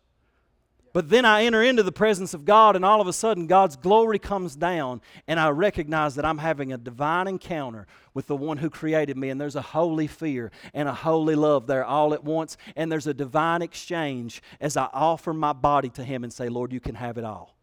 But 0.97 1.09
then 1.09 1.25
I 1.25 1.43
enter 1.43 1.61
into 1.61 1.83
the 1.83 1.91
presence 1.91 2.33
of 2.33 2.43
God, 2.43 2.75
and 2.75 2.83
all 2.83 3.01
of 3.01 3.07
a 3.07 3.13
sudden, 3.13 3.45
God's 3.45 3.75
glory 3.75 4.17
comes 4.17 4.55
down, 4.55 5.01
and 5.27 5.39
I 5.39 5.49
recognize 5.49 6.15
that 6.15 6.25
I'm 6.25 6.39
having 6.39 6.73
a 6.73 6.77
divine 6.77 7.27
encounter 7.27 7.85
with 8.15 8.25
the 8.25 8.35
one 8.35 8.57
who 8.57 8.71
created 8.71 9.15
me. 9.15 9.29
And 9.29 9.39
there's 9.39 9.55
a 9.55 9.61
holy 9.61 10.07
fear 10.07 10.51
and 10.73 10.89
a 10.89 10.93
holy 10.93 11.35
love 11.35 11.67
there 11.67 11.85
all 11.85 12.15
at 12.15 12.23
once, 12.23 12.57
and 12.75 12.91
there's 12.91 13.05
a 13.05 13.13
divine 13.13 13.61
exchange 13.61 14.41
as 14.59 14.75
I 14.75 14.89
offer 14.91 15.33
my 15.33 15.53
body 15.53 15.89
to 15.89 16.03
Him 16.03 16.23
and 16.23 16.33
say, 16.33 16.49
Lord, 16.49 16.73
you 16.73 16.79
can 16.79 16.95
have 16.95 17.19
it 17.19 17.23
all. 17.23 17.55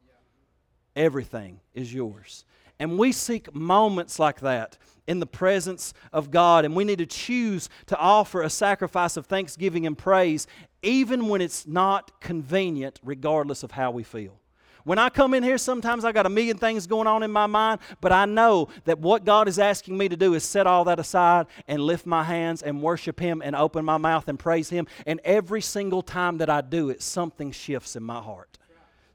Everything 0.95 1.59
is 1.75 1.93
yours. 1.93 2.45
And 2.79 2.99
we 2.99 3.13
seek 3.13 3.55
moments 3.55 4.19
like 4.19 4.41
that 4.41 4.79
in 5.07 5.21
the 5.21 5.27
presence 5.27 5.95
of 6.13 6.31
God. 6.31 6.65
And 6.65 6.75
we 6.75 6.85
need 6.85 6.99
to 6.99 7.07
choose 7.07 7.69
to 7.87 7.97
offer 7.97 8.43
a 8.43 8.51
sacrifice 8.51 9.17
of 9.17 9.27
thanksgiving 9.27 9.87
and 9.87 9.97
praise, 9.97 10.47
even 10.83 11.29
when 11.29 11.41
it's 11.41 11.67
not 11.67 12.21
convenient, 12.21 13.01
regardless 13.05 13.63
of 13.63 13.73
how 13.73 13.91
we 13.91 14.03
feel. 14.03 14.39
When 14.85 14.99
I 14.99 15.09
come 15.09 15.33
in 15.33 15.43
here, 15.43 15.57
sometimes 15.57 16.05
I 16.05 16.13
got 16.13 16.27
a 16.27 16.31
million 16.31 16.59
things 16.59 16.87
going 16.87 17.07
on 17.07 17.23
in 17.23 17.31
my 17.31 17.47
mind, 17.47 17.81
but 18.03 18.13
I 18.13 18.27
know 18.27 18.69
that 18.85 18.99
what 18.99 19.25
God 19.25 19.49
is 19.49 19.59
asking 19.59 19.97
me 19.97 20.11
to 20.11 20.17
do 20.17 20.35
is 20.35 20.45
set 20.45 20.67
all 20.67 20.85
that 20.85 20.99
aside 20.99 21.47
and 21.67 21.81
lift 21.81 22.05
my 22.05 22.23
hands 22.23 22.63
and 22.63 22.83
worship 22.83 23.19
Him 23.19 23.41
and 23.43 23.57
open 23.57 23.83
my 23.83 23.97
mouth 23.97 24.29
and 24.29 24.39
praise 24.39 24.69
Him. 24.69 24.87
And 25.07 25.21
every 25.25 25.63
single 25.63 26.03
time 26.03 26.37
that 26.37 26.51
I 26.51 26.61
do 26.61 26.91
it, 26.91 27.01
something 27.01 27.51
shifts 27.51 27.97
in 27.97 28.03
my 28.03 28.21
heart 28.21 28.59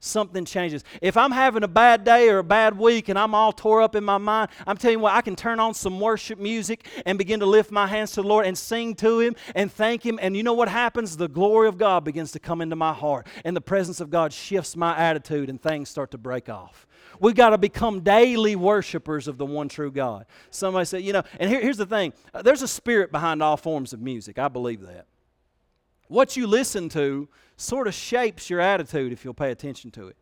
something 0.00 0.44
changes. 0.44 0.82
If 1.00 1.16
I'm 1.16 1.30
having 1.30 1.62
a 1.62 1.68
bad 1.68 2.04
day 2.04 2.28
or 2.28 2.38
a 2.38 2.44
bad 2.44 2.76
week 2.76 3.08
and 3.08 3.18
I'm 3.18 3.34
all 3.34 3.52
tore 3.52 3.82
up 3.82 3.94
in 3.94 4.02
my 4.02 4.18
mind, 4.18 4.50
I'm 4.66 4.76
telling 4.76 4.98
you 4.98 5.02
what, 5.02 5.14
I 5.14 5.20
can 5.20 5.36
turn 5.36 5.60
on 5.60 5.74
some 5.74 6.00
worship 6.00 6.38
music 6.38 6.86
and 7.06 7.18
begin 7.18 7.40
to 7.40 7.46
lift 7.46 7.70
my 7.70 7.86
hands 7.86 8.12
to 8.12 8.22
the 8.22 8.28
Lord 8.28 8.46
and 8.46 8.56
sing 8.56 8.94
to 8.96 9.20
Him 9.20 9.36
and 9.54 9.70
thank 9.70 10.04
Him. 10.04 10.18
And 10.20 10.36
you 10.36 10.42
know 10.42 10.54
what 10.54 10.68
happens? 10.68 11.16
The 11.16 11.28
glory 11.28 11.68
of 11.68 11.78
God 11.78 12.04
begins 12.04 12.32
to 12.32 12.40
come 12.40 12.60
into 12.60 12.76
my 12.76 12.92
heart, 12.92 13.26
and 13.44 13.54
the 13.54 13.60
presence 13.60 14.00
of 14.00 14.10
God 14.10 14.32
shifts 14.32 14.74
my 14.74 14.96
attitude, 14.96 15.50
and 15.50 15.60
things 15.60 15.88
start 15.88 16.10
to 16.12 16.18
break 16.18 16.48
off. 16.48 16.86
We've 17.20 17.34
got 17.34 17.50
to 17.50 17.58
become 17.58 18.00
daily 18.00 18.56
worshipers 18.56 19.28
of 19.28 19.36
the 19.36 19.44
one 19.44 19.68
true 19.68 19.90
God. 19.90 20.24
Somebody 20.50 20.86
said, 20.86 21.02
you 21.02 21.12
know, 21.12 21.22
and 21.38 21.50
here, 21.50 21.60
here's 21.60 21.76
the 21.76 21.86
thing 21.86 22.14
there's 22.42 22.62
a 22.62 22.68
spirit 22.68 23.12
behind 23.12 23.42
all 23.42 23.58
forms 23.58 23.92
of 23.92 24.00
music. 24.00 24.38
I 24.38 24.48
believe 24.48 24.80
that. 24.82 25.06
What 26.08 26.36
you 26.36 26.46
listen 26.46 26.88
to 26.90 27.28
sort 27.60 27.86
of 27.86 27.94
shapes 27.94 28.48
your 28.48 28.60
attitude 28.60 29.12
if 29.12 29.24
you'll 29.24 29.34
pay 29.34 29.50
attention 29.50 29.90
to 29.92 30.08
it. 30.08 30.16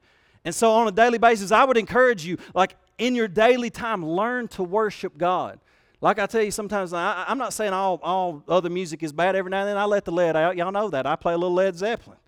And 0.44 0.54
so, 0.54 0.72
on 0.72 0.88
a 0.88 0.92
daily 0.92 1.18
basis, 1.18 1.52
I 1.52 1.64
would 1.64 1.76
encourage 1.76 2.24
you, 2.24 2.38
like 2.54 2.76
in 2.98 3.14
your 3.14 3.28
daily 3.28 3.70
time, 3.70 4.04
learn 4.04 4.48
to 4.48 4.62
worship 4.62 5.18
God. 5.18 5.58
Like 6.00 6.18
I 6.18 6.26
tell 6.26 6.42
you, 6.42 6.50
sometimes 6.50 6.92
I, 6.92 7.24
am 7.26 7.38
not 7.38 7.52
saying 7.52 7.72
all, 7.72 7.98
all 8.02 8.42
other 8.48 8.70
music 8.70 9.02
is 9.02 9.12
bad. 9.12 9.34
Every 9.34 9.50
now 9.50 9.60
and 9.60 9.68
then 9.68 9.76
I 9.76 9.84
let 9.84 10.04
the 10.04 10.12
lead 10.12 10.36
out. 10.36 10.56
Y'all 10.56 10.70
know 10.70 10.90
that. 10.90 11.06
I 11.06 11.16
play 11.16 11.34
a 11.34 11.36
little 11.36 11.54
Led 11.54 11.76
Zeppelin. 11.76 12.18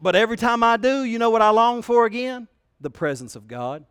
But 0.00 0.16
every 0.16 0.38
time 0.38 0.62
I 0.62 0.78
do, 0.78 1.04
you 1.04 1.18
know 1.18 1.28
what 1.28 1.42
I 1.42 1.50
long 1.50 1.82
for 1.82 2.06
again? 2.06 2.48
The 2.80 2.88
presence 2.88 3.36
of 3.36 3.46
God. 3.46 3.84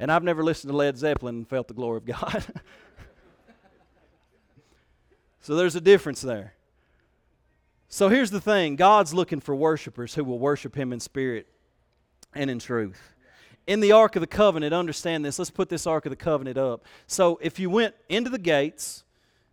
And 0.00 0.10
I've 0.10 0.24
never 0.24 0.42
listened 0.42 0.72
to 0.72 0.76
Led 0.76 0.98
Zeppelin 0.98 1.36
and 1.36 1.48
felt 1.48 1.68
the 1.68 1.74
glory 1.74 1.98
of 1.98 2.06
God. 2.06 2.44
so 5.40 5.54
there's 5.54 5.76
a 5.76 5.80
difference 5.80 6.20
there. 6.20 6.55
So 7.88 8.08
here's 8.08 8.30
the 8.30 8.40
thing 8.40 8.76
God's 8.76 9.14
looking 9.14 9.40
for 9.40 9.54
worshipers 9.54 10.14
who 10.14 10.24
will 10.24 10.38
worship 10.38 10.76
Him 10.76 10.92
in 10.92 11.00
spirit 11.00 11.46
and 12.34 12.50
in 12.50 12.58
truth. 12.58 13.14
In 13.66 13.80
the 13.80 13.92
Ark 13.92 14.14
of 14.14 14.20
the 14.20 14.26
Covenant, 14.28 14.72
understand 14.72 15.24
this. 15.24 15.38
Let's 15.38 15.50
put 15.50 15.68
this 15.68 15.86
Ark 15.86 16.06
of 16.06 16.10
the 16.10 16.16
Covenant 16.16 16.56
up. 16.56 16.84
So 17.06 17.38
if 17.42 17.58
you 17.58 17.68
went 17.68 17.94
into 18.08 18.30
the 18.30 18.38
gates, 18.38 19.02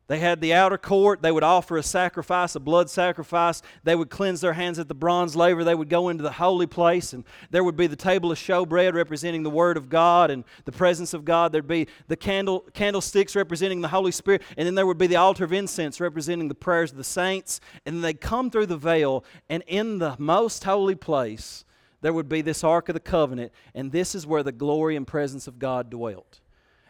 they 0.07 0.19
had 0.19 0.41
the 0.41 0.53
outer 0.53 0.77
court. 0.77 1.21
They 1.21 1.31
would 1.31 1.43
offer 1.43 1.77
a 1.77 1.83
sacrifice, 1.83 2.55
a 2.55 2.59
blood 2.59 2.89
sacrifice. 2.89 3.61
They 3.83 3.95
would 3.95 4.09
cleanse 4.09 4.41
their 4.41 4.53
hands 4.53 4.77
at 4.77 4.89
the 4.89 4.93
bronze 4.93 5.35
laver. 5.35 5.63
They 5.63 5.75
would 5.75 5.89
go 5.89 6.09
into 6.09 6.23
the 6.23 6.33
holy 6.33 6.67
place, 6.67 7.13
and 7.13 7.23
there 7.51 7.63
would 7.63 7.77
be 7.77 7.87
the 7.87 7.95
table 7.95 8.31
of 8.31 8.37
showbread 8.37 8.93
representing 8.93 9.43
the 9.43 9.49
Word 9.49 9.77
of 9.77 9.89
God 9.89 10.29
and 10.29 10.43
the 10.65 10.73
presence 10.73 11.13
of 11.13 11.23
God. 11.23 11.51
There'd 11.51 11.67
be 11.67 11.87
the 12.07 12.17
candle, 12.17 12.65
candlesticks 12.73 13.35
representing 13.35 13.79
the 13.79 13.87
Holy 13.87 14.11
Spirit, 14.11 14.41
and 14.57 14.67
then 14.67 14.75
there 14.75 14.85
would 14.85 14.97
be 14.97 15.07
the 15.07 15.15
altar 15.15 15.45
of 15.45 15.53
incense 15.53 16.01
representing 16.01 16.49
the 16.49 16.55
prayers 16.55 16.91
of 16.91 16.97
the 16.97 17.03
saints. 17.03 17.61
And 17.85 18.03
they'd 18.03 18.19
come 18.19 18.51
through 18.51 18.65
the 18.65 18.77
veil, 18.77 19.23
and 19.49 19.63
in 19.67 19.99
the 19.99 20.17
most 20.19 20.65
holy 20.65 20.95
place, 20.95 21.63
there 22.01 22.11
would 22.11 22.27
be 22.27 22.41
this 22.41 22.65
Ark 22.65 22.89
of 22.89 22.93
the 22.93 22.99
Covenant, 22.99 23.53
and 23.73 23.93
this 23.93 24.15
is 24.15 24.27
where 24.27 24.43
the 24.43 24.51
glory 24.51 24.97
and 24.97 25.07
presence 25.07 25.47
of 25.47 25.59
God 25.59 25.89
dwelt. 25.89 26.41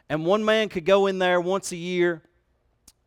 And 0.10 0.26
one 0.26 0.44
man 0.44 0.70
could 0.70 0.86
go 0.86 1.06
in 1.06 1.20
there 1.20 1.40
once 1.40 1.72
a 1.72 1.78
year 1.78 2.24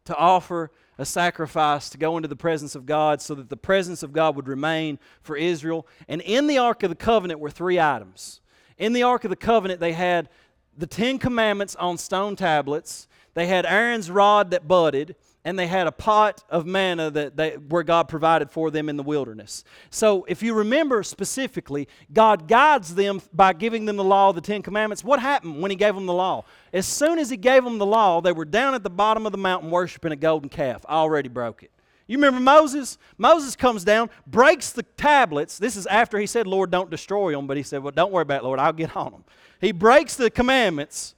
to 0.07 0.17
offer 0.17 0.71
a 0.99 1.05
sacrifice 1.05 1.91
to 1.91 1.99
go 1.99 2.17
into 2.17 2.29
the 2.29 2.37
presence 2.37 2.75
of 2.75 2.87
God 2.87 3.21
so 3.21 3.35
that 3.35 3.51
the 3.51 3.57
presence 3.57 4.03
of 4.03 4.13
God 4.13 4.35
would 4.37 4.49
remain 4.49 4.99
for 5.21 5.37
Israel. 5.37 5.87
And 6.09 6.21
in 6.23 6.47
the 6.47 6.59
Ark 6.59 6.83
of 6.83 6.91
the 6.91 6.97
Covenant 6.97 7.39
were 7.39 7.51
three 7.51 7.79
items. 7.79 8.41
In 8.79 8.93
the 8.93 9.03
Ark 9.03 9.25
of 9.25 9.31
the 9.31 9.37
Covenant, 9.37 9.81
they 9.81 9.93
had 9.93 10.29
the 10.77 10.87
Ten 10.87 11.19
Commandments 11.19 11.77
on 11.77 11.99
stone 11.99 12.37
tablets, 12.37 13.09
they 13.35 13.47
had 13.47 13.67
Aaron's 13.67 14.11
rod 14.11 14.51
that 14.51 14.67
budded, 14.67 15.17
and 15.47 15.57
they 15.57 15.69
had 15.69 15.87
a 15.87 15.93
pot 15.93 16.43
of 16.51 16.67
manna 16.67 17.09
that 17.09 17.37
they, 17.37 17.53
where 17.53 17.85
God 17.85 18.09
provided 18.09 18.51
for 18.51 18.69
them 18.73 18.89
in 18.89 18.97
the 18.97 19.05
wilderness. 19.05 19.63
So, 19.91 20.25
if 20.25 20.43
you 20.43 20.55
remember 20.55 21.05
specifically, 21.05 21.87
God 22.13 22.49
guides 22.49 22.97
them 22.97 23.23
by 23.33 23.53
giving 23.53 23.85
them 23.85 23.97
the 23.97 24.03
law 24.03 24.31
of 24.31 24.35
the 24.35 24.41
Ten 24.41 24.61
Commandments. 24.61 25.05
What 25.05 25.21
happened 25.21 25.63
when 25.63 25.71
He 25.71 25.77
gave 25.77 25.95
them 25.95 26.07
the 26.07 26.13
law? 26.13 26.45
As 26.73 26.85
soon 26.85 27.21
as 27.21 27.31
He 27.31 27.37
gave 27.37 27.63
them 27.63 27.79
the 27.79 27.87
law, 27.87 28.21
they 28.21 28.33
were 28.33 28.45
down 28.45 28.75
at 28.75 28.83
the 28.83 28.91
bottom 28.91 29.25
of 29.25 29.31
the 29.31 29.39
mountain 29.39 29.71
worshiping 29.71 30.11
a 30.11 30.17
golden 30.17 30.49
calf. 30.49 30.85
Already 30.85 31.29
broke 31.29 31.63
it. 31.63 31.71
You 32.09 32.19
remember 32.19 32.41
Moses? 32.41 32.99
Moses 33.17 33.55
comes 33.55 33.85
down, 33.85 34.11
breaks 34.27 34.71
the 34.71 34.83
tablets. 34.83 35.59
This 35.59 35.77
is 35.77 35.87
after 35.87 36.19
he 36.19 36.27
said, 36.27 36.49
Lord, 36.49 36.73
don't 36.73 36.91
destroy 36.91 37.31
them. 37.31 37.47
But 37.47 37.57
he 37.57 37.63
said, 37.63 37.85
Well, 37.85 37.93
don't 37.93 38.11
worry 38.11 38.23
about 38.23 38.43
it, 38.43 38.45
Lord. 38.45 38.59
I'll 38.59 38.73
get 38.73 38.97
on 38.97 39.13
them. 39.13 39.25
He 39.61 39.71
breaks 39.71 40.17
the 40.17 40.29
commandments 40.29 41.15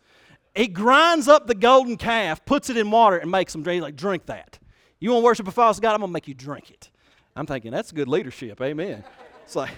he 0.58 0.66
grinds 0.66 1.28
up 1.28 1.46
the 1.46 1.54
golden 1.54 1.96
calf, 1.96 2.44
puts 2.44 2.68
it 2.68 2.76
in 2.76 2.90
water, 2.90 3.16
and 3.16 3.30
makes 3.30 3.52
them 3.52 3.62
drink. 3.62 3.80
Like, 3.80 3.94
drink 3.94 4.26
that. 4.26 4.58
You 4.98 5.12
want 5.12 5.22
to 5.22 5.24
worship 5.24 5.46
a 5.46 5.52
false 5.52 5.78
God? 5.78 5.94
I'm 5.94 6.00
going 6.00 6.08
to 6.08 6.12
make 6.12 6.26
you 6.26 6.34
drink 6.34 6.72
it. 6.72 6.90
I'm 7.36 7.46
thinking, 7.46 7.70
that's 7.70 7.92
good 7.92 8.08
leadership. 8.08 8.60
Amen. 8.60 9.04
It's 9.44 9.54
like, 9.54 9.70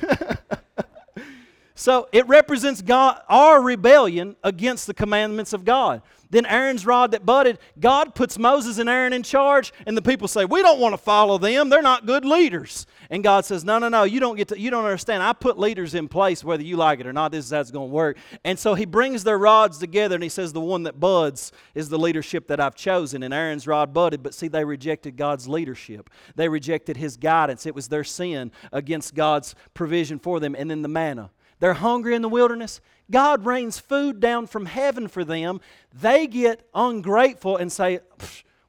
so 1.74 2.08
it 2.12 2.28
represents 2.28 2.80
God, 2.80 3.20
our 3.28 3.60
rebellion 3.60 4.36
against 4.44 4.86
the 4.86 4.94
commandments 4.94 5.52
of 5.52 5.64
God. 5.64 6.00
Then 6.30 6.46
Aaron's 6.46 6.86
rod 6.86 7.10
that 7.10 7.26
budded, 7.26 7.58
God 7.80 8.14
puts 8.14 8.38
Moses 8.38 8.78
and 8.78 8.88
Aaron 8.88 9.12
in 9.12 9.24
charge, 9.24 9.72
and 9.84 9.96
the 9.96 10.02
people 10.02 10.28
say, 10.28 10.44
We 10.44 10.62
don't 10.62 10.78
want 10.78 10.92
to 10.92 10.98
follow 10.98 11.38
them. 11.38 11.70
They're 11.70 11.82
not 11.82 12.06
good 12.06 12.24
leaders. 12.24 12.86
And 13.12 13.24
God 13.24 13.44
says, 13.44 13.64
No, 13.64 13.78
no, 13.78 13.88
no, 13.88 14.04
you 14.04 14.20
don't 14.20 14.36
get 14.36 14.48
to, 14.48 14.58
you 14.58 14.70
don't 14.70 14.84
understand. 14.84 15.22
I 15.22 15.32
put 15.32 15.58
leaders 15.58 15.94
in 15.94 16.06
place 16.06 16.44
whether 16.44 16.62
you 16.62 16.76
like 16.76 17.00
it 17.00 17.06
or 17.06 17.12
not. 17.12 17.32
This 17.32 17.44
is 17.44 17.50
how 17.50 17.60
it's 17.60 17.72
going 17.72 17.90
to 17.90 17.94
work. 17.94 18.16
And 18.44 18.56
so 18.56 18.74
he 18.74 18.84
brings 18.84 19.24
their 19.24 19.36
rods 19.36 19.78
together 19.78 20.14
and 20.14 20.22
he 20.22 20.28
says, 20.28 20.52
The 20.52 20.60
one 20.60 20.84
that 20.84 21.00
buds 21.00 21.50
is 21.74 21.88
the 21.88 21.98
leadership 21.98 22.46
that 22.46 22.60
I've 22.60 22.76
chosen. 22.76 23.24
And 23.24 23.34
Aaron's 23.34 23.66
rod 23.66 23.92
budded, 23.92 24.22
but 24.22 24.32
see, 24.32 24.46
they 24.46 24.64
rejected 24.64 25.16
God's 25.16 25.48
leadership. 25.48 26.08
They 26.36 26.48
rejected 26.48 26.96
his 26.96 27.16
guidance. 27.16 27.66
It 27.66 27.74
was 27.74 27.88
their 27.88 28.04
sin 28.04 28.52
against 28.72 29.16
God's 29.16 29.56
provision 29.74 30.20
for 30.20 30.38
them. 30.38 30.54
And 30.56 30.70
then 30.70 30.82
the 30.82 30.88
manna. 30.88 31.30
They're 31.58 31.74
hungry 31.74 32.14
in 32.14 32.22
the 32.22 32.28
wilderness. 32.28 32.80
God 33.10 33.44
rains 33.44 33.78
food 33.78 34.20
down 34.20 34.46
from 34.46 34.66
heaven 34.66 35.08
for 35.08 35.24
them. 35.24 35.60
They 35.92 36.26
get 36.28 36.66
ungrateful 36.74 37.56
and 37.56 37.72
say, 37.72 38.00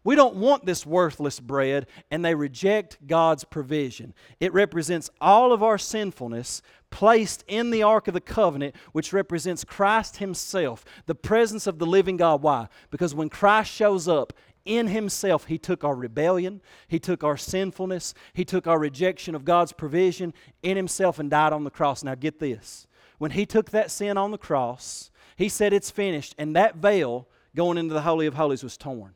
we 0.04 0.16
don't 0.16 0.36
want 0.36 0.66
this 0.66 0.86
worthless 0.86 1.39
bread, 1.39 1.86
and 2.10 2.26
they 2.26 2.34
reject 2.34 3.06
God's 3.06 3.43
provision. 3.43 4.14
It 4.39 4.54
represents 4.54 5.12
all 5.20 5.54
of 5.54 5.62
our 5.62 5.78
sinfulness 5.78 6.62
placed 6.89 7.43
in 7.47 7.70
the 7.70 7.84
Ark 7.84 8.08
of 8.08 8.16
the 8.16 8.22
Covenant, 8.22 8.76
which 8.93 9.14
represents 9.14 9.64
Christ 9.64 10.18
Himself, 10.18 10.84
the 11.06 11.16
presence 11.16 11.68
of 11.68 11.78
the 11.78 11.86
living 11.86 12.18
God. 12.18 12.41
Why? 12.41 12.68
Because 12.89 13.14
when 13.14 13.30
Christ 13.30 13.72
shows 13.72 14.08
up, 14.08 14.34
in 14.64 14.88
himself, 14.88 15.45
he 15.45 15.58
took 15.58 15.84
our 15.84 15.95
rebellion, 15.95 16.62
he 16.88 16.99
took 16.99 17.24
our 17.24 17.36
sinfulness, 17.38 18.14
he 18.34 18.45
took 18.45 18.68
our 18.68 18.78
rejection 18.78 19.34
of 19.34 19.43
God's 19.43 19.74
provision 19.74 20.36
in 20.62 20.78
himself 20.78 21.18
and 21.18 21.32
died 21.32 21.52
on 21.52 21.64
the 21.64 21.72
cross. 21.72 22.04
Now, 22.04 22.14
get 22.14 22.39
this. 22.39 22.86
When 23.18 23.32
he 23.32 23.47
took 23.47 23.72
that 23.72 23.89
sin 23.89 24.18
on 24.18 24.30
the 24.30 24.38
cross, 24.38 25.10
he 25.36 25.49
said, 25.49 25.74
It's 25.74 25.89
finished, 25.89 26.36
and 26.38 26.56
that 26.56 26.76
veil 26.76 27.28
going 27.56 27.80
into 27.80 27.93
the 27.93 28.02
Holy 28.02 28.28
of 28.28 28.36
Holies 28.36 28.64
was 28.64 28.78
torn. 28.78 29.16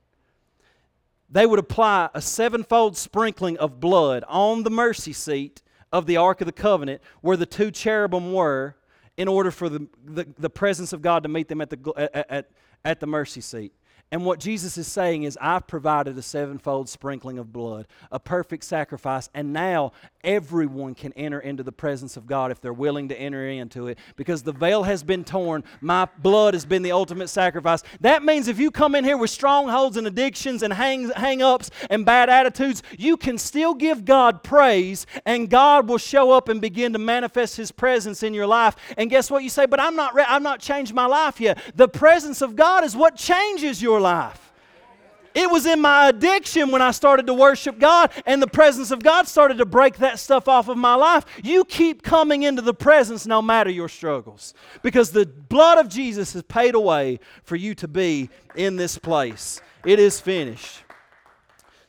They 1.35 1.45
would 1.45 1.59
apply 1.59 2.11
a 2.13 2.21
sevenfold 2.21 2.95
sprinkling 2.95 3.57
of 3.57 3.81
blood 3.81 4.23
on 4.29 4.63
the 4.63 4.69
mercy 4.69 5.11
seat 5.11 5.61
of 5.91 6.05
the 6.05 6.15
Ark 6.15 6.39
of 6.39 6.45
the 6.45 6.53
Covenant 6.53 7.01
where 7.19 7.35
the 7.35 7.45
two 7.45 7.71
cherubim 7.71 8.31
were 8.31 8.77
in 9.17 9.27
order 9.27 9.51
for 9.51 9.67
the, 9.67 9.85
the, 10.05 10.25
the 10.39 10.49
presence 10.49 10.93
of 10.93 11.01
God 11.01 11.23
to 11.23 11.29
meet 11.29 11.49
them 11.49 11.59
at 11.59 11.69
the, 11.69 11.93
at, 11.97 12.31
at, 12.31 12.51
at 12.85 12.99
the 13.01 13.05
mercy 13.05 13.41
seat. 13.41 13.73
And 14.15 14.23
what 14.23 14.39
Jesus 14.39 14.77
is 14.77 14.87
saying 14.87 15.23
is, 15.23 15.37
I've 15.41 15.67
provided 15.67 16.17
a 16.17 16.21
sevenfold 16.21 16.87
sprinkling 16.87 17.37
of 17.37 17.51
blood, 17.51 17.85
a 18.13 18.17
perfect 18.17 18.63
sacrifice, 18.63 19.29
and 19.33 19.51
now 19.51 19.91
everyone 20.23 20.95
can 20.95 21.11
enter 21.13 21.41
into 21.41 21.63
the 21.63 21.73
presence 21.73 22.15
of 22.15 22.25
God 22.25 22.49
if 22.49 22.61
they're 22.61 22.71
willing 22.71 23.09
to 23.09 23.19
enter 23.19 23.45
into 23.47 23.87
it 23.87 23.99
because 24.15 24.41
the 24.41 24.53
veil 24.53 24.83
has 24.83 25.03
been 25.03 25.25
torn. 25.25 25.65
My 25.81 26.07
blood 26.19 26.53
has 26.53 26.65
been 26.65 26.81
the 26.81 26.93
ultimate 26.93 27.27
sacrifice. 27.27 27.83
That 27.99 28.23
means 28.23 28.47
if 28.47 28.57
you 28.57 28.71
come 28.71 28.95
in 28.95 29.03
here 29.03 29.17
with 29.17 29.29
strongholds 29.31 29.97
and 29.97 30.07
addictions 30.07 30.63
and 30.63 30.71
hang, 30.71 31.09
hang 31.09 31.41
ups 31.41 31.69
and 31.89 32.05
bad 32.05 32.29
attitudes, 32.29 32.83
you 32.97 33.17
can 33.17 33.37
still 33.37 33.73
give 33.73 34.05
God 34.05 34.43
praise, 34.43 35.05
and 35.25 35.49
God 35.49 35.89
will 35.89 35.97
show 35.97 36.31
up 36.31 36.47
and 36.47 36.61
begin 36.61 36.93
to 36.93 36.99
manifest 36.99 37.57
His 37.57 37.73
presence 37.73 38.23
in 38.23 38.33
your 38.33 38.47
life. 38.47 38.77
And 38.97 39.09
guess 39.09 39.29
what? 39.29 39.43
You 39.43 39.49
say, 39.49 39.65
But 39.65 39.81
I'm 39.81 39.97
not, 39.97 40.15
re- 40.15 40.23
I'm 40.25 40.41
not 40.41 40.61
changed 40.61 40.93
my 40.93 41.05
life 41.05 41.41
yet. 41.41 41.59
The 41.75 41.89
presence 41.89 42.41
of 42.41 42.55
God 42.55 42.85
is 42.85 42.95
what 42.95 43.17
changes 43.17 43.81
your 43.81 43.95
your 43.95 44.01
life. 44.05 44.53
It 45.33 45.51
was 45.51 45.65
in 45.65 45.81
my 45.81 46.07
addiction 46.07 46.71
when 46.71 46.81
I 46.81 46.91
started 46.91 47.27
to 47.27 47.33
worship 47.33 47.77
God 47.77 48.11
and 48.25 48.41
the 48.41 48.47
presence 48.47 48.91
of 48.91 49.03
God 49.03 49.27
started 49.27 49.57
to 49.57 49.65
break 49.65 49.97
that 49.97 50.17
stuff 50.17 50.47
off 50.47 50.69
of 50.69 50.77
my 50.77 50.95
life. 50.95 51.25
You 51.43 51.65
keep 51.65 52.03
coming 52.03 52.43
into 52.43 52.61
the 52.61 52.73
presence 52.73 53.25
no 53.27 53.41
matter 53.41 53.69
your 53.69 53.89
struggles 53.89 54.53
because 54.81 55.11
the 55.11 55.25
blood 55.25 55.77
of 55.77 55.89
Jesus 55.89 56.31
has 56.33 56.43
paid 56.43 56.73
away 56.73 57.19
for 57.43 57.57
you 57.57 57.75
to 57.75 57.87
be 57.87 58.29
in 58.55 58.77
this 58.77 58.97
place. 58.97 59.59
It 59.85 59.99
is 59.99 60.21
finished. 60.21 60.83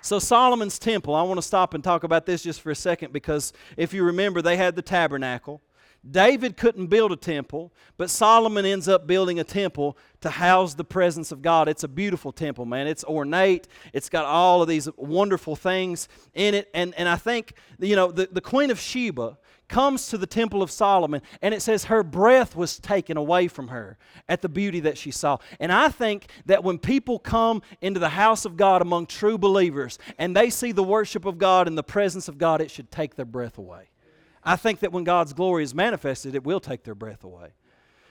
So, 0.01 0.19
Solomon's 0.19 0.79
temple, 0.79 1.15
I 1.15 1.23
want 1.23 1.39
to 1.39 1.43
stop 1.43 1.75
and 1.75 1.85
talk 1.85 2.05
about 2.05 2.27
this 2.27 2.43
just 2.43 2.61
for 2.61 2.71
a 2.71 2.77
second 2.77 3.13
because 3.13 3.53
if 3.77 3.93
you 3.93 4.03
remember, 4.05 4.43
they 4.43 4.57
had 4.57 4.75
the 4.75 4.83
tabernacle. 4.83 5.61
David 6.11 6.57
couldn't 6.57 6.87
build 6.87 7.13
a 7.13 7.17
temple, 7.17 7.73
but 7.97 8.11
Solomon 8.11 8.65
ends 8.65 8.89
up 8.89 9.07
building 9.07 9.41
a 9.41 9.45
temple 9.45 9.97
to 10.21 10.31
house 10.31 10.75
the 10.75 10.85
presence 10.85 11.33
of 11.33 11.43
God. 11.43 11.69
It's 11.69 11.85
a 11.85 11.89
beautiful 11.89 12.33
temple, 12.33 12.65
man. 12.65 12.87
It's 12.87 13.05
ornate. 13.05 13.69
It's 13.93 14.09
got 14.09 14.25
all 14.25 14.63
of 14.63 14.69
these 14.69 14.89
wonderful 14.97 15.57
things 15.57 16.09
in 16.35 16.55
it. 16.55 16.71
And, 16.75 16.95
and 16.97 17.09
I 17.09 17.17
think, 17.17 17.55
you 17.79 17.97
know, 17.97 18.11
the, 18.11 18.29
the 18.31 18.41
Queen 18.41 18.71
of 18.71 18.79
Sheba 18.79 19.39
comes 19.69 20.09
to 20.09 20.19
the 20.19 20.27
temple 20.27 20.63
of 20.63 20.71
Solomon, 20.71 21.23
and 21.43 21.53
it 21.53 21.61
says 21.61 21.85
her 21.85 22.03
breath 22.05 22.55
was 22.55 22.79
taken 22.79 23.17
away 23.17 23.49
from 23.49 23.69
her 23.69 23.99
at 24.29 24.43
the 24.43 24.49
beauty 24.49 24.81
that 24.81 24.97
she 24.97 25.11
saw. 25.11 25.39
And 25.59 25.73
I 25.73 25.89
think 25.89 26.29
that 26.47 26.63
when 26.63 26.79
people 26.79 27.19
come 27.19 27.63
into 27.81 27.99
the 27.99 28.11
house 28.11 28.45
of 28.45 28.57
God 28.57 28.81
among 28.81 29.07
true 29.07 29.39
believers 29.39 29.99
and 30.19 30.37
they 30.37 30.51
see 30.51 30.71
the 30.71 30.85
worship 30.85 31.25
of 31.25 31.39
God 31.39 31.67
and 31.67 31.77
the 31.77 31.83
presence 31.83 32.29
of 32.29 32.39
God, 32.39 32.61
it 32.61 32.71
should 32.71 32.91
take 32.91 33.17
their 33.17 33.25
breath 33.25 33.59
away. 33.59 33.89
I 34.47 34.55
think 34.55 34.79
that 34.81 34.93
when 34.93 35.03
God's 35.03 35.33
glory 35.33 35.65
is 35.65 35.75
manifested, 35.75 36.37
it 36.37 36.45
will 36.45 36.61
take 36.61 36.85
their 36.85 36.95
breath 36.95 37.25
away. 37.25 37.49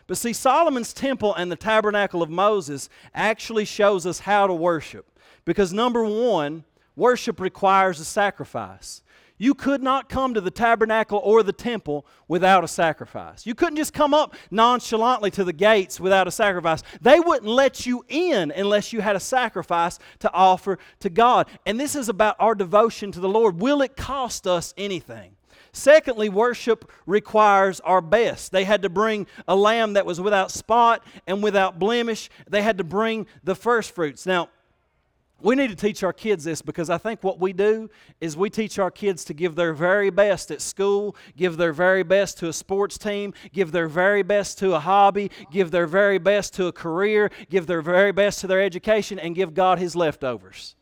But 0.06 0.18
see, 0.18 0.34
Solomon's 0.34 0.94
temple 0.94 1.34
and 1.34 1.50
the 1.50 1.56
tabernacle 1.56 2.22
of 2.22 2.30
Moses 2.30 2.90
actually 3.14 3.64
shows 3.64 4.06
us 4.06 4.20
how 4.20 4.46
to 4.46 4.54
worship. 4.54 5.18
Because 5.46 5.72
number 5.72 6.04
one, 6.04 6.66
worship 6.96 7.40
requires 7.40 8.02
a 8.02 8.06
sacrifice. 8.06 9.02
You 9.38 9.54
could 9.54 9.82
not 9.82 10.10
come 10.10 10.34
to 10.34 10.42
the 10.42 10.52
tabernacle 10.52 11.20
or 11.24 11.42
the 11.42 11.54
temple 11.54 12.06
without 12.28 12.64
a 12.64 12.68
sacrifice. 12.68 13.46
You 13.46 13.56
couldn't 13.56 13.78
just 13.78 13.94
come 13.94 14.14
up 14.14 14.36
nonchalantly 14.52 15.32
to 15.32 15.44
the 15.44 15.54
gates 15.54 16.00
without 16.00 16.28
a 16.28 16.32
sacrifice. 16.32 16.84
They 17.02 17.20
wouldn't 17.20 17.52
let 17.52 17.86
you 17.86 18.06
in 18.08 18.52
unless 18.52 18.94
you 18.94 19.02
had 19.02 19.16
a 19.16 19.22
sacrifice 19.22 20.00
to 20.20 20.32
offer 20.34 20.80
to 21.00 21.10
God. 21.10 21.48
And 21.66 21.80
this 21.80 21.96
is 21.96 22.10
about 22.10 22.36
our 22.40 22.56
devotion 22.56 23.12
to 23.14 23.20
the 23.20 23.30
Lord. 23.30 23.60
Will 23.60 23.82
it 23.82 23.96
cost 23.96 24.48
us 24.48 24.74
anything? 24.78 25.35
Secondly, 25.76 26.30
worship 26.30 26.90
requires 27.06 27.82
our 27.82 28.00
best. 28.00 28.54
They 28.54 28.64
had 28.64 28.84
to 28.84 28.90
bring 28.90 29.28
a 29.46 29.58
lamb 29.58 29.94
that 29.94 30.06
was 30.06 30.22
without 30.22 30.50
spot 30.50 31.04
and 31.28 31.44
without 31.44 31.80
blemish. 31.80 32.30
They 32.50 32.62
had 32.62 32.78
to 32.78 32.86
bring 32.86 33.28
the 33.44 33.56
first 33.56 33.94
fruits. 33.94 34.26
Now, 34.26 34.48
we 35.42 35.54
need 35.54 35.70
to 35.72 35.76
teach 35.76 36.02
our 36.02 36.14
kids 36.14 36.46
this 36.46 36.62
because 36.62 36.90
I 36.90 36.98
think 36.98 37.26
what 37.26 37.42
we 37.42 37.52
do 37.52 37.90
is 38.22 38.38
we 38.38 38.50
teach 38.50 38.80
our 38.80 38.90
kids 38.90 39.26
to 39.26 39.34
give 39.34 39.56
their 39.56 39.74
very 39.74 40.10
best 40.10 40.50
at 40.50 40.62
school, 40.62 41.14
give 41.36 41.58
their 41.58 41.74
very 41.74 42.04
best 42.04 42.38
to 42.38 42.48
a 42.48 42.54
sports 42.54 42.98
team, 42.98 43.34
give 43.52 43.74
their 43.74 43.90
very 43.90 44.24
best 44.24 44.58
to 44.60 44.76
a 44.76 44.80
hobby, 44.80 45.30
give 45.52 45.72
their 45.72 45.88
very 45.88 46.20
best 46.20 46.54
to 46.54 46.68
a 46.68 46.72
career, 46.72 47.30
give 47.50 47.68
their 47.68 47.82
very 47.82 48.14
best 48.14 48.40
to 48.40 48.48
their 48.48 48.62
education, 48.62 49.20
and 49.20 49.36
give 49.36 49.54
God 49.54 49.78
His 49.78 49.94
leftovers. 49.94 50.76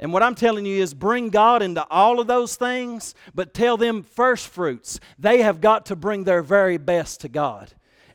And 0.00 0.12
what 0.12 0.22
I'm 0.22 0.34
telling 0.34 0.64
you 0.64 0.80
is 0.80 0.94
bring 0.94 1.28
God 1.28 1.60
into 1.62 1.86
all 1.90 2.20
of 2.20 2.26
those 2.26 2.56
things, 2.56 3.14
but 3.34 3.52
tell 3.52 3.76
them 3.76 4.02
first 4.02 4.46
fruits. 4.48 5.00
They 5.18 5.42
have 5.42 5.60
got 5.60 5.86
to 5.86 5.96
bring 5.96 6.24
their 6.24 6.42
very 6.42 6.78
best 6.78 7.20
to 7.22 7.28
God. 7.28 7.72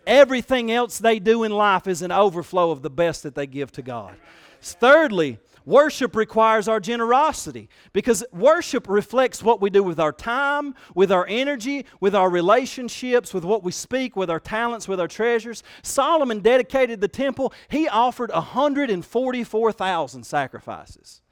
Everything 0.08 0.72
else 0.72 0.98
they 0.98 1.20
do 1.20 1.44
in 1.44 1.52
life 1.52 1.88
is 1.88 2.02
an 2.02 2.12
overflow 2.12 2.72
of 2.72 2.82
the 2.82 2.90
best 2.90 3.24
that 3.24 3.36
they 3.36 3.48
give 3.48 3.72
to 3.74 3.82
God. 3.82 4.16
Thirdly, 4.62 5.40
worship 5.66 6.16
requires 6.16 6.68
our 6.70 6.80
generosity 6.80 7.70
because 7.92 8.24
worship 8.32 8.88
reflects 8.88 9.44
what 9.44 9.62
we 9.62 9.70
do 9.70 9.84
with 9.84 10.00
our 10.00 10.12
time, 10.12 10.76
with 10.96 11.12
our 11.12 11.26
energy, 11.28 11.86
with 12.00 12.16
our 12.16 12.30
relationships, 12.30 13.34
with 13.34 13.44
what 13.44 13.64
we 13.64 13.72
speak, 13.72 14.16
with 14.16 14.30
our 14.30 14.40
talents, 14.40 14.88
with 14.88 15.02
our 15.02 15.08
treasures. 15.08 15.64
Solomon 15.82 16.40
dedicated 16.40 17.02
the 17.02 17.08
temple, 17.10 17.54
he 17.70 17.90
offered 17.90 18.32
144,000 18.32 20.24
sacrifices. 20.26 21.23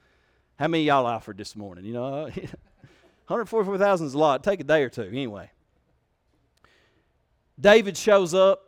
How 0.62 0.68
many 0.68 0.84
y'all 0.84 1.06
offered 1.06 1.38
this 1.38 1.56
morning? 1.56 1.84
You 1.84 1.94
know, 1.94 2.04
uh, 2.04 2.30
144,000 3.26 4.06
is 4.06 4.14
a 4.14 4.18
lot. 4.18 4.44
Take 4.44 4.60
a 4.60 4.62
day 4.62 4.84
or 4.84 4.88
two. 4.88 5.02
Anyway, 5.02 5.50
David 7.58 7.96
shows 7.96 8.32
up 8.32 8.62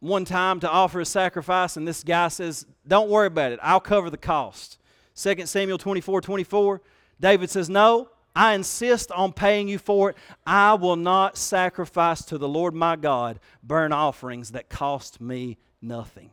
one 0.00 0.24
time 0.24 0.60
to 0.60 0.70
offer 0.70 1.00
a 1.00 1.04
sacrifice, 1.04 1.76
and 1.76 1.86
this 1.86 2.02
guy 2.02 2.28
says, 2.28 2.64
Don't 2.88 3.10
worry 3.10 3.26
about 3.26 3.52
it. 3.52 3.58
I'll 3.62 3.80
cover 3.80 4.08
the 4.08 4.16
cost. 4.16 4.78
2 5.16 5.44
Samuel 5.44 5.76
24 5.76 6.22
24, 6.22 6.80
David 7.20 7.50
says, 7.50 7.68
No, 7.68 8.08
I 8.34 8.54
insist 8.54 9.12
on 9.12 9.34
paying 9.34 9.68
you 9.68 9.76
for 9.76 10.08
it. 10.08 10.16
I 10.46 10.72
will 10.72 10.96
not 10.96 11.36
sacrifice 11.36 12.24
to 12.24 12.38
the 12.38 12.48
Lord 12.48 12.74
my 12.74 12.96
God 12.96 13.40
burnt 13.62 13.92
offerings 13.92 14.52
that 14.52 14.70
cost 14.70 15.20
me 15.20 15.58
nothing. 15.82 16.30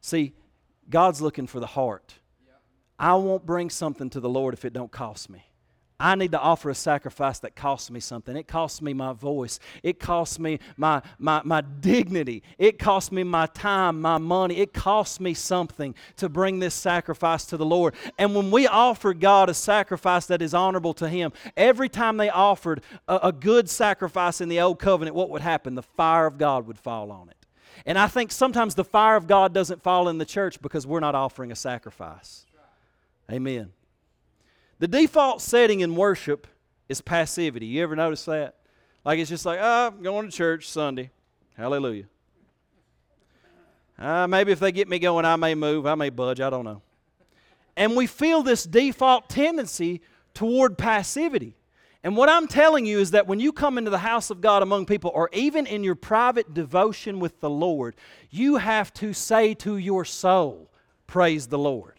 See, 0.00 0.32
God's 0.88 1.20
looking 1.20 1.46
for 1.46 1.60
the 1.60 1.66
heart. 1.66 2.14
I 2.98 3.14
won't 3.14 3.44
bring 3.44 3.70
something 3.70 4.10
to 4.10 4.20
the 4.20 4.28
Lord 4.28 4.54
if 4.54 4.64
it 4.64 4.72
don't 4.72 4.90
cost 4.90 5.28
me. 5.30 5.44
I 5.98 6.14
need 6.14 6.32
to 6.32 6.40
offer 6.40 6.68
a 6.68 6.74
sacrifice 6.74 7.38
that 7.38 7.56
costs 7.56 7.90
me 7.90 8.00
something. 8.00 8.36
It 8.36 8.46
costs 8.46 8.82
me 8.82 8.92
my 8.92 9.14
voice. 9.14 9.58
It 9.82 9.98
costs 9.98 10.38
me 10.38 10.58
my, 10.76 11.00
my, 11.18 11.40
my 11.42 11.62
dignity. 11.62 12.42
It 12.58 12.78
costs 12.78 13.10
me 13.10 13.24
my 13.24 13.46
time, 13.46 14.02
my 14.02 14.18
money. 14.18 14.58
It 14.58 14.74
costs 14.74 15.20
me 15.20 15.32
something 15.32 15.94
to 16.16 16.28
bring 16.28 16.58
this 16.58 16.74
sacrifice 16.74 17.46
to 17.46 17.56
the 17.56 17.64
Lord. 17.64 17.94
And 18.18 18.34
when 18.34 18.50
we 18.50 18.66
offer 18.66 19.14
God 19.14 19.48
a 19.48 19.54
sacrifice 19.54 20.26
that 20.26 20.42
is 20.42 20.52
honorable 20.52 20.92
to 20.94 21.08
Him, 21.08 21.32
every 21.56 21.88
time 21.88 22.18
they 22.18 22.28
offered 22.28 22.82
a, 23.08 23.20
a 23.24 23.32
good 23.32 23.70
sacrifice 23.70 24.42
in 24.42 24.50
the 24.50 24.60
Old 24.60 24.78
Covenant, 24.78 25.16
what 25.16 25.30
would 25.30 25.42
happen? 25.42 25.76
The 25.76 25.82
fire 25.82 26.26
of 26.26 26.36
God 26.36 26.66
would 26.66 26.78
fall 26.78 27.10
on 27.10 27.30
it. 27.30 27.36
And 27.86 27.98
I 27.98 28.06
think 28.06 28.32
sometimes 28.32 28.74
the 28.74 28.84
fire 28.84 29.16
of 29.16 29.26
God 29.26 29.54
doesn't 29.54 29.82
fall 29.82 30.08
in 30.10 30.18
the 30.18 30.24
church 30.26 30.60
because 30.60 30.86
we're 30.86 31.00
not 31.00 31.14
offering 31.14 31.52
a 31.52 31.56
sacrifice. 31.56 32.45
Amen. 33.30 33.72
The 34.78 34.88
default 34.88 35.40
setting 35.42 35.80
in 35.80 35.96
worship 35.96 36.46
is 36.88 37.00
passivity. 37.00 37.66
You 37.66 37.82
ever 37.82 37.96
notice 37.96 38.24
that? 38.26 38.56
Like 39.04 39.18
it's 39.18 39.30
just 39.30 39.46
like, 39.46 39.58
oh, 39.60 39.88
I'm 39.88 40.02
going 40.02 40.30
to 40.30 40.36
church 40.36 40.68
Sunday. 40.68 41.10
Hallelujah. 41.56 42.04
Uh, 43.98 44.26
maybe 44.26 44.52
if 44.52 44.60
they 44.60 44.72
get 44.72 44.88
me 44.88 44.98
going, 44.98 45.24
I 45.24 45.36
may 45.36 45.54
move, 45.54 45.86
I 45.86 45.94
may 45.94 46.10
budge, 46.10 46.40
I 46.40 46.50
don't 46.50 46.64
know. 46.64 46.82
And 47.76 47.96
we 47.96 48.06
feel 48.06 48.42
this 48.42 48.64
default 48.64 49.28
tendency 49.28 50.02
toward 50.34 50.76
passivity. 50.76 51.56
And 52.04 52.16
what 52.16 52.28
I'm 52.28 52.46
telling 52.46 52.86
you 52.86 53.00
is 53.00 53.12
that 53.12 53.26
when 53.26 53.40
you 53.40 53.52
come 53.52 53.78
into 53.78 53.90
the 53.90 53.98
house 53.98 54.30
of 54.30 54.40
God 54.40 54.62
among 54.62 54.86
people, 54.86 55.10
or 55.14 55.28
even 55.32 55.66
in 55.66 55.82
your 55.82 55.94
private 55.94 56.54
devotion 56.54 57.18
with 57.18 57.40
the 57.40 57.50
Lord, 57.50 57.96
you 58.30 58.56
have 58.56 58.92
to 58.94 59.12
say 59.12 59.54
to 59.54 59.76
your 59.76 60.04
soul, 60.04 60.70
Praise 61.06 61.48
the 61.48 61.58
Lord 61.58 61.95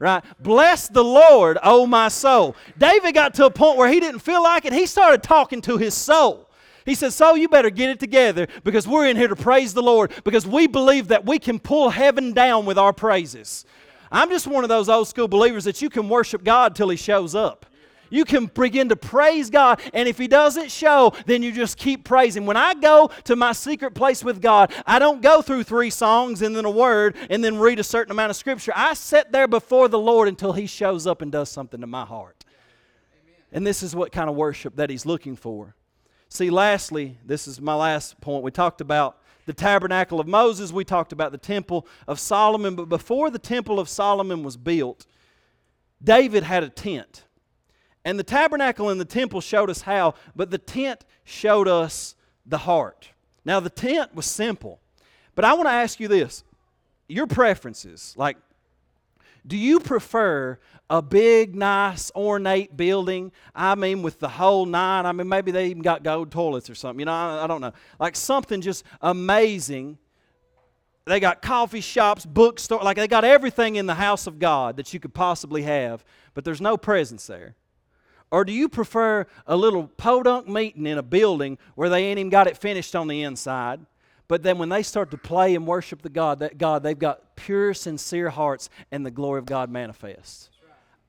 right? 0.00 0.24
Bless 0.40 0.88
the 0.88 1.04
Lord, 1.04 1.58
oh 1.62 1.86
my 1.86 2.08
soul. 2.08 2.56
David 2.76 3.14
got 3.14 3.34
to 3.34 3.46
a 3.46 3.50
point 3.50 3.78
where 3.78 3.88
he 3.88 4.00
didn't 4.00 4.20
feel 4.20 4.42
like 4.42 4.64
it. 4.64 4.72
He 4.72 4.86
started 4.86 5.22
talking 5.22 5.60
to 5.62 5.76
his 5.76 5.94
soul. 5.94 6.48
He 6.84 6.96
said, 6.96 7.12
So 7.12 7.36
you 7.36 7.48
better 7.48 7.70
get 7.70 7.90
it 7.90 8.00
together 8.00 8.48
because 8.64 8.88
we're 8.88 9.06
in 9.06 9.16
here 9.16 9.28
to 9.28 9.36
praise 9.36 9.74
the 9.74 9.82
Lord 9.82 10.10
because 10.24 10.46
we 10.46 10.66
believe 10.66 11.08
that 11.08 11.24
we 11.24 11.38
can 11.38 11.60
pull 11.60 11.90
heaven 11.90 12.32
down 12.32 12.66
with 12.66 12.78
our 12.78 12.92
praises. 12.92 13.64
I'm 14.10 14.30
just 14.30 14.48
one 14.48 14.64
of 14.64 14.68
those 14.68 14.88
old 14.88 15.06
school 15.06 15.28
believers 15.28 15.64
that 15.64 15.80
you 15.80 15.90
can 15.90 16.08
worship 16.08 16.42
God 16.42 16.74
till 16.74 16.88
He 16.88 16.96
shows 16.96 17.34
up. 17.34 17.66
You 18.10 18.24
can 18.24 18.46
begin 18.46 18.88
to 18.90 18.96
praise 18.96 19.48
God, 19.48 19.80
and 19.94 20.08
if 20.08 20.18
He 20.18 20.28
doesn't 20.28 20.70
show, 20.70 21.12
then 21.26 21.42
you 21.42 21.52
just 21.52 21.78
keep 21.78 22.04
praising. 22.04 22.44
When 22.44 22.56
I 22.56 22.74
go 22.74 23.10
to 23.24 23.36
my 23.36 23.52
secret 23.52 23.94
place 23.94 24.22
with 24.22 24.42
God, 24.42 24.72
I 24.84 24.98
don't 24.98 25.22
go 25.22 25.40
through 25.40 25.62
three 25.62 25.90
songs 25.90 26.42
and 26.42 26.54
then 26.54 26.64
a 26.64 26.70
word 26.70 27.16
and 27.30 27.42
then 27.42 27.58
read 27.58 27.78
a 27.78 27.84
certain 27.84 28.10
amount 28.10 28.30
of 28.30 28.36
scripture. 28.36 28.72
I 28.74 28.94
sit 28.94 29.32
there 29.32 29.48
before 29.48 29.88
the 29.88 29.98
Lord 29.98 30.28
until 30.28 30.52
He 30.52 30.66
shows 30.66 31.06
up 31.06 31.22
and 31.22 31.30
does 31.30 31.48
something 31.48 31.80
to 31.80 31.86
my 31.86 32.04
heart. 32.04 32.44
And 33.52 33.66
this 33.66 33.82
is 33.82 33.96
what 33.96 34.12
kind 34.12 34.28
of 34.28 34.36
worship 34.36 34.76
that 34.76 34.90
He's 34.90 35.06
looking 35.06 35.36
for. 35.36 35.74
See, 36.28 36.50
lastly, 36.50 37.18
this 37.24 37.48
is 37.48 37.60
my 37.60 37.74
last 37.74 38.20
point. 38.20 38.44
We 38.44 38.50
talked 38.50 38.80
about 38.80 39.18
the 39.46 39.52
tabernacle 39.52 40.20
of 40.20 40.28
Moses, 40.28 40.70
we 40.70 40.84
talked 40.84 41.12
about 41.12 41.32
the 41.32 41.38
temple 41.38 41.86
of 42.06 42.20
Solomon, 42.20 42.76
but 42.76 42.88
before 42.88 43.30
the 43.30 43.38
temple 43.38 43.80
of 43.80 43.88
Solomon 43.88 44.44
was 44.44 44.56
built, 44.56 45.06
David 46.02 46.44
had 46.44 46.62
a 46.62 46.68
tent. 46.68 47.24
And 48.10 48.18
the 48.18 48.24
tabernacle 48.24 48.88
and 48.88 49.00
the 49.00 49.04
temple 49.04 49.40
showed 49.40 49.70
us 49.70 49.82
how, 49.82 50.14
but 50.34 50.50
the 50.50 50.58
tent 50.58 51.04
showed 51.22 51.68
us 51.68 52.16
the 52.44 52.58
heart. 52.58 53.10
Now, 53.44 53.60
the 53.60 53.70
tent 53.70 54.16
was 54.16 54.26
simple, 54.26 54.80
but 55.36 55.44
I 55.44 55.54
want 55.54 55.68
to 55.68 55.72
ask 55.72 56.00
you 56.00 56.08
this 56.08 56.42
your 57.06 57.28
preferences. 57.28 58.12
Like, 58.18 58.36
do 59.46 59.56
you 59.56 59.78
prefer 59.78 60.58
a 60.90 61.00
big, 61.00 61.54
nice, 61.54 62.10
ornate 62.16 62.76
building? 62.76 63.30
I 63.54 63.76
mean, 63.76 64.02
with 64.02 64.18
the 64.18 64.28
whole 64.28 64.66
nine. 64.66 65.06
I 65.06 65.12
mean, 65.12 65.28
maybe 65.28 65.52
they 65.52 65.68
even 65.68 65.82
got 65.82 66.02
gold 66.02 66.32
toilets 66.32 66.68
or 66.68 66.74
something. 66.74 66.98
You 66.98 67.06
know, 67.06 67.12
I, 67.12 67.44
I 67.44 67.46
don't 67.46 67.60
know. 67.60 67.72
Like 68.00 68.16
something 68.16 68.60
just 68.60 68.82
amazing. 69.00 69.98
They 71.04 71.20
got 71.20 71.42
coffee 71.42 71.80
shops, 71.80 72.26
bookstore, 72.26 72.82
like 72.82 72.96
they 72.96 73.06
got 73.06 73.22
everything 73.22 73.76
in 73.76 73.86
the 73.86 73.94
house 73.94 74.26
of 74.26 74.40
God 74.40 74.78
that 74.78 74.92
you 74.92 74.98
could 74.98 75.14
possibly 75.14 75.62
have, 75.62 76.04
but 76.34 76.44
there's 76.44 76.60
no 76.60 76.76
presence 76.76 77.28
there. 77.28 77.54
Or 78.30 78.44
do 78.44 78.52
you 78.52 78.68
prefer 78.68 79.26
a 79.46 79.56
little 79.56 79.88
podunk 79.88 80.46
meeting 80.46 80.86
in 80.86 80.98
a 80.98 81.02
building 81.02 81.58
where 81.74 81.88
they 81.88 82.04
ain't 82.04 82.18
even 82.18 82.30
got 82.30 82.46
it 82.46 82.56
finished 82.56 82.94
on 82.94 83.08
the 83.08 83.22
inside? 83.22 83.80
But 84.28 84.44
then 84.44 84.58
when 84.58 84.68
they 84.68 84.84
start 84.84 85.10
to 85.10 85.18
play 85.18 85.56
and 85.56 85.66
worship 85.66 86.02
the 86.02 86.08
God, 86.08 86.38
that 86.38 86.56
God, 86.56 86.84
they've 86.84 86.96
got 86.96 87.34
pure, 87.34 87.74
sincere 87.74 88.30
hearts 88.30 88.70
and 88.92 89.04
the 89.04 89.10
glory 89.10 89.40
of 89.40 89.46
God 89.46 89.70
manifests. 89.70 90.50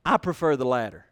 I 0.03 0.17
prefer 0.17 0.55
the 0.55 0.65
latter. 0.65 1.05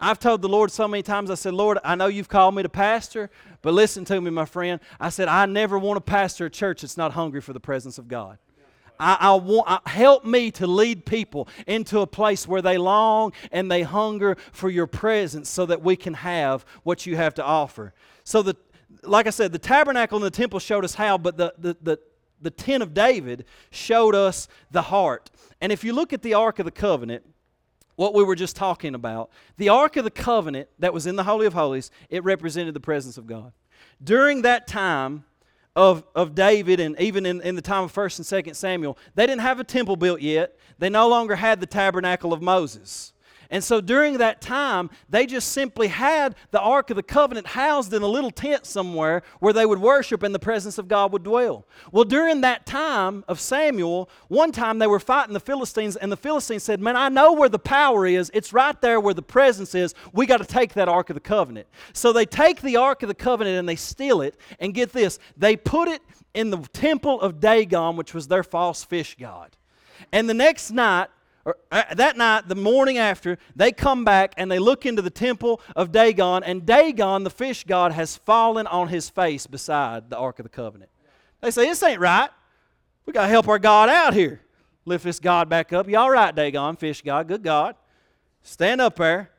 I've 0.00 0.18
told 0.18 0.42
the 0.42 0.48
Lord 0.48 0.72
so 0.72 0.88
many 0.88 1.02
times, 1.02 1.30
I 1.30 1.34
said, 1.34 1.54
Lord, 1.54 1.78
I 1.84 1.94
know 1.94 2.06
you've 2.06 2.28
called 2.28 2.54
me 2.54 2.62
to 2.62 2.68
pastor, 2.68 3.30
but 3.62 3.74
listen 3.74 4.04
to 4.06 4.20
me, 4.20 4.30
my 4.30 4.44
friend. 4.44 4.80
I 4.98 5.08
said, 5.10 5.28
I 5.28 5.46
never 5.46 5.78
want 5.78 5.96
to 5.96 6.00
pastor 6.00 6.46
a 6.46 6.50
church 6.50 6.82
that's 6.82 6.96
not 6.96 7.12
hungry 7.12 7.40
for 7.40 7.52
the 7.52 7.60
presence 7.60 7.98
of 7.98 8.08
God. 8.08 8.38
I, 8.98 9.16
I 9.20 9.34
want 9.34 9.68
I, 9.68 9.88
help 9.88 10.24
me 10.24 10.50
to 10.52 10.66
lead 10.66 11.06
people 11.06 11.48
into 11.66 12.00
a 12.00 12.06
place 12.06 12.46
where 12.48 12.62
they 12.62 12.78
long 12.78 13.32
and 13.52 13.70
they 13.70 13.82
hunger 13.82 14.36
for 14.52 14.70
your 14.70 14.86
presence 14.86 15.48
so 15.48 15.66
that 15.66 15.82
we 15.82 15.96
can 15.96 16.14
have 16.14 16.64
what 16.82 17.06
you 17.06 17.16
have 17.16 17.34
to 17.34 17.44
offer. 17.44 17.94
So 18.24 18.42
the 18.42 18.56
like 19.02 19.26
I 19.26 19.30
said, 19.30 19.52
the 19.52 19.58
tabernacle 19.58 20.16
and 20.16 20.24
the 20.24 20.30
temple 20.30 20.58
showed 20.58 20.84
us 20.84 20.94
how, 20.94 21.18
but 21.18 21.36
the, 21.36 21.54
the, 21.58 21.76
the, 21.82 21.98
the 22.40 22.50
tent 22.50 22.82
of 22.82 22.94
David 22.94 23.44
showed 23.70 24.14
us 24.14 24.48
the 24.70 24.82
heart. 24.82 25.30
And 25.60 25.72
if 25.72 25.84
you 25.84 25.92
look 25.92 26.12
at 26.12 26.22
the 26.22 26.34
Ark 26.34 26.58
of 26.58 26.64
the 26.64 26.70
Covenant, 26.70 27.24
what 27.96 28.14
we 28.14 28.22
were 28.22 28.36
just 28.36 28.56
talking 28.56 28.94
about, 28.94 29.30
the 29.56 29.68
Ark 29.68 29.96
of 29.96 30.04
the 30.04 30.10
Covenant 30.10 30.68
that 30.78 30.94
was 30.94 31.06
in 31.06 31.16
the 31.16 31.24
Holy 31.24 31.46
of 31.46 31.54
Holies, 31.54 31.90
it 32.08 32.22
represented 32.24 32.74
the 32.74 32.80
presence 32.80 33.18
of 33.18 33.26
God. 33.26 33.52
During 34.02 34.42
that 34.42 34.66
time, 34.66 35.24
of, 35.78 36.02
of 36.12 36.34
David 36.34 36.80
and 36.80 36.98
even 37.00 37.24
in, 37.24 37.40
in 37.40 37.54
the 37.54 37.62
time 37.62 37.84
of 37.84 37.94
1st 37.94 38.32
and 38.32 38.46
2nd 38.46 38.56
Samuel, 38.56 38.98
they 39.14 39.26
didn't 39.26 39.42
have 39.42 39.60
a 39.60 39.64
temple 39.64 39.94
built 39.94 40.20
yet. 40.20 40.56
They 40.80 40.90
no 40.90 41.08
longer 41.08 41.36
had 41.36 41.60
the 41.60 41.66
tabernacle 41.66 42.32
of 42.32 42.42
Moses. 42.42 43.12
And 43.50 43.64
so 43.64 43.80
during 43.80 44.18
that 44.18 44.42
time, 44.42 44.90
they 45.08 45.24
just 45.24 45.52
simply 45.52 45.88
had 45.88 46.34
the 46.50 46.60
Ark 46.60 46.90
of 46.90 46.96
the 46.96 47.02
Covenant 47.02 47.46
housed 47.46 47.94
in 47.94 48.02
a 48.02 48.06
little 48.06 48.30
tent 48.30 48.66
somewhere 48.66 49.22
where 49.40 49.54
they 49.54 49.64
would 49.64 49.78
worship 49.78 50.22
and 50.22 50.34
the 50.34 50.38
presence 50.38 50.76
of 50.76 50.86
God 50.86 51.12
would 51.12 51.22
dwell. 51.22 51.66
Well, 51.90 52.04
during 52.04 52.42
that 52.42 52.66
time 52.66 53.24
of 53.26 53.40
Samuel, 53.40 54.10
one 54.28 54.52
time 54.52 54.78
they 54.78 54.86
were 54.86 55.00
fighting 55.00 55.32
the 55.32 55.40
Philistines, 55.40 55.96
and 55.96 56.12
the 56.12 56.16
Philistines 56.16 56.62
said, 56.62 56.80
Man, 56.80 56.96
I 56.96 57.08
know 57.08 57.32
where 57.32 57.48
the 57.48 57.58
power 57.58 58.06
is. 58.06 58.30
It's 58.34 58.52
right 58.52 58.78
there 58.82 59.00
where 59.00 59.14
the 59.14 59.22
presence 59.22 59.74
is. 59.74 59.94
We 60.12 60.26
got 60.26 60.38
to 60.38 60.46
take 60.46 60.74
that 60.74 60.88
Ark 60.88 61.08
of 61.08 61.14
the 61.14 61.20
Covenant. 61.20 61.68
So 61.94 62.12
they 62.12 62.26
take 62.26 62.60
the 62.60 62.76
Ark 62.76 63.02
of 63.02 63.08
the 63.08 63.14
Covenant 63.14 63.58
and 63.58 63.68
they 63.68 63.76
steal 63.76 64.20
it. 64.20 64.36
And 64.60 64.74
get 64.74 64.92
this, 64.92 65.18
they 65.36 65.56
put 65.56 65.88
it 65.88 66.02
in 66.34 66.50
the 66.50 66.58
temple 66.72 67.20
of 67.20 67.40
Dagon, 67.40 67.96
which 67.96 68.12
was 68.12 68.28
their 68.28 68.42
false 68.42 68.84
fish 68.84 69.16
god. 69.18 69.56
And 70.12 70.28
the 70.28 70.34
next 70.34 70.70
night, 70.70 71.08
Uh, 71.70 71.94
that 71.94 72.16
night, 72.16 72.48
the 72.48 72.54
morning 72.54 72.98
after, 72.98 73.38
they 73.56 73.72
come 73.72 74.04
back 74.04 74.34
and 74.36 74.50
they 74.50 74.58
look 74.58 74.84
into 74.84 75.02
the 75.02 75.10
temple 75.10 75.60
of 75.76 75.92
Dagon, 75.92 76.42
and 76.44 76.66
Dagon, 76.66 77.24
the 77.24 77.30
fish 77.30 77.64
god, 77.64 77.92
has 77.92 78.16
fallen 78.16 78.66
on 78.66 78.88
his 78.88 79.08
face 79.08 79.46
beside 79.46 80.10
the 80.10 80.16
Ark 80.16 80.38
of 80.38 80.44
the 80.44 80.50
Covenant. 80.50 80.90
They 81.40 81.50
say, 81.50 81.64
This 81.64 81.82
ain't 81.82 82.00
right. 82.00 82.30
We 83.06 83.12
got 83.12 83.22
to 83.22 83.28
help 83.28 83.48
our 83.48 83.58
God 83.58 83.88
out 83.88 84.14
here. 84.14 84.40
Lift 84.84 85.04
this 85.04 85.20
God 85.20 85.48
back 85.48 85.72
up. 85.72 85.88
You 85.88 85.98
all 85.98 86.10
right, 86.10 86.34
Dagon, 86.34 86.76
fish 86.76 87.02
god, 87.02 87.28
good 87.28 87.42
God. 87.42 87.74
Stand 88.42 88.80
up 88.80 88.96
there. 88.96 89.30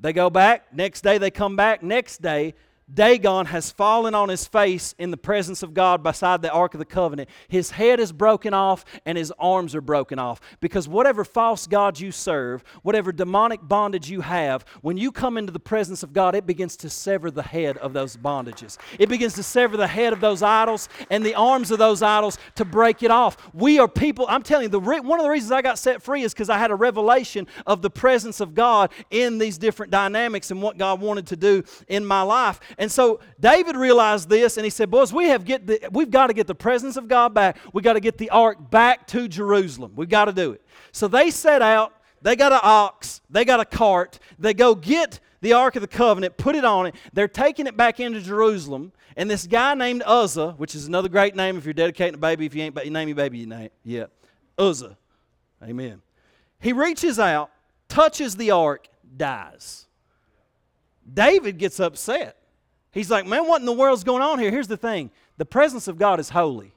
They 0.00 0.12
go 0.12 0.30
back. 0.30 0.72
Next 0.72 1.02
day, 1.02 1.18
they 1.18 1.30
come 1.30 1.56
back. 1.56 1.82
Next 1.82 2.22
day, 2.22 2.54
Dagon 2.92 3.46
has 3.46 3.70
fallen 3.70 4.14
on 4.14 4.28
his 4.28 4.46
face 4.46 4.94
in 4.98 5.10
the 5.10 5.16
presence 5.16 5.62
of 5.62 5.74
God 5.74 6.02
beside 6.02 6.42
the 6.42 6.50
Ark 6.50 6.74
of 6.74 6.78
the 6.78 6.84
Covenant. 6.84 7.28
His 7.48 7.70
head 7.70 8.00
is 8.00 8.12
broken 8.12 8.52
off 8.52 8.84
and 9.06 9.16
his 9.16 9.32
arms 9.38 9.74
are 9.74 9.80
broken 9.80 10.18
off. 10.18 10.40
Because 10.60 10.88
whatever 10.88 11.24
false 11.24 11.66
God 11.66 12.00
you 12.00 12.10
serve, 12.10 12.64
whatever 12.82 13.12
demonic 13.12 13.60
bondage 13.62 14.10
you 14.10 14.22
have, 14.22 14.64
when 14.80 14.96
you 14.96 15.12
come 15.12 15.38
into 15.38 15.52
the 15.52 15.60
presence 15.60 16.02
of 16.02 16.12
God, 16.12 16.34
it 16.34 16.46
begins 16.46 16.76
to 16.78 16.90
sever 16.90 17.30
the 17.30 17.42
head 17.42 17.76
of 17.78 17.92
those 17.92 18.16
bondages. 18.16 18.76
It 18.98 19.08
begins 19.08 19.34
to 19.34 19.42
sever 19.42 19.76
the 19.76 19.86
head 19.86 20.12
of 20.12 20.20
those 20.20 20.42
idols 20.42 20.88
and 21.10 21.24
the 21.24 21.34
arms 21.34 21.70
of 21.70 21.78
those 21.78 22.02
idols 22.02 22.38
to 22.56 22.64
break 22.64 23.02
it 23.02 23.10
off. 23.10 23.36
We 23.54 23.78
are 23.78 23.88
people, 23.88 24.26
I'm 24.28 24.42
telling 24.42 24.64
you, 24.64 24.68
the 24.70 24.80
re- 24.80 25.00
one 25.00 25.20
of 25.20 25.24
the 25.24 25.30
reasons 25.30 25.52
I 25.52 25.62
got 25.62 25.78
set 25.78 26.02
free 26.02 26.22
is 26.22 26.32
because 26.32 26.50
I 26.50 26.58
had 26.58 26.70
a 26.70 26.76
revelation 26.76 27.46
of 27.66 27.82
the 27.82 27.90
presence 27.90 28.40
of 28.40 28.54
God 28.54 28.90
in 29.10 29.38
these 29.38 29.58
different 29.58 29.92
dynamics 29.92 30.50
and 30.50 30.60
what 30.60 30.76
God 30.76 31.00
wanted 31.00 31.28
to 31.28 31.36
do 31.36 31.62
in 31.86 32.04
my 32.04 32.22
life. 32.22 32.58
And 32.80 32.90
so 32.90 33.20
David 33.38 33.76
realized 33.76 34.30
this 34.30 34.56
and 34.56 34.64
he 34.64 34.70
said, 34.70 34.90
Boys, 34.90 35.12
we 35.12 35.26
have 35.26 35.44
get 35.44 35.66
the, 35.66 35.86
we've 35.92 36.10
got 36.10 36.28
to 36.28 36.32
get 36.32 36.46
the 36.46 36.54
presence 36.54 36.96
of 36.96 37.08
God 37.08 37.34
back. 37.34 37.58
We've 37.74 37.84
got 37.84 37.92
to 37.92 38.00
get 38.00 38.16
the 38.16 38.30
ark 38.30 38.70
back 38.70 39.06
to 39.08 39.28
Jerusalem. 39.28 39.92
We've 39.94 40.08
got 40.08 40.24
to 40.24 40.32
do 40.32 40.52
it. 40.52 40.62
So 40.90 41.06
they 41.06 41.30
set 41.30 41.60
out, 41.60 41.92
they 42.22 42.36
got 42.36 42.52
an 42.52 42.60
ox, 42.62 43.20
they 43.28 43.44
got 43.44 43.60
a 43.60 43.66
cart, 43.66 44.18
they 44.38 44.54
go 44.54 44.74
get 44.74 45.20
the 45.42 45.52
Ark 45.52 45.76
of 45.76 45.82
the 45.82 45.88
Covenant, 45.88 46.38
put 46.38 46.56
it 46.56 46.64
on 46.64 46.86
it. 46.86 46.94
They're 47.12 47.28
taking 47.28 47.66
it 47.66 47.76
back 47.76 48.00
into 48.00 48.20
Jerusalem. 48.20 48.92
And 49.14 49.30
this 49.30 49.46
guy 49.46 49.74
named 49.74 50.02
Uzzah, 50.06 50.52
which 50.52 50.74
is 50.74 50.86
another 50.86 51.10
great 51.10 51.36
name 51.36 51.58
if 51.58 51.66
you're 51.66 51.74
dedicating 51.74 52.14
a 52.14 52.18
baby, 52.18 52.46
if 52.46 52.54
you 52.54 52.62
ain't 52.62 52.74
name 52.74 53.08
your 53.08 53.14
baby 53.14 53.38
your 53.38 53.48
name 53.48 53.70
yet. 53.84 54.10
Uzzah. 54.56 54.96
Amen. 55.62 56.00
He 56.60 56.72
reaches 56.72 57.18
out, 57.18 57.50
touches 57.88 58.36
the 58.36 58.52
ark, 58.52 58.88
dies. 59.16 59.86
David 61.12 61.58
gets 61.58 61.78
upset. 61.78 62.39
He's 62.92 63.10
like, 63.10 63.26
Man, 63.26 63.46
what 63.46 63.60
in 63.60 63.66
the 63.66 63.72
world's 63.72 64.04
going 64.04 64.22
on 64.22 64.38
here? 64.38 64.50
Here's 64.50 64.68
the 64.68 64.76
thing 64.76 65.10
the 65.36 65.46
presence 65.46 65.88
of 65.88 65.98
God 65.98 66.20
is 66.20 66.30
holy. 66.30 66.72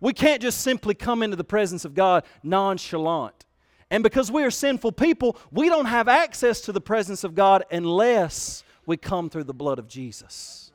We 0.00 0.12
can't 0.12 0.42
just 0.42 0.60
simply 0.60 0.94
come 0.94 1.22
into 1.22 1.36
the 1.36 1.44
presence 1.44 1.84
of 1.84 1.94
God 1.94 2.24
nonchalant. 2.42 3.44
And 3.90 4.02
because 4.02 4.30
we 4.30 4.44
are 4.44 4.50
sinful 4.50 4.92
people, 4.92 5.38
we 5.50 5.68
don't 5.68 5.86
have 5.86 6.08
access 6.08 6.60
to 6.62 6.72
the 6.72 6.80
presence 6.80 7.24
of 7.24 7.34
God 7.34 7.64
unless 7.70 8.64
we 8.84 8.96
come 8.96 9.30
through 9.30 9.44
the 9.44 9.54
blood 9.54 9.78
of 9.78 9.88
Jesus. 9.88 10.66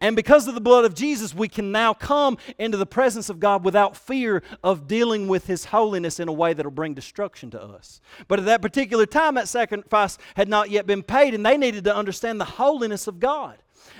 And 0.00 0.14
because 0.14 0.46
of 0.46 0.54
the 0.54 0.60
blood 0.60 0.84
of 0.84 0.94
Jesus, 0.94 1.34
we 1.34 1.48
can 1.48 1.72
now 1.72 1.94
come 1.94 2.36
into 2.58 2.76
the 2.76 2.86
presence 2.86 3.30
of 3.30 3.40
God 3.40 3.64
without 3.64 3.96
fear 3.96 4.42
of 4.62 4.86
dealing 4.86 5.26
with 5.26 5.46
His 5.46 5.66
holiness 5.66 6.20
in 6.20 6.28
a 6.28 6.32
way 6.32 6.52
that 6.52 6.64
will 6.64 6.70
bring 6.70 6.92
destruction 6.92 7.50
to 7.52 7.62
us. 7.62 8.00
But 8.28 8.38
at 8.38 8.44
that 8.44 8.60
particular 8.60 9.06
time, 9.06 9.36
that 9.36 9.48
sacrifice 9.48 10.18
had 10.34 10.48
not 10.48 10.68
yet 10.68 10.86
been 10.86 11.02
paid, 11.02 11.34
and 11.34 11.46
they 11.46 11.56
needed 11.56 11.84
to 11.84 11.96
understand 11.96 12.38
the 12.38 12.44
holiness 12.44 13.06
of 13.06 13.20
God. 13.20 13.56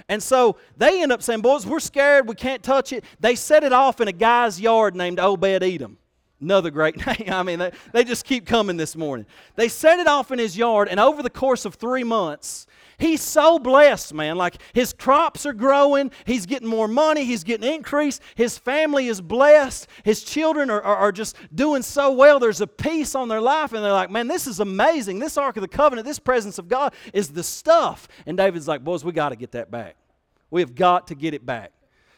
And 0.09 0.23
so 0.23 0.57
they 0.77 1.03
end 1.03 1.13
up 1.13 1.23
saying, 1.23 1.41
Boys, 1.41 1.67
we're 1.67 1.81
scared, 1.81 2.29
we 2.29 2.35
can't 2.35 2.63
touch 2.63 2.93
it. 2.93 3.05
They 3.21 3.35
set 3.35 3.65
it 3.65 3.73
off 3.73 4.01
in 4.01 4.09
a 4.09 4.13
guy's 4.13 4.61
yard 4.61 4.95
named 4.95 5.19
Obed 5.19 5.63
Edom. 5.63 5.99
Another 6.41 6.71
great 6.71 6.97
name. 7.07 7.33
I 7.33 7.43
mean, 7.43 7.59
they, 7.59 7.73
they 7.93 8.05
just 8.05 8.25
keep 8.25 8.47
coming 8.47 8.77
this 8.77 8.97
morning. 8.97 9.27
They 9.55 9.69
set 9.69 9.99
it 9.99 10.07
off 10.07 10.31
in 10.31 10.39
his 10.39 10.57
yard, 10.57 10.89
and 10.89 11.01
over 11.01 11.23
the 11.23 11.31
course 11.31 11.65
of 11.65 11.75
three 11.75 12.05
months, 12.05 12.67
He's 12.99 13.21
so 13.21 13.59
blessed, 13.59 14.15
man. 14.15 14.37
Like 14.37 14.57
his 14.73 14.95
crops 14.95 15.45
are 15.45 15.53
growing, 15.53 16.11
he's 16.25 16.47
getting 16.47 16.69
more 16.69 16.89
money, 16.89 17.25
he's 17.25 17.45
getting 17.45 17.71
increase, 17.71 18.21
his 18.35 18.57
family 18.57 19.09
is 19.09 19.21
blessed, 19.21 19.87
his 20.03 20.23
children 20.23 20.71
are, 20.71 20.81
are, 20.81 20.97
are, 20.97 21.13
just 21.13 21.37
doing 21.55 21.83
so 21.83 22.13
well. 22.13 22.39
There's 22.39 22.63
a 22.63 22.67
peace 22.67 23.15
on 23.15 23.29
their 23.29 23.41
life, 23.41 23.75
and 23.75 23.85
they're 23.85 23.93
like, 23.93 24.11
man, 24.11 24.29
this 24.29 24.47
is 24.47 24.61
amazing. 24.61 25.19
This 25.19 25.37
Ark 25.37 25.57
of 25.59 25.61
the 25.61 25.69
Covenant, 25.69 26.07
this 26.07 26.19
presence 26.19 26.59
of 26.59 26.69
God 26.69 26.95
is 27.13 27.29
the 27.29 27.43
stuff. 27.43 28.09
And 28.25 28.37
David's 28.37 28.67
like, 28.67 28.83
boys, 28.83 29.05
we 29.05 29.13
got 29.13 29.29
to 29.29 29.37
get 29.37 29.53
that 29.53 29.71
back. 29.71 29.97
We 30.51 30.63
have 30.63 30.75
got 30.75 31.09
to 31.09 31.15
get 31.15 31.35
it 31.35 31.45
back. 31.45 31.73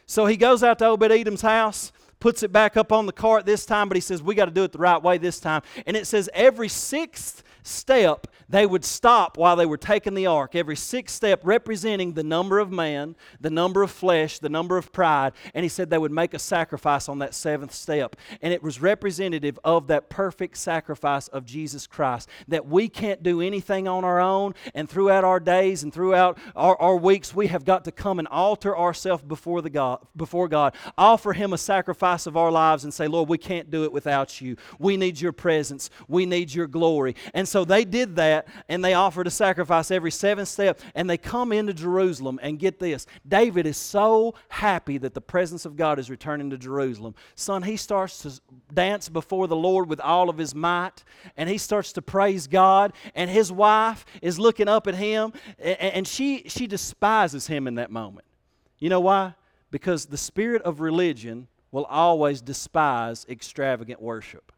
So 0.05 0.25
he 0.25 0.37
goes 0.37 0.63
out 0.63 0.79
to 0.79 0.85
Obed 0.85 1.11
Edom's 1.11 1.41
house 1.41 1.91
puts 2.19 2.43
it 2.43 2.51
back 2.51 2.77
up 2.77 2.91
on 2.91 3.05
the 3.05 3.13
cart 3.13 3.45
this 3.45 3.65
time, 3.65 3.87
but 3.87 3.95
he 3.95 4.01
says, 4.01 4.21
We 4.21 4.35
got 4.35 4.45
to 4.45 4.51
do 4.51 4.63
it 4.63 4.71
the 4.71 4.77
right 4.77 5.01
way 5.01 5.17
this 5.17 5.39
time. 5.39 5.61
And 5.85 5.95
it 5.95 6.05
says, 6.05 6.29
Every 6.33 6.67
sixth 6.67 7.43
step, 7.69 8.27
they 8.49 8.65
would 8.65 8.83
stop 8.83 9.37
while 9.37 9.55
they 9.55 9.65
were 9.65 9.77
taking 9.77 10.15
the 10.15 10.25
ark. 10.25 10.55
Every 10.55 10.75
sixth 10.75 11.15
step 11.15 11.41
representing 11.43 12.13
the 12.13 12.23
number 12.23 12.57
of 12.57 12.71
man, 12.71 13.15
the 13.39 13.51
number 13.51 13.83
of 13.83 13.91
flesh, 13.91 14.39
the 14.39 14.49
number 14.49 14.77
of 14.77 14.91
pride. 14.91 15.33
And 15.53 15.63
he 15.63 15.69
said 15.69 15.89
they 15.89 15.97
would 15.97 16.11
make 16.11 16.33
a 16.33 16.39
sacrifice 16.39 17.07
on 17.07 17.19
that 17.19 17.35
seventh 17.35 17.73
step. 17.73 18.15
And 18.41 18.51
it 18.51 18.63
was 18.63 18.81
representative 18.81 19.59
of 19.63 19.87
that 19.87 20.09
perfect 20.09 20.57
sacrifice 20.57 21.27
of 21.27 21.45
Jesus 21.45 21.85
Christ. 21.85 22.27
That 22.47 22.65
we 22.65 22.89
can't 22.89 23.21
do 23.21 23.41
anything 23.41 23.87
on 23.87 24.03
our 24.03 24.19
own. 24.19 24.55
And 24.73 24.89
throughout 24.89 25.23
our 25.23 25.39
days 25.39 25.83
and 25.83 25.93
throughout 25.93 26.39
our, 26.55 26.75
our 26.81 26.97
weeks, 26.97 27.35
we 27.35 27.47
have 27.47 27.65
got 27.65 27.85
to 27.85 27.91
come 27.91 28.17
and 28.17 28.27
alter 28.27 28.75
ourselves 28.75 29.23
before, 29.23 29.61
the 29.61 29.69
God, 29.69 29.99
before 30.15 30.47
God. 30.47 30.75
Offer 30.97 31.33
Him 31.33 31.53
a 31.53 31.57
sacrifice 31.57 32.25
of 32.25 32.35
our 32.35 32.51
lives 32.51 32.83
and 32.83 32.93
say, 32.93 33.07
Lord, 33.07 33.29
we 33.29 33.37
can't 33.37 33.69
do 33.69 33.83
it 33.83 33.91
without 33.91 34.41
you. 34.41 34.55
We 34.79 34.97
need 34.97 35.21
your 35.21 35.33
presence. 35.33 35.91
We 36.07 36.25
need 36.25 36.51
your 36.53 36.67
glory. 36.67 37.15
And 37.35 37.47
so 37.47 37.58
they 37.65 37.85
did 37.85 38.15
that 38.17 38.47
and 38.67 38.83
they 38.83 38.93
offered 38.93 39.27
a 39.27 39.31
sacrifice 39.31 39.91
every 39.91 40.11
seventh 40.11 40.47
step 40.47 40.79
and 40.95 41.09
they 41.09 41.17
come 41.17 41.51
into 41.51 41.73
Jerusalem 41.73 42.39
and 42.41 42.59
get 42.59 42.79
this. 42.79 43.05
David 43.27 43.65
is 43.65 43.77
so 43.77 44.35
happy 44.49 44.97
that 44.97 45.13
the 45.13 45.21
presence 45.21 45.65
of 45.65 45.75
God 45.75 45.99
is 45.99 46.09
returning 46.09 46.49
to 46.49 46.57
Jerusalem. 46.57 47.15
Son, 47.35 47.63
he 47.63 47.77
starts 47.77 48.21
to 48.23 48.39
dance 48.73 49.09
before 49.09 49.47
the 49.47 49.55
Lord 49.55 49.89
with 49.89 49.99
all 49.99 50.29
of 50.29 50.37
his 50.37 50.53
might 50.53 51.03
and 51.37 51.49
he 51.49 51.57
starts 51.57 51.93
to 51.93 52.01
praise 52.01 52.47
God 52.47 52.93
and 53.15 53.29
his 53.29 53.51
wife 53.51 54.05
is 54.21 54.39
looking 54.39 54.67
up 54.67 54.87
at 54.87 54.95
him 54.95 55.33
and 55.59 56.07
she 56.07 56.43
she 56.47 56.67
despises 56.67 57.47
him 57.47 57.67
in 57.67 57.75
that 57.75 57.91
moment. 57.91 58.25
You 58.79 58.89
know 58.89 59.01
why? 59.01 59.35
Because 59.71 60.05
the 60.05 60.17
spirit 60.17 60.61
of 60.63 60.79
religion 60.79 61.47
will 61.71 61.85
always 61.85 62.41
despise 62.41 63.25
extravagant 63.29 64.01
worship. 64.01 64.51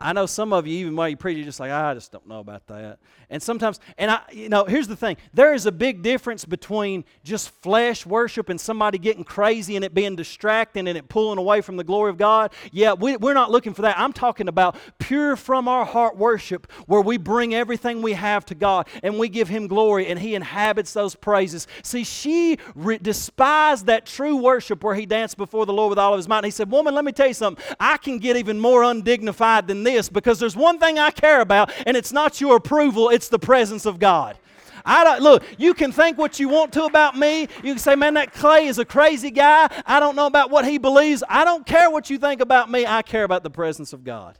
I 0.00 0.12
know 0.12 0.26
some 0.26 0.52
of 0.52 0.66
you, 0.66 0.78
even 0.78 0.94
while 0.96 1.08
you 1.08 1.16
preach, 1.16 1.36
you're 1.36 1.44
just 1.44 1.58
like, 1.58 1.72
ah, 1.72 1.90
I 1.90 1.94
just 1.94 2.12
don't 2.12 2.26
know 2.28 2.38
about 2.38 2.66
that. 2.68 2.98
And 3.30 3.42
sometimes, 3.42 3.78
and 3.98 4.10
I, 4.10 4.20
you 4.32 4.48
know, 4.48 4.64
here's 4.64 4.88
the 4.88 4.96
thing 4.96 5.16
there 5.34 5.52
is 5.52 5.66
a 5.66 5.72
big 5.72 6.02
difference 6.02 6.44
between 6.44 7.04
just 7.24 7.50
flesh 7.62 8.06
worship 8.06 8.48
and 8.48 8.60
somebody 8.60 8.96
getting 8.96 9.24
crazy 9.24 9.76
and 9.76 9.84
it 9.84 9.92
being 9.92 10.16
distracting 10.16 10.88
and 10.88 10.96
it 10.96 11.08
pulling 11.08 11.38
away 11.38 11.60
from 11.60 11.76
the 11.76 11.84
glory 11.84 12.10
of 12.10 12.16
God. 12.16 12.52
Yeah, 12.72 12.94
we, 12.94 13.16
we're 13.16 13.34
not 13.34 13.50
looking 13.50 13.74
for 13.74 13.82
that. 13.82 13.98
I'm 13.98 14.12
talking 14.12 14.48
about 14.48 14.76
pure 14.98 15.36
from 15.36 15.68
our 15.68 15.84
heart 15.84 16.16
worship 16.16 16.70
where 16.86 17.02
we 17.02 17.18
bring 17.18 17.54
everything 17.54 18.00
we 18.00 18.12
have 18.12 18.46
to 18.46 18.54
God 18.54 18.88
and 19.02 19.18
we 19.18 19.28
give 19.28 19.48
Him 19.48 19.66
glory 19.66 20.06
and 20.06 20.18
He 20.18 20.34
inhabits 20.34 20.92
those 20.92 21.14
praises. 21.14 21.66
See, 21.82 22.04
she 22.04 22.58
re- 22.74 22.98
despised 22.98 23.86
that 23.86 24.06
true 24.06 24.36
worship 24.36 24.82
where 24.84 24.94
He 24.94 25.06
danced 25.06 25.36
before 25.36 25.66
the 25.66 25.72
Lord 25.72 25.90
with 25.90 25.98
all 25.98 26.14
of 26.14 26.18
His 26.18 26.28
might. 26.28 26.38
And 26.38 26.46
He 26.46 26.50
said, 26.52 26.70
Woman, 26.70 26.94
let 26.94 27.04
me 27.04 27.12
tell 27.12 27.28
you 27.28 27.34
something. 27.34 27.62
I 27.80 27.98
can 27.98 28.18
get 28.18 28.36
even 28.36 28.58
more 28.58 28.84
undignified 28.84 29.66
than 29.66 29.82
this 29.82 29.87
because 30.12 30.38
there's 30.38 30.56
one 30.56 30.78
thing 30.78 30.98
I 30.98 31.10
care 31.10 31.40
about, 31.40 31.72
and 31.86 31.96
it's 31.96 32.12
not 32.12 32.40
your 32.40 32.56
approval, 32.56 33.08
it's 33.08 33.28
the 33.28 33.38
presence 33.38 33.86
of 33.86 33.98
God. 33.98 34.38
I 34.84 35.04
don't, 35.04 35.22
look, 35.22 35.44
you 35.58 35.74
can 35.74 35.92
think 35.92 36.16
what 36.16 36.40
you 36.40 36.48
want 36.48 36.72
to 36.72 36.84
about 36.84 37.16
me. 37.16 37.42
You 37.62 37.74
can 37.74 37.78
say, 37.78 37.94
man, 37.94 38.14
that 38.14 38.32
Clay 38.32 38.66
is 38.66 38.78
a 38.78 38.84
crazy 38.84 39.30
guy. 39.30 39.68
I 39.84 40.00
don't 40.00 40.16
know 40.16 40.26
about 40.26 40.50
what 40.50 40.64
he 40.64 40.78
believes. 40.78 41.22
I 41.28 41.44
don't 41.44 41.66
care 41.66 41.90
what 41.90 42.08
you 42.08 42.16
think 42.18 42.40
about 42.40 42.70
me. 42.70 42.86
I 42.86 43.02
care 43.02 43.24
about 43.24 43.42
the 43.42 43.50
presence 43.50 43.92
of 43.92 44.02
God. 44.02 44.38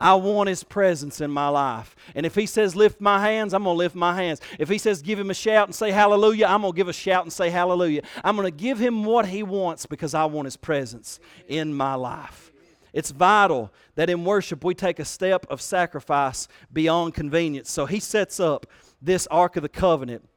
I 0.00 0.14
want 0.14 0.48
His 0.48 0.62
presence 0.62 1.20
in 1.20 1.30
my 1.30 1.48
life. 1.48 1.96
And 2.14 2.24
if 2.24 2.34
He 2.34 2.46
says 2.46 2.76
lift 2.76 3.00
my 3.00 3.20
hands, 3.20 3.52
I'm 3.52 3.64
going 3.64 3.74
to 3.74 3.78
lift 3.78 3.94
my 3.94 4.14
hands. 4.14 4.40
If 4.58 4.68
He 4.68 4.78
says 4.78 5.02
give 5.02 5.18
Him 5.18 5.30
a 5.30 5.34
shout 5.34 5.66
and 5.66 5.74
say 5.74 5.90
hallelujah, 5.90 6.46
I'm 6.46 6.60
going 6.60 6.72
to 6.72 6.76
give 6.76 6.88
a 6.88 6.92
shout 6.92 7.24
and 7.24 7.32
say 7.32 7.50
hallelujah. 7.50 8.02
I'm 8.22 8.36
going 8.36 8.46
to 8.46 8.56
give 8.56 8.78
Him 8.78 9.04
what 9.04 9.26
He 9.26 9.42
wants 9.42 9.86
because 9.86 10.14
I 10.14 10.24
want 10.26 10.46
His 10.46 10.56
presence 10.56 11.18
in 11.48 11.74
my 11.74 11.94
life. 11.94 12.47
It's 12.92 13.10
vital 13.10 13.72
that 13.94 14.10
in 14.10 14.24
worship 14.24 14.64
we 14.64 14.74
take 14.74 14.98
a 14.98 15.04
step 15.04 15.46
of 15.50 15.60
sacrifice 15.60 16.48
beyond 16.72 17.14
convenience. 17.14 17.70
So 17.70 17.86
he 17.86 18.00
sets 18.00 18.40
up 18.40 18.66
this 19.00 19.26
Ark 19.28 19.56
of 19.56 19.62
the 19.62 19.68
Covenant 19.68 20.28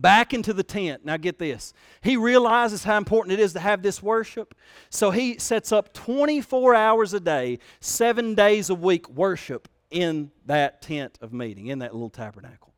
back 0.00 0.32
into 0.32 0.52
the 0.52 0.62
tent. 0.62 1.04
Now, 1.04 1.16
get 1.16 1.38
this. 1.38 1.72
He 2.02 2.16
realizes 2.16 2.84
how 2.84 2.96
important 2.96 3.32
it 3.32 3.40
is 3.40 3.52
to 3.54 3.60
have 3.60 3.82
this 3.82 4.02
worship. 4.02 4.54
So 4.90 5.10
he 5.10 5.38
sets 5.38 5.72
up 5.72 5.92
24 5.92 6.74
hours 6.74 7.12
a 7.14 7.20
day, 7.20 7.58
seven 7.80 8.34
days 8.34 8.70
a 8.70 8.74
week 8.74 9.08
worship 9.08 9.68
in 9.90 10.30
that 10.46 10.82
tent 10.82 11.18
of 11.20 11.32
meeting, 11.32 11.66
in 11.68 11.80
that 11.80 11.92
little 11.92 12.10
tabernacle. 12.10 12.74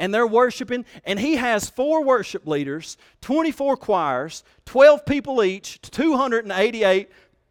And 0.00 0.14
they're 0.14 0.26
worshiping, 0.28 0.84
and 1.04 1.18
he 1.18 1.36
has 1.36 1.68
four 1.68 2.04
worship 2.04 2.46
leaders, 2.46 2.96
24 3.20 3.76
choirs, 3.78 4.44
12 4.64 5.04
people 5.04 5.42
each, 5.42 5.80
288 5.80 7.08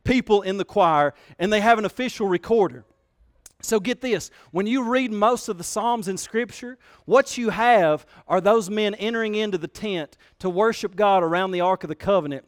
people 0.08 0.42
in 0.42 0.58
the 0.58 0.66
choir, 0.66 1.14
and 1.38 1.52
they 1.52 1.62
have 1.62 1.78
an 1.78 1.86
official 1.86 2.28
recorder. 2.28 2.86
So 3.62 3.80
get 3.80 4.02
this 4.02 4.30
when 4.52 4.68
you 4.68 4.84
read 4.84 5.12
most 5.12 5.50
of 5.50 5.58
the 5.58 5.64
Psalms 5.64 6.08
in 6.08 6.18
Scripture, 6.18 6.78
what 7.06 7.38
you 7.38 7.50
have 7.50 8.06
are 8.28 8.40
those 8.40 8.70
men 8.70 8.94
entering 8.96 9.36
into 9.36 9.58
the 9.58 9.68
tent 9.68 10.16
to 10.40 10.50
worship 10.50 10.96
God 10.96 11.24
around 11.24 11.52
the 11.52 11.62
Ark 11.62 11.84
of 11.84 11.90
the 11.90 11.96
Covenant. 11.96 12.46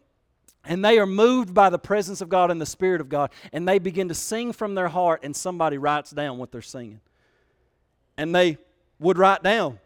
And 0.66 0.84
they 0.84 1.00
are 1.00 1.08
moved 1.08 1.54
by 1.54 1.70
the 1.70 1.80
presence 1.80 2.22
of 2.22 2.30
God 2.30 2.52
and 2.52 2.62
the 2.62 2.66
Spirit 2.66 3.02
of 3.02 3.10
God, 3.10 3.32
and 3.52 3.68
they 3.68 3.80
begin 3.80 4.10
to 4.10 4.14
sing 4.14 4.52
from 4.52 4.76
their 4.76 4.90
heart, 4.90 5.22
and 5.24 5.36
somebody 5.36 5.78
writes 5.78 6.12
down 6.12 6.38
what 6.38 6.52
they're 6.52 6.62
singing. 6.62 7.00
And 8.18 8.36
they 8.36 8.58
would 9.00 9.18
write 9.18 9.42
down 9.42 9.80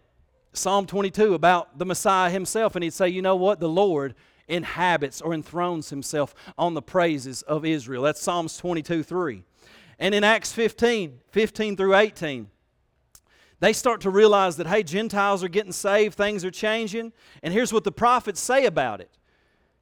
Psalm 0.51 0.85
22 0.87 1.35
about 1.35 1.77
the 1.77 1.85
Messiah 1.85 2.29
himself, 2.29 2.75
and 2.75 2.83
he'd 2.83 2.93
say, 2.93 3.07
You 3.07 3.21
know 3.21 3.35
what? 3.35 3.59
The 3.59 3.69
Lord 3.69 4.15
inhabits 4.47 5.21
or 5.21 5.33
enthrones 5.33 5.89
himself 5.89 6.33
on 6.57 6.73
the 6.73 6.81
praises 6.81 7.41
of 7.43 7.65
Israel. 7.65 8.03
That's 8.03 8.21
Psalms 8.21 8.57
22 8.57 9.03
3. 9.03 9.43
And 9.99 10.13
in 10.15 10.23
Acts 10.23 10.51
15, 10.51 11.21
15 11.29 11.77
through 11.77 11.95
18, 11.95 12.49
they 13.59 13.71
start 13.71 14.01
to 14.01 14.09
realize 14.09 14.57
that, 14.57 14.67
hey, 14.67 14.83
Gentiles 14.83 15.43
are 15.43 15.47
getting 15.47 15.71
saved, 15.71 16.15
things 16.15 16.43
are 16.43 16.51
changing. 16.51 17.13
And 17.41 17.53
here's 17.53 17.71
what 17.71 17.85
the 17.85 17.91
prophets 17.91 18.41
say 18.41 18.65
about 18.65 18.99
it. 18.99 19.09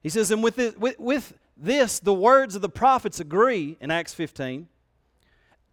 He 0.03 0.09
says, 0.09 0.29
and 0.31 0.43
with 0.43 0.55
this, 0.55 0.75
with, 0.75 0.99
with 0.99 1.33
this 1.57 1.99
the 1.99 2.13
words 2.13 2.55
of 2.55 2.61
the 2.61 2.69
prophets 2.69 3.19
agree 3.19 3.77
in 3.79 3.89
Acts 3.89 4.13
15. 4.13 4.67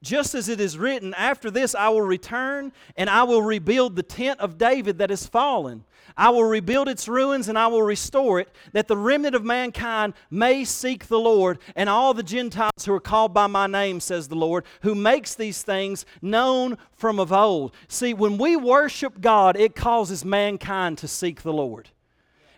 Just 0.02 0.34
as 0.34 0.48
it 0.48 0.60
is 0.60 0.78
written, 0.78 1.12
after 1.14 1.50
this 1.50 1.74
I 1.74 1.88
will 1.88 2.02
return 2.02 2.72
and 2.96 3.10
I 3.10 3.24
will 3.24 3.42
rebuild 3.42 3.96
the 3.96 4.02
tent 4.02 4.38
of 4.40 4.56
David 4.56 4.98
that 4.98 5.10
is 5.10 5.26
fallen. 5.26 5.84
I 6.16 6.30
will 6.30 6.44
rebuild 6.44 6.88
its 6.88 7.08
ruins 7.08 7.48
and 7.48 7.58
I 7.58 7.66
will 7.68 7.82
restore 7.82 8.40
it, 8.40 8.48
that 8.72 8.88
the 8.88 8.96
remnant 8.96 9.34
of 9.34 9.44
mankind 9.44 10.14
may 10.30 10.64
seek 10.64 11.06
the 11.06 11.18
Lord 11.18 11.58
and 11.76 11.88
all 11.88 12.14
the 12.14 12.22
Gentiles 12.22 12.84
who 12.84 12.92
are 12.92 13.00
called 13.00 13.34
by 13.34 13.46
my 13.46 13.66
name, 13.66 14.00
says 14.00 14.28
the 14.28 14.34
Lord, 14.34 14.64
who 14.82 14.94
makes 14.94 15.34
these 15.34 15.62
things 15.62 16.04
known 16.22 16.78
from 16.92 17.18
of 17.20 17.32
old. 17.32 17.74
See, 17.88 18.14
when 18.14 18.38
we 18.38 18.56
worship 18.56 19.20
God, 19.20 19.56
it 19.56 19.76
causes 19.76 20.24
mankind 20.24 20.98
to 20.98 21.08
seek 21.08 21.42
the 21.42 21.52
Lord. 21.52 21.90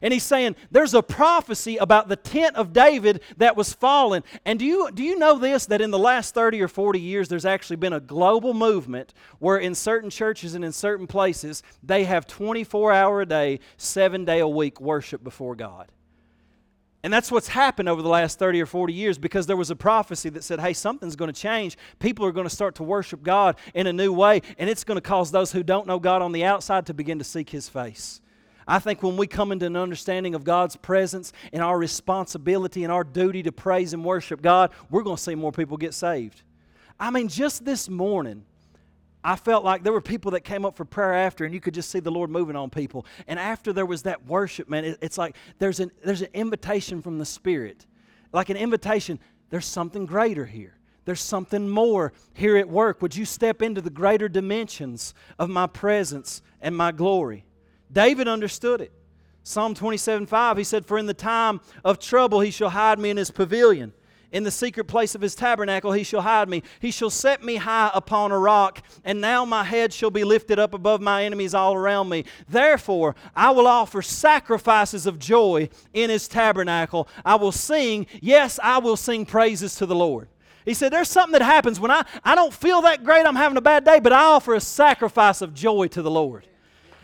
And 0.03 0.13
he's 0.13 0.25
saying 0.25 0.57
there's 0.71 0.95
a 0.95 1.03
prophecy 1.03 1.77
about 1.77 2.09
the 2.09 2.17
tent 2.17 2.57
of 2.57 2.73
David 2.73 3.21
that 3.37 3.57
was 3.57 3.73
fallen. 3.73 4.25
And 4.45 4.59
do 4.59 4.65
you, 4.65 4.91
do 4.93 5.03
you 5.03 5.19
know 5.19 5.39
this? 5.39 5.67
That 5.67 5.81
in 5.81 5.91
the 5.91 5.99
last 5.99 6.35
30 6.35 6.61
or 6.63 6.69
40 6.69 6.99
years, 6.99 7.29
there's 7.29 7.45
actually 7.45 7.77
been 7.77 7.93
a 7.93 8.01
global 8.01 8.55
movement 8.55 9.13
where 9.39 9.59
in 9.59 9.75
certain 9.75 10.11
churches 10.11 10.55
and 10.55 10.65
in 10.65 10.73
certain 10.73 11.07
places, 11.07 11.63
they 11.83 12.05
have 12.05 12.27
24 12.27 12.93
hour 12.93 13.21
a 13.21 13.27
day, 13.27 13.61
seven 13.77 14.25
day 14.25 14.39
a 14.39 14.49
week 14.49 14.81
worship 14.81 15.23
before 15.23 15.55
God. 15.55 15.91
And 17.03 17.13
that's 17.13 17.31
what's 17.31 17.49
happened 17.49 17.89
over 17.89 18.03
the 18.03 18.09
last 18.09 18.39
30 18.39 18.61
or 18.61 18.67
40 18.67 18.93
years 18.93 19.17
because 19.17 19.47
there 19.47 19.57
was 19.57 19.71
a 19.71 19.77
prophecy 19.77 20.29
that 20.31 20.45
said, 20.45 20.61
hey, 20.61 20.75
something's 20.75 21.17
going 21.17 21.33
to 21.33 21.39
change. 21.39 21.79
People 21.99 22.27
are 22.27 22.33
going 22.33 22.47
to 22.47 22.55
start 22.55 22.75
to 22.75 22.83
worship 22.83 23.23
God 23.23 23.57
in 23.75 23.87
a 23.87 23.93
new 23.93 24.13
way, 24.13 24.43
and 24.59 24.69
it's 24.69 24.85
going 24.85 24.97
to 24.97 25.03
cause 25.03 25.31
those 25.31 25.53
who 25.53 25.63
don't 25.63 25.87
know 25.87 25.99
God 25.99 26.21
on 26.21 26.33
the 26.33 26.45
outside 26.45 26.87
to 26.87 26.95
begin 26.95 27.19
to 27.19 27.25
seek 27.25 27.51
His 27.51 27.71
face. 27.71 28.21
I 28.67 28.79
think 28.79 29.03
when 29.03 29.17
we 29.17 29.27
come 29.27 29.53
into 29.53 29.67
an 29.67 29.77
understanding 29.77 30.35
of 30.35 30.45
God's 30.45 30.77
presence 30.77 31.33
and 31.53 31.63
our 31.63 31.79
responsibility 31.79 32.85
and 32.85 32.93
our 32.93 33.05
duty 33.05 33.43
to 33.43 33.53
praise 33.53 33.93
and 33.93 34.05
worship 34.05 34.43
God, 34.43 34.71
we're 34.91 35.03
going 35.03 35.17
to 35.17 35.23
see 35.23 35.35
more 35.35 35.53
people 35.53 35.77
get 35.77 35.95
saved. 35.95 36.43
I 36.99 37.11
mean, 37.11 37.29
just 37.29 37.65
this 37.65 37.89
morning, 37.89 38.45
I 39.23 39.37
felt 39.37 39.65
like 39.65 39.83
there 39.83 39.93
were 39.93 40.01
people 40.01 40.31
that 40.33 40.43
came 40.43 40.65
up 40.65 40.77
for 40.77 40.85
prayer 40.85 41.15
after, 41.15 41.45
and 41.45 41.53
you 41.53 41.61
could 41.61 41.75
just 41.75 41.91
see 41.91 42.01
the 42.01 42.11
Lord 42.11 42.31
moving 42.31 42.57
on 42.57 42.71
people. 42.71 43.05
And 43.27 43.39
after 43.39 43.73
there 43.73 43.87
was 43.87 44.03
that 44.03 44.27
worship, 44.27 44.69
man, 44.69 44.85
it, 44.85 44.99
it's 45.03 45.19
like 45.19 45.37
there's 45.59 45.81
an, 45.81 45.91
there's 46.05 46.23
an 46.23 46.31
invitation 46.33 47.03
from 47.03 47.19
the 47.19 47.27
Spirit. 47.27 47.87
Like 48.33 48.49
an 48.49 48.57
invitation, 48.57 49.19
there's 49.51 49.67
something 49.67 50.07
greater 50.07 50.47
here. 50.47 50.77
There's 51.05 51.21
something 51.21 51.69
more 51.69 52.13
here 52.35 52.57
at 52.57 52.69
work. 52.69 53.03
Would 53.03 53.17
you 53.17 53.25
step 53.25 53.63
into 53.63 53.81
the 53.81 53.91
greater 53.91 54.29
dimensions 54.29 55.15
of 55.39 55.51
my 55.51 55.67
presence 55.67 56.41
and 56.61 56.77
my 56.77 56.93
glory? 56.93 57.45
David 57.93 58.29
understood 58.29 58.81
it. 58.81 58.93
Psalm 59.43 59.75
27 59.75 60.27
5, 60.27 60.57
he 60.57 60.65
said, 60.65 60.87
For 60.87 60.99
in 60.99 61.07
the 61.07 61.15
time 61.15 61.61
of 61.85 61.99
trouble 61.99 62.41
he 62.41 62.51
shall 62.51 62.71
hide 62.71 62.99
me 62.99 63.11
in 63.11 63.17
his 63.17 63.31
pavilion. 63.31 63.93
In 64.33 64.45
the 64.45 64.51
secret 64.51 64.85
place 64.85 65.17
of 65.17 65.21
his 65.21 65.35
tabernacle 65.35 65.91
he 65.91 66.05
shall 66.05 66.21
hide 66.21 66.49
me. 66.49 66.63
He 66.79 66.93
shall 66.93 67.11
set 67.11 67.43
me 67.43 67.57
high 67.57 67.91
upon 67.93 68.31
a 68.31 68.39
rock, 68.39 68.81
and 69.05 69.21
now 69.21 69.45
my 69.45 69.65
head 69.65 69.93
shall 69.93 70.11
be 70.11 70.23
lifted 70.23 70.59
up 70.59 70.73
above 70.73 71.01
my 71.01 71.25
enemies 71.25 71.53
all 71.53 71.75
around 71.75 72.09
me. 72.09 72.25
Therefore, 72.49 73.17
I 73.35 73.51
will 73.51 73.67
offer 73.67 74.03
sacrifices 74.03 75.07
of 75.07 75.19
joy 75.19 75.69
in 75.93 76.11
his 76.11 76.29
tabernacle. 76.29 77.09
I 77.25 77.35
will 77.35 77.51
sing, 77.51 78.07
yes, 78.21 78.61
I 78.63 78.79
will 78.79 78.97
sing 78.97 79.27
praises 79.27 79.75
to 79.77 79.87
the 79.87 79.97
Lord. 79.97 80.29
He 80.65 80.75
said, 80.75 80.93
There's 80.93 81.09
something 81.09 81.33
that 81.33 81.43
happens 81.45 81.81
when 81.81 81.91
I, 81.91 82.05
I 82.23 82.37
don't 82.37 82.55
feel 82.55 82.83
that 82.83 83.03
great, 83.03 83.27
I'm 83.27 83.35
having 83.35 83.59
a 83.59 83.63
bad 83.63 83.85
day, 83.85 83.99
but 83.99 84.13
I 84.13 84.23
offer 84.23 84.55
a 84.55 84.61
sacrifice 84.61 85.43
of 85.43 85.55
joy 85.55 85.89
to 85.89 86.03
the 86.03 86.11
Lord. 86.11 86.47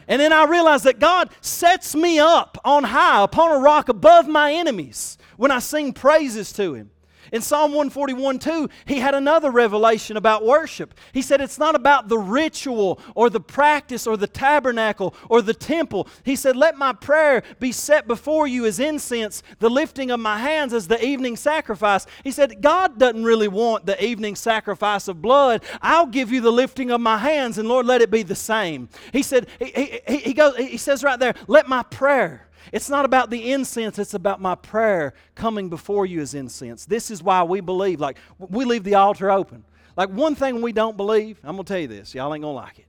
And 0.08 0.20
then 0.20 0.32
I 0.32 0.44
realize 0.44 0.82
that 0.84 0.98
God 0.98 1.30
sets 1.40 1.94
me 1.94 2.18
up 2.18 2.58
on 2.64 2.84
high, 2.84 3.22
upon 3.22 3.52
a 3.52 3.58
rock 3.58 3.88
above 3.88 4.28
my 4.28 4.52
enemies 4.52 5.18
when 5.36 5.50
I 5.50 5.58
sing 5.58 5.92
praises 5.92 6.52
to 6.54 6.74
Him. 6.74 6.90
In 7.32 7.42
Psalm 7.42 7.72
141 7.72 8.38
2, 8.38 8.68
he 8.84 9.00
had 9.00 9.14
another 9.14 9.50
revelation 9.50 10.16
about 10.16 10.44
worship. 10.44 10.94
He 11.12 11.22
said 11.22 11.40
it's 11.40 11.58
not 11.58 11.74
about 11.74 12.08
the 12.08 12.18
ritual 12.18 13.00
or 13.14 13.30
the 13.30 13.40
practice 13.40 14.06
or 14.06 14.16
the 14.16 14.26
tabernacle 14.26 15.14
or 15.28 15.42
the 15.42 15.54
temple. 15.54 16.08
He 16.24 16.36
said, 16.36 16.56
Let 16.56 16.76
my 16.76 16.92
prayer 16.92 17.42
be 17.58 17.72
set 17.72 18.06
before 18.06 18.46
you 18.46 18.66
as 18.66 18.78
incense, 18.78 19.42
the 19.58 19.70
lifting 19.70 20.10
of 20.10 20.20
my 20.20 20.38
hands 20.38 20.72
as 20.72 20.88
the 20.88 21.04
evening 21.04 21.36
sacrifice. 21.36 22.06
He 22.24 22.30
said, 22.30 22.62
God 22.62 22.98
doesn't 22.98 23.24
really 23.24 23.48
want 23.48 23.86
the 23.86 24.02
evening 24.04 24.36
sacrifice 24.36 25.08
of 25.08 25.22
blood. 25.22 25.64
I'll 25.82 26.06
give 26.06 26.30
you 26.32 26.40
the 26.40 26.52
lifting 26.52 26.90
of 26.90 27.00
my 27.00 27.18
hands, 27.18 27.58
and 27.58 27.68
Lord, 27.68 27.86
let 27.86 28.02
it 28.02 28.10
be 28.10 28.22
the 28.22 28.34
same. 28.34 28.88
He 29.12 29.22
said, 29.22 29.48
He, 29.58 30.00
he, 30.06 30.16
he, 30.18 30.34
goes, 30.34 30.56
he 30.56 30.76
says 30.76 31.02
right 31.02 31.18
there, 31.18 31.34
Let 31.48 31.68
my 31.68 31.82
prayer 31.82 32.46
it's 32.72 32.88
not 32.90 33.04
about 33.04 33.30
the 33.30 33.52
incense, 33.52 33.98
it's 33.98 34.14
about 34.14 34.40
my 34.40 34.54
prayer 34.54 35.14
coming 35.34 35.68
before 35.68 36.06
you 36.06 36.20
as 36.20 36.34
incense. 36.34 36.84
This 36.86 37.10
is 37.10 37.22
why 37.22 37.42
we 37.42 37.60
believe, 37.60 38.00
like, 38.00 38.18
we 38.38 38.64
leave 38.64 38.84
the 38.84 38.94
altar 38.94 39.30
open. 39.30 39.64
Like, 39.96 40.10
one 40.10 40.34
thing 40.34 40.62
we 40.62 40.72
don't 40.72 40.96
believe, 40.96 41.38
I'm 41.42 41.56
going 41.56 41.64
to 41.64 41.72
tell 41.72 41.80
you 41.80 41.88
this, 41.88 42.14
y'all 42.14 42.32
ain't 42.34 42.42
going 42.42 42.54
to 42.54 42.60
like 42.60 42.78
it. 42.78 42.86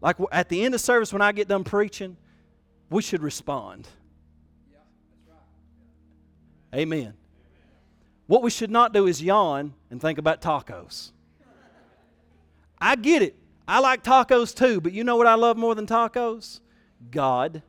Like, 0.00 0.16
at 0.32 0.48
the 0.48 0.64
end 0.64 0.74
of 0.74 0.80
service, 0.80 1.12
when 1.12 1.22
I 1.22 1.32
get 1.32 1.48
done 1.48 1.64
preaching, 1.64 2.16
we 2.88 3.02
should 3.02 3.22
respond. 3.22 3.88
Amen. 6.74 7.14
What 8.26 8.42
we 8.42 8.50
should 8.50 8.70
not 8.70 8.92
do 8.92 9.06
is 9.06 9.22
yawn 9.22 9.74
and 9.90 10.00
think 10.00 10.18
about 10.18 10.40
tacos. 10.40 11.10
I 12.80 12.96
get 12.96 13.22
it. 13.22 13.36
I 13.66 13.80
like 13.80 14.02
tacos 14.02 14.54
too, 14.54 14.80
but 14.80 14.92
you 14.92 15.04
know 15.04 15.16
what 15.16 15.26
I 15.26 15.34
love 15.34 15.56
more 15.56 15.74
than 15.74 15.86
tacos? 15.86 16.60
God 17.10 17.62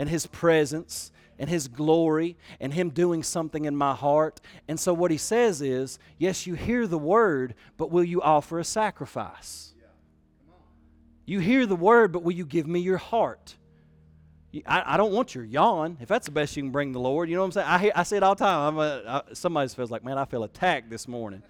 and 0.00 0.08
His 0.08 0.26
presence 0.26 1.12
and 1.38 1.50
His 1.50 1.68
glory 1.68 2.38
and 2.58 2.72
Him 2.72 2.88
doing 2.88 3.22
something 3.22 3.66
in 3.66 3.76
my 3.76 3.94
heart. 3.94 4.40
And 4.66 4.80
so, 4.80 4.94
what 4.94 5.10
He 5.10 5.18
says 5.18 5.60
is, 5.60 5.98
yes, 6.16 6.46
you 6.46 6.54
hear 6.54 6.86
the 6.86 6.98
word, 6.98 7.54
but 7.76 7.90
will 7.90 8.02
you 8.02 8.22
offer 8.22 8.58
a 8.58 8.64
sacrifice? 8.64 9.74
You 11.26 11.38
hear 11.38 11.66
the 11.66 11.76
word, 11.76 12.12
but 12.12 12.22
will 12.22 12.32
you 12.32 12.46
give 12.46 12.66
me 12.66 12.80
your 12.80 12.96
heart? 12.96 13.56
I, 14.66 14.94
I, 14.94 14.96
don't 14.96 15.12
want 15.12 15.34
your 15.34 15.44
yawn. 15.44 15.98
If 16.00 16.08
that's 16.08 16.26
the 16.26 16.32
best 16.32 16.56
you 16.56 16.62
can 16.62 16.72
bring 16.72 16.92
the 16.92 16.98
Lord, 16.98 17.28
you 17.28 17.36
know 17.36 17.42
what 17.42 17.56
I'm 17.56 17.80
saying? 17.80 17.92
I, 17.94 18.00
I 18.00 18.02
say 18.02 18.16
it 18.16 18.22
all 18.22 18.34
the 18.34 18.44
time. 18.44 18.74
I'm 18.74 18.78
a, 18.78 19.22
I, 19.30 19.34
somebody 19.34 19.68
feels 19.68 19.90
like, 19.90 20.02
man, 20.02 20.16
I 20.16 20.24
feel 20.24 20.42
attacked 20.42 20.88
this 20.88 21.06
morning. 21.06 21.42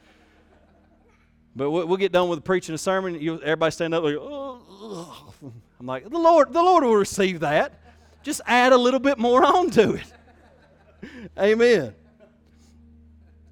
But 1.54 1.70
we'll, 1.70 1.86
we'll 1.86 1.96
get 1.96 2.12
done 2.12 2.28
with 2.28 2.44
preaching 2.44 2.74
a 2.74 2.78
sermon. 2.78 3.18
You, 3.20 3.40
everybody 3.40 3.70
stand 3.70 3.94
up 3.94 4.04
like, 4.04 4.16
oh, 4.18 5.32
I'm 5.78 5.86
like, 5.86 6.10
the 6.10 6.18
Lord, 6.18 6.52
the 6.52 6.62
Lord 6.62 6.84
will 6.84 6.96
receive 6.96 7.40
that. 7.40 7.79
Just 8.22 8.40
add 8.46 8.72
a 8.72 8.76
little 8.76 9.00
bit 9.00 9.18
more 9.18 9.44
on 9.44 9.70
to 9.70 9.94
it. 9.94 10.12
Amen. 11.38 11.94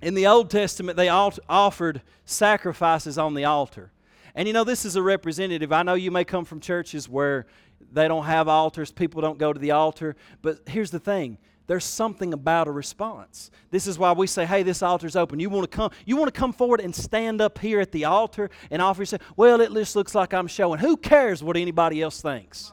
In 0.00 0.14
the 0.14 0.26
Old 0.26 0.50
Testament, 0.50 0.96
they 0.96 1.08
offered 1.08 2.02
sacrifices 2.24 3.18
on 3.18 3.34
the 3.34 3.44
altar. 3.44 3.90
And 4.34 4.46
you 4.46 4.54
know, 4.54 4.64
this 4.64 4.84
is 4.84 4.94
a 4.94 5.02
representative. 5.02 5.72
I 5.72 5.82
know 5.82 5.94
you 5.94 6.10
may 6.10 6.24
come 6.24 6.44
from 6.44 6.60
churches 6.60 7.08
where 7.08 7.46
they 7.92 8.06
don't 8.06 8.24
have 8.24 8.48
altars, 8.48 8.92
people 8.92 9.20
don't 9.20 9.38
go 9.38 9.52
to 9.52 9.58
the 9.58 9.72
altar. 9.72 10.14
But 10.42 10.60
here's 10.66 10.90
the 10.90 11.00
thing 11.00 11.38
there's 11.66 11.84
something 11.84 12.32
about 12.32 12.66
a 12.66 12.70
response. 12.70 13.50
This 13.70 13.86
is 13.86 13.98
why 13.98 14.12
we 14.12 14.26
say, 14.26 14.46
hey, 14.46 14.62
this 14.62 14.82
altar's 14.82 15.16
open. 15.16 15.38
You 15.38 15.50
want 15.50 15.70
to 15.70 15.76
come, 15.76 15.90
you 16.06 16.16
want 16.16 16.32
to 16.32 16.38
come 16.38 16.52
forward 16.52 16.80
and 16.80 16.94
stand 16.94 17.40
up 17.40 17.58
here 17.58 17.80
at 17.80 17.92
the 17.92 18.06
altar 18.06 18.48
and 18.70 18.80
offer 18.80 19.02
yourself. 19.02 19.22
Well, 19.36 19.60
it 19.60 19.72
just 19.72 19.94
looks 19.94 20.14
like 20.14 20.32
I'm 20.32 20.46
showing. 20.46 20.80
Who 20.80 20.96
cares 20.96 21.42
what 21.42 21.56
anybody 21.56 22.00
else 22.00 22.22
thinks? 22.22 22.72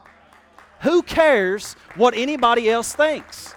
Who 0.86 1.02
cares 1.02 1.74
what 1.96 2.14
anybody 2.16 2.70
else 2.70 2.94
thinks? 2.94 3.56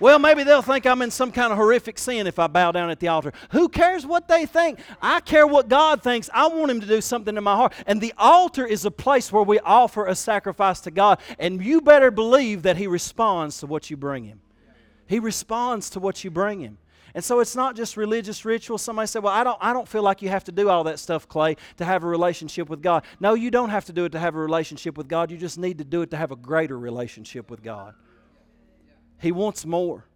Well, 0.00 0.18
maybe 0.18 0.42
they'll 0.42 0.62
think 0.62 0.86
I'm 0.86 1.02
in 1.02 1.10
some 1.10 1.30
kind 1.30 1.52
of 1.52 1.58
horrific 1.58 1.98
sin 1.98 2.26
if 2.26 2.38
I 2.38 2.46
bow 2.46 2.72
down 2.72 2.88
at 2.88 2.98
the 2.98 3.08
altar. 3.08 3.34
Who 3.50 3.68
cares 3.68 4.06
what 4.06 4.26
they 4.26 4.46
think? 4.46 4.78
I 5.02 5.20
care 5.20 5.46
what 5.46 5.68
God 5.68 6.02
thinks. 6.02 6.30
I 6.32 6.46
want 6.46 6.70
Him 6.70 6.80
to 6.80 6.86
do 6.86 7.02
something 7.02 7.36
in 7.36 7.44
my 7.44 7.56
heart. 7.56 7.74
And 7.86 8.00
the 8.00 8.14
altar 8.16 8.64
is 8.64 8.86
a 8.86 8.90
place 8.90 9.30
where 9.30 9.42
we 9.42 9.58
offer 9.58 10.06
a 10.06 10.14
sacrifice 10.14 10.80
to 10.80 10.90
God. 10.90 11.20
And 11.38 11.62
you 11.62 11.82
better 11.82 12.10
believe 12.10 12.62
that 12.62 12.78
He 12.78 12.86
responds 12.86 13.58
to 13.58 13.66
what 13.66 13.90
you 13.90 13.98
bring 13.98 14.24
Him. 14.24 14.40
He 15.06 15.18
responds 15.18 15.90
to 15.90 16.00
what 16.00 16.24
you 16.24 16.30
bring 16.30 16.60
Him. 16.60 16.78
And 17.14 17.22
so 17.22 17.40
it's 17.40 17.54
not 17.54 17.76
just 17.76 17.96
religious 17.96 18.44
ritual. 18.44 18.78
Somebody 18.78 19.06
said, 19.06 19.22
Well, 19.22 19.32
I 19.32 19.44
don't, 19.44 19.58
I 19.60 19.72
don't 19.72 19.86
feel 19.86 20.02
like 20.02 20.22
you 20.22 20.30
have 20.30 20.44
to 20.44 20.52
do 20.52 20.68
all 20.68 20.84
that 20.84 20.98
stuff, 20.98 21.28
Clay, 21.28 21.56
to 21.76 21.84
have 21.84 22.04
a 22.04 22.06
relationship 22.06 22.68
with 22.68 22.82
God. 22.82 23.04
No, 23.20 23.34
you 23.34 23.50
don't 23.50 23.68
have 23.68 23.84
to 23.86 23.92
do 23.92 24.04
it 24.04 24.12
to 24.12 24.18
have 24.18 24.34
a 24.34 24.38
relationship 24.38 24.96
with 24.96 25.08
God. 25.08 25.30
You 25.30 25.36
just 25.36 25.58
need 25.58 25.78
to 25.78 25.84
do 25.84 26.02
it 26.02 26.10
to 26.10 26.16
have 26.16 26.32
a 26.32 26.36
greater 26.36 26.78
relationship 26.78 27.50
with 27.50 27.62
God. 27.62 27.94
He 29.20 29.30
wants 29.30 29.66
more. 29.66 30.06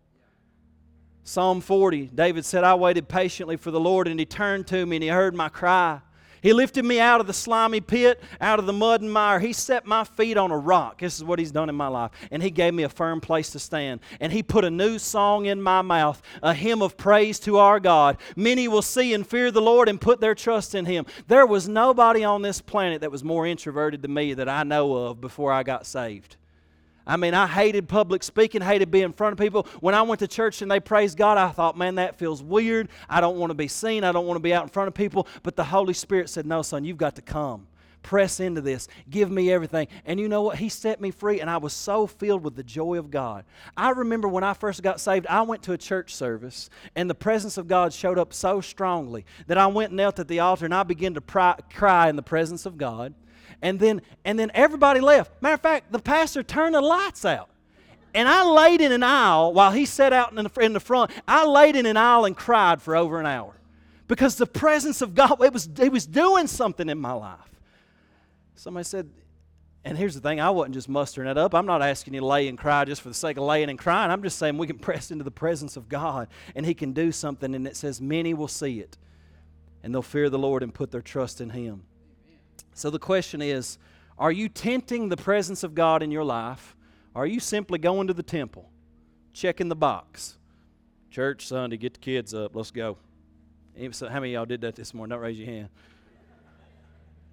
Psalm 1.23 1.61
40, 1.61 2.07
David 2.15 2.45
said, 2.45 2.63
I 2.63 2.77
waited 2.77 3.09
patiently 3.09 3.57
for 3.57 3.73
the 3.73 3.81
Lord, 3.81 4.07
and 4.07 4.19
he 4.19 4.25
turned 4.25 4.69
to 4.69 4.87
me 4.87 4.97
and 4.97 5.03
he 5.03 5.09
heard 5.09 5.35
my 5.35 5.49
cry. 5.49 6.01
He 6.47 6.53
lifted 6.53 6.85
me 6.85 7.01
out 7.01 7.21
of 7.21 7.27
the 7.27 7.33
slimy 7.33 7.81
pit, 7.81 8.23
out 8.41 8.61
of 8.61 8.67
the 8.67 8.73
mud 8.73 9.01
and 9.01 9.13
mire. 9.13 9.41
He 9.41 9.53
set 9.53 9.85
my 9.85 10.05
feet 10.05 10.37
on 10.37 10.53
a 10.53 10.57
rock. 10.57 11.01
This 11.01 11.17
is 11.17 11.25
what 11.25 11.41
He's 11.41 11.51
done 11.51 11.69
in 11.69 11.75
my 11.75 11.89
life. 11.89 12.13
And 12.31 12.41
He 12.41 12.53
gave 12.53 12.73
me 12.73 12.85
a 12.85 12.89
firm 12.89 13.21
place 13.21 13.51
to 13.51 13.59
stand. 13.59 13.99
And 14.21 14.33
He 14.33 14.45
put 14.45 14.65
a 14.65 14.71
new 14.71 15.01
song 15.01 15.47
in 15.47 15.61
my 15.61 15.83
mouth, 15.83 16.23
a 16.45 16.55
hymn 16.55 16.83
of 16.83 16.97
praise 16.97 17.41
to 17.41 17.59
our 17.59 17.81
God. 17.81 18.19
Many 18.37 18.69
will 18.69 18.81
see 18.81 19.13
and 19.13 19.27
fear 19.27 19.51
the 19.51 19.61
Lord 19.61 19.89
and 19.89 20.01
put 20.01 20.21
their 20.21 20.37
trust 20.37 20.77
in 20.77 20.85
Him. 20.85 21.05
There 21.27 21.47
was 21.47 21.69
nobody 21.69 22.23
on 22.23 22.43
this 22.43 22.61
planet 22.61 23.01
that 23.01 23.11
was 23.11 23.25
more 23.25 23.45
introverted 23.45 24.03
than 24.03 24.15
me 24.15 24.33
that 24.35 24.49
I 24.49 24.63
know 24.63 24.95
of 24.95 25.21
before 25.21 25.51
I 25.51 25.65
got 25.65 25.85
saved. 25.85 26.37
I 27.07 27.17
mean, 27.17 27.35
I 27.35 27.47
hated 27.47 27.89
public 27.89 28.23
speaking, 28.23 28.61
hated 28.61 28.91
being 28.91 29.05
in 29.05 29.13
front 29.13 29.33
of 29.33 29.39
people. 29.39 29.67
When 29.81 29.95
I 29.95 30.03
went 30.03 30.19
to 30.21 30.29
church 30.29 30.61
and 30.61 30.71
they 30.71 30.81
praised 30.81 31.17
God, 31.17 31.39
I 31.39 31.51
thought, 31.51 31.79
man, 31.79 31.97
that 31.97 32.17
feels 32.17 32.43
weird. 32.43 32.89
I 33.09 33.21
don't 33.21 33.37
want 33.37 33.51
to 33.51 33.55
be 33.55 33.69
seen. 33.69 34.03
I 34.03 34.11
don't 34.11 34.27
want 34.27 34.37
to 34.37 34.43
be 34.43 34.53
out 34.53 34.65
in 34.65 34.69
front 34.69 34.89
of 34.89 34.95
people. 34.95 35.29
But 35.43 35.55
the 35.55 35.65
Holy 35.65 35.95
Spirit 35.95 36.29
said, 36.29 36.47
no, 36.47 36.63
son, 36.63 36.85
you've 36.85 36.97
got 36.97 37.15
to 37.17 37.23
come. 37.23 37.69
Press 38.03 38.39
into 38.39 38.61
this. 38.61 38.87
Give 39.11 39.31
me 39.31 39.53
everything. 39.53 39.89
And 40.05 40.19
you 40.19 40.29
know 40.29 40.43
what? 40.43 40.59
He 40.59 40.69
set 40.69 41.01
me 41.01 41.11
free, 41.11 41.41
and 41.41 41.51
I 41.51 41.57
was 41.57 41.73
so 41.73 42.07
filled 42.07 42.45
with 42.45 42.55
the 42.55 42.63
joy 42.63 42.99
of 42.99 43.11
God. 43.11 43.45
I 43.77 43.91
remember 43.91 44.29
when 44.29 44.45
I 44.45 44.55
first 44.55 44.83
got 44.83 45.01
saved, 45.01 45.27
I 45.27 45.43
went 45.43 45.65
to 45.65 45.73
a 45.73 45.79
church 45.79 46.15
service, 46.15 46.71
and 46.95 47.11
the 47.11 47.17
presence 47.17 47.57
of 47.57 47.67
God 47.67 47.93
showed 47.93 48.19
up 48.19 48.33
so 48.33 48.61
strongly 48.61 49.27
that 49.49 49.59
I 49.59 49.67
went 49.67 49.91
and 49.91 49.97
knelt 49.97 50.21
at 50.21 50.29
the 50.29 50.39
altar, 50.39 50.65
and 50.65 50.75
I 50.75 50.85
began 50.85 51.15
to 51.15 51.21
pry, 51.21 51.57
cry 51.75 52.09
in 52.09 52.15
the 52.15 52.23
presence 52.23 52.65
of 52.65 52.79
God 52.79 53.13
and 53.63 53.79
then 53.81 54.03
and 54.25 54.39
then 54.39 54.51
everybody 54.55 55.01
left. 55.01 55.31
Matter 55.43 55.55
of 55.55 55.61
fact, 55.61 55.93
the 55.93 55.99
pastor 55.99 56.43
turned 56.43 56.75
the 56.75 56.81
lights 56.81 57.25
out. 57.25 57.49
And 58.15 58.29
I 58.29 58.45
laid 58.45 58.81
in 58.81 58.93
an 58.93 59.03
aisle 59.03 59.53
while 59.53 59.73
he 59.73 59.85
sat 59.85 60.15
out 60.15 60.31
in 60.31 60.43
the, 60.43 60.61
in 60.61 60.73
the 60.73 60.81
front. 60.81 61.11
I 61.29 61.45
laid 61.45 61.77
in 61.77 61.85
an 61.85 61.99
aisle 61.99 62.25
and 62.25 62.35
cried 62.35 62.81
for 62.81 62.97
over 62.97 63.21
an 63.21 63.27
hour 63.27 63.53
because 64.09 64.37
the 64.37 64.47
presence 64.47 65.03
of 65.03 65.15
God, 65.15 65.43
it 65.43 65.53
was, 65.53 65.69
it 65.79 65.93
was 65.93 66.07
doing 66.07 66.47
something 66.47 66.89
in 66.89 66.99
my 66.99 67.13
life. 67.13 67.39
Somebody 68.55 68.85
said, 68.85 69.11
and 69.85 69.97
here's 69.97 70.15
the 70.15 70.21
thing 70.21 70.41
I 70.41 70.51
wasn't 70.51 70.75
just 70.75 70.89
mustering 70.89 71.29
it 71.29 71.39
up. 71.39 71.55
I'm 71.55 71.67
not 71.67 71.83
asking 71.83 72.15
you 72.15 72.21
to 72.21 72.27
lay 72.27 72.49
and 72.49 72.59
cry 72.59 72.85
just 72.85 73.03
for 73.03 73.09
the 73.09 73.15
sake 73.15 73.37
of 73.37 73.45
laying 73.45 73.69
and 73.69 73.79
crying. 73.79 74.11
I'm 74.11 74.23
just 74.23 74.39
saying 74.39 74.57
we 74.59 74.67
can 74.67 74.79
press 74.81 75.11
into 75.11 75.23
the 75.23 75.31
presence 75.31 75.77
of 75.77 75.89
God 75.89 76.29
and 76.55 76.67
He 76.67 76.75
can 76.75 76.93
do 76.93 77.13
something, 77.13 77.55
and 77.55 77.67
it 77.67 77.77
says, 77.77 78.01
Many 78.01 78.35
will 78.35 78.49
see 78.49 78.81
it, 78.81 78.97
and 79.83 79.95
they'll 79.95 80.03
fear 80.03 80.29
the 80.29 80.39
Lord 80.39 80.63
and 80.63 80.75
put 80.75 80.91
their 80.91 81.03
trust 81.03 81.41
in 81.41 81.51
Him. 81.51 81.85
So 82.77 82.91
the 82.91 82.99
question 82.99 83.41
is 83.41 83.79
Are 84.19 84.31
you 84.31 84.49
tenting 84.49 85.09
the 85.09 85.17
presence 85.17 85.65
of 85.65 85.75
God 85.75 86.03
in 86.03 86.11
your 86.11 86.25
life? 86.25 86.77
Are 87.15 87.27
you 87.27 87.41
simply 87.41 87.79
going 87.79 88.07
to 88.07 88.15
the 88.15 88.23
temple, 88.23 88.71
checking 89.33 89.69
the 89.69 89.75
box? 89.75 90.37
Church 91.11 91.47
Sunday, 91.47 91.79
get 91.79 91.95
the 91.95 92.01
kids 92.01 92.35
up, 92.35 92.55
let's 92.55 92.71
go. 92.71 92.99
How 93.75 93.89
many 93.99 94.35
of 94.35 94.39
y'all 94.39 94.45
did 94.45 94.61
that 94.61 94.77
this 94.77 94.93
morning? 94.93 95.15
Don't 95.15 95.23
raise 95.23 95.39
your 95.39 95.47
hand. 95.47 95.71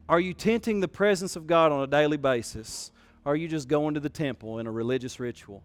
Are 0.08 0.20
you 0.20 0.34
tenting 0.34 0.80
the 0.80 0.88
presence 0.88 1.36
of 1.36 1.46
God 1.46 1.72
on 1.74 1.84
a 1.84 1.88
daily 1.88 2.18
basis? 2.18 2.92
Or 3.26 3.34
are 3.34 3.36
you 3.36 3.50
just 3.50 3.68
going 3.68 3.94
to 3.94 4.00
the 4.00 4.10
temple 4.10 4.60
in 4.60 4.68
a 4.68 4.72
religious 4.72 5.20
ritual? 5.20 5.64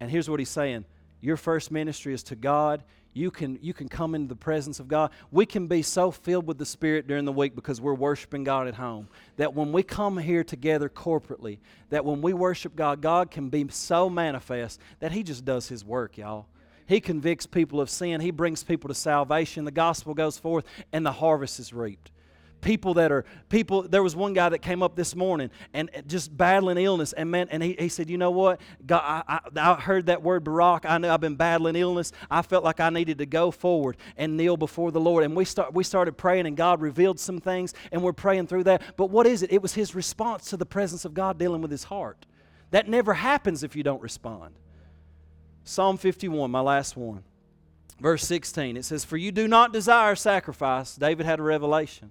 And 0.00 0.10
here's 0.10 0.28
what 0.28 0.40
he's 0.40 0.48
saying 0.48 0.84
Your 1.20 1.36
first 1.36 1.70
ministry 1.70 2.14
is 2.14 2.24
to 2.24 2.34
God. 2.34 2.82
You 3.14 3.30
can, 3.30 3.58
you 3.62 3.72
can 3.72 3.88
come 3.88 4.14
into 4.16 4.28
the 4.28 4.36
presence 4.36 4.80
of 4.80 4.88
God. 4.88 5.12
We 5.30 5.46
can 5.46 5.68
be 5.68 5.82
so 5.82 6.10
filled 6.10 6.46
with 6.46 6.58
the 6.58 6.66
Spirit 6.66 7.06
during 7.06 7.24
the 7.24 7.32
week 7.32 7.54
because 7.54 7.80
we're 7.80 7.94
worshiping 7.94 8.42
God 8.42 8.66
at 8.66 8.74
home. 8.74 9.08
That 9.36 9.54
when 9.54 9.70
we 9.70 9.84
come 9.84 10.18
here 10.18 10.42
together 10.42 10.88
corporately, 10.88 11.58
that 11.90 12.04
when 12.04 12.20
we 12.20 12.32
worship 12.32 12.74
God, 12.74 13.00
God 13.00 13.30
can 13.30 13.48
be 13.48 13.66
so 13.70 14.10
manifest 14.10 14.80
that 14.98 15.12
He 15.12 15.22
just 15.22 15.44
does 15.44 15.68
His 15.68 15.84
work, 15.84 16.18
y'all. 16.18 16.46
He 16.86 17.00
convicts 17.00 17.46
people 17.46 17.80
of 17.80 17.88
sin. 17.88 18.20
He 18.20 18.32
brings 18.32 18.64
people 18.64 18.88
to 18.88 18.94
salvation. 18.94 19.64
The 19.64 19.70
gospel 19.70 20.12
goes 20.12 20.36
forth, 20.36 20.64
and 20.92 21.06
the 21.06 21.12
harvest 21.12 21.60
is 21.60 21.72
reaped 21.72 22.10
people 22.64 22.94
that 22.94 23.12
are 23.12 23.24
people 23.50 23.82
there 23.82 24.02
was 24.02 24.16
one 24.16 24.32
guy 24.32 24.48
that 24.48 24.60
came 24.60 24.82
up 24.82 24.96
this 24.96 25.14
morning 25.14 25.50
and 25.74 25.90
just 26.06 26.34
battling 26.34 26.78
illness 26.78 27.12
and 27.12 27.30
man 27.30 27.46
and 27.50 27.62
he, 27.62 27.76
he 27.78 27.88
said 27.88 28.08
you 28.08 28.18
know 28.18 28.30
what? 28.30 28.60
God, 28.84 29.02
I, 29.28 29.38
I, 29.54 29.72
I 29.72 29.80
heard 29.80 30.06
that 30.06 30.22
word 30.22 30.42
barak. 30.42 30.84
I 30.86 30.98
know 30.98 31.12
i've 31.12 31.20
been 31.20 31.36
battling 31.36 31.76
illness. 31.76 32.10
I 32.30 32.42
felt 32.42 32.64
like 32.64 32.80
i 32.80 32.90
needed 32.90 33.18
to 33.18 33.26
go 33.26 33.50
forward 33.50 33.98
and 34.16 34.36
kneel 34.36 34.56
before 34.56 34.90
the 34.90 35.00
lord. 35.00 35.22
And 35.22 35.36
we 35.36 35.44
start 35.44 35.74
we 35.74 35.84
started 35.84 36.16
praying 36.16 36.46
and 36.46 36.56
god 36.56 36.80
revealed 36.80 37.20
some 37.20 37.38
things 37.38 37.74
and 37.92 38.02
we're 38.02 38.14
praying 38.14 38.46
through 38.46 38.64
that. 38.64 38.96
But 38.96 39.10
what 39.10 39.26
is 39.26 39.42
it? 39.42 39.52
It 39.52 39.62
was 39.62 39.74
his 39.74 39.94
response 39.94 40.48
to 40.50 40.56
the 40.56 40.66
presence 40.66 41.04
of 41.04 41.12
god 41.14 41.38
dealing 41.38 41.60
with 41.60 41.70
his 41.70 41.84
heart. 41.84 42.26
That 42.70 42.88
never 42.88 43.14
happens 43.14 43.62
if 43.62 43.76
you 43.76 43.82
don't 43.82 44.02
respond. 44.02 44.54
Psalm 45.64 45.98
51 45.98 46.50
my 46.50 46.60
last 46.60 46.96
one. 46.96 47.24
Verse 48.00 48.26
16 48.26 48.78
it 48.78 48.86
says 48.86 49.04
for 49.04 49.18
you 49.18 49.30
do 49.30 49.46
not 49.46 49.72
desire 49.72 50.14
sacrifice. 50.14 50.96
David 50.96 51.26
had 51.26 51.40
a 51.40 51.42
revelation 51.42 52.10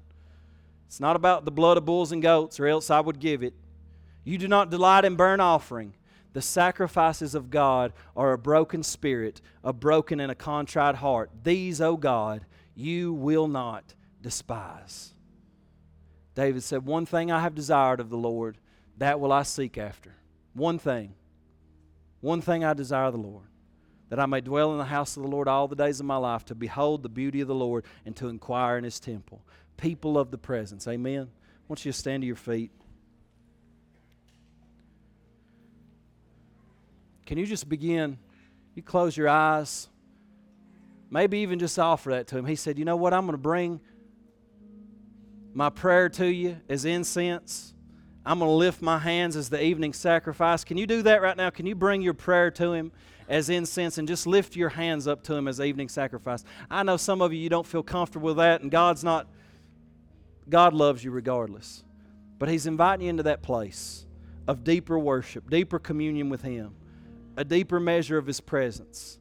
it's 0.94 1.00
not 1.00 1.16
about 1.16 1.44
the 1.44 1.50
blood 1.50 1.78
of 1.78 1.86
bulls 1.86 2.12
and 2.12 2.22
goats, 2.22 2.60
or 2.60 2.68
else 2.68 2.92
I 2.92 3.00
would 3.00 3.20
give 3.20 3.42
it. 3.42 3.56
You 4.24 4.38
do 4.38 4.48
not 4.48 4.70
delight 4.70 5.06
in 5.06 5.16
burnt 5.16 5.42
offering. 5.42 5.96
The 6.34 6.42
sacrifices 6.44 7.34
of 7.34 7.50
God 7.50 7.94
are 8.16 8.32
a 8.32 8.38
broken 8.38 8.84
spirit, 8.84 9.42
a 9.64 9.74
broken 9.74 10.20
and 10.20 10.32
a 10.32 10.36
contrite 10.36 10.94
heart. 10.94 11.32
These, 11.44 11.82
O 11.82 11.98
God, 11.98 12.46
you 12.76 13.12
will 13.12 13.48
not 13.48 13.96
despise. 14.22 15.16
David 16.36 16.62
said, 16.62 16.86
One 16.86 17.08
thing 17.08 17.32
I 17.32 17.40
have 17.40 17.56
desired 17.56 18.00
of 18.00 18.12
the 18.12 18.18
Lord, 18.18 18.60
that 19.00 19.20
will 19.20 19.32
I 19.32 19.42
seek 19.42 19.80
after. 19.80 20.14
One 20.54 20.78
thing. 20.78 21.16
One 22.22 22.42
thing 22.42 22.64
I 22.64 22.76
desire 22.76 23.06
of 23.06 23.14
the 23.14 23.20
Lord, 23.20 23.48
that 24.10 24.20
I 24.20 24.28
may 24.28 24.42
dwell 24.42 24.72
in 24.74 24.78
the 24.78 24.86
house 24.86 25.18
of 25.18 25.24
the 25.24 25.30
Lord 25.30 25.48
all 25.48 25.68
the 25.68 25.76
days 25.76 26.00
of 26.00 26.06
my 26.06 26.18
life, 26.18 26.46
to 26.46 26.56
behold 26.56 27.02
the 27.02 27.10
beauty 27.10 27.42
of 27.42 27.48
the 27.48 27.56
Lord 27.56 27.84
and 28.06 28.16
to 28.18 28.28
inquire 28.28 28.78
in 28.78 28.84
his 28.84 29.00
temple 29.00 29.42
people 29.78 30.18
of 30.18 30.32
the 30.32 30.38
presence. 30.38 30.88
Amen. 30.88 31.30
I 31.30 31.66
want 31.68 31.86
you 31.86 31.92
to 31.92 31.98
stand 31.98 32.24
to 32.24 32.28
your 32.28 32.36
feet. 32.36 32.72
Can 37.26 37.38
you 37.38 37.46
just 37.46 37.70
begin? 37.70 38.18
You 38.76 38.84
close 38.84 39.16
your 39.16 39.30
eyes. 39.30 39.88
Maybe 41.10 41.40
even 41.40 41.60
just 41.60 41.78
offer 41.78 42.12
that 42.12 42.28
to 42.28 42.38
him. 42.38 42.46
He 42.46 42.56
said, 42.56 42.78
You 42.78 42.86
know 42.86 42.96
what? 42.96 43.14
I'm 43.14 43.22
going 43.22 43.34
to 43.34 43.38
bring 43.38 43.80
my 45.54 45.70
prayer 45.70 46.10
to 46.10 46.26
you 46.26 46.58
as 46.68 46.86
incense. 46.86 47.74
I'm 48.26 48.40
going 48.40 48.50
to 48.50 48.56
lift 48.56 48.82
my 48.82 48.98
hands 48.98 49.36
as 49.36 49.50
the 49.50 49.64
evening 49.64 49.94
sacrifice. 49.94 50.64
Can 50.64 50.78
you 50.78 50.88
do 50.88 51.02
that 51.04 51.22
right 51.22 51.36
now? 51.36 51.50
Can 51.50 51.66
you 51.66 51.76
bring 51.76 52.02
your 52.02 52.14
prayer 52.14 52.50
to 52.52 52.74
him 52.74 52.92
as 53.28 53.50
incense 53.50 53.98
and 53.98 54.08
just 54.08 54.26
lift 54.26 54.56
your 54.56 54.70
hands 54.70 55.08
up 55.08 55.24
to 55.24 55.36
him 55.36 55.48
as 55.48 55.60
evening 55.60 55.90
sacrifice? 55.90 56.44
I 56.70 56.84
know 56.84 56.98
some 56.98 57.22
of 57.22 57.34
you, 57.34 57.40
you 57.40 57.50
don't 57.50 57.68
feel 57.68 57.84
comfortable 57.84 58.28
with 58.28 58.38
that, 58.38 58.62
and 58.62 58.72
God's 58.72 59.04
not 59.04 59.28
God 60.50 60.74
loves 60.74 61.04
you 61.04 61.12
regardless. 61.12 61.84
But 62.40 62.50
He's 62.50 62.66
inviting 62.66 63.06
you 63.06 63.10
into 63.10 63.24
that 63.24 63.42
place 63.42 64.06
of 64.48 64.64
deeper 64.64 65.00
worship, 65.00 65.50
deeper 65.50 65.80
communion 65.80 66.30
with 66.30 66.42
Him, 66.42 66.76
a 67.38 67.46
deeper 67.46 67.80
measure 67.80 68.18
of 68.18 68.26
His 68.26 68.42
presence. 68.42 69.20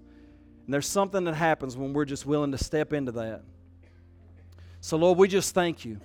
And 0.65 0.75
there's 0.75 0.87
something 0.87 1.25
that 1.25 1.35
happens 1.35 1.77
when 1.77 1.93
we're 1.93 2.05
just 2.05 2.27
willing 2.27 2.53
to 2.53 2.59
step 2.59 2.93
into 2.93 3.13
that. 3.13 3.43
So, 4.81 4.97
Lord, 4.97 5.19
we 5.19 5.29
just 5.29 5.55
thank 5.55 5.85
you. 5.85 6.01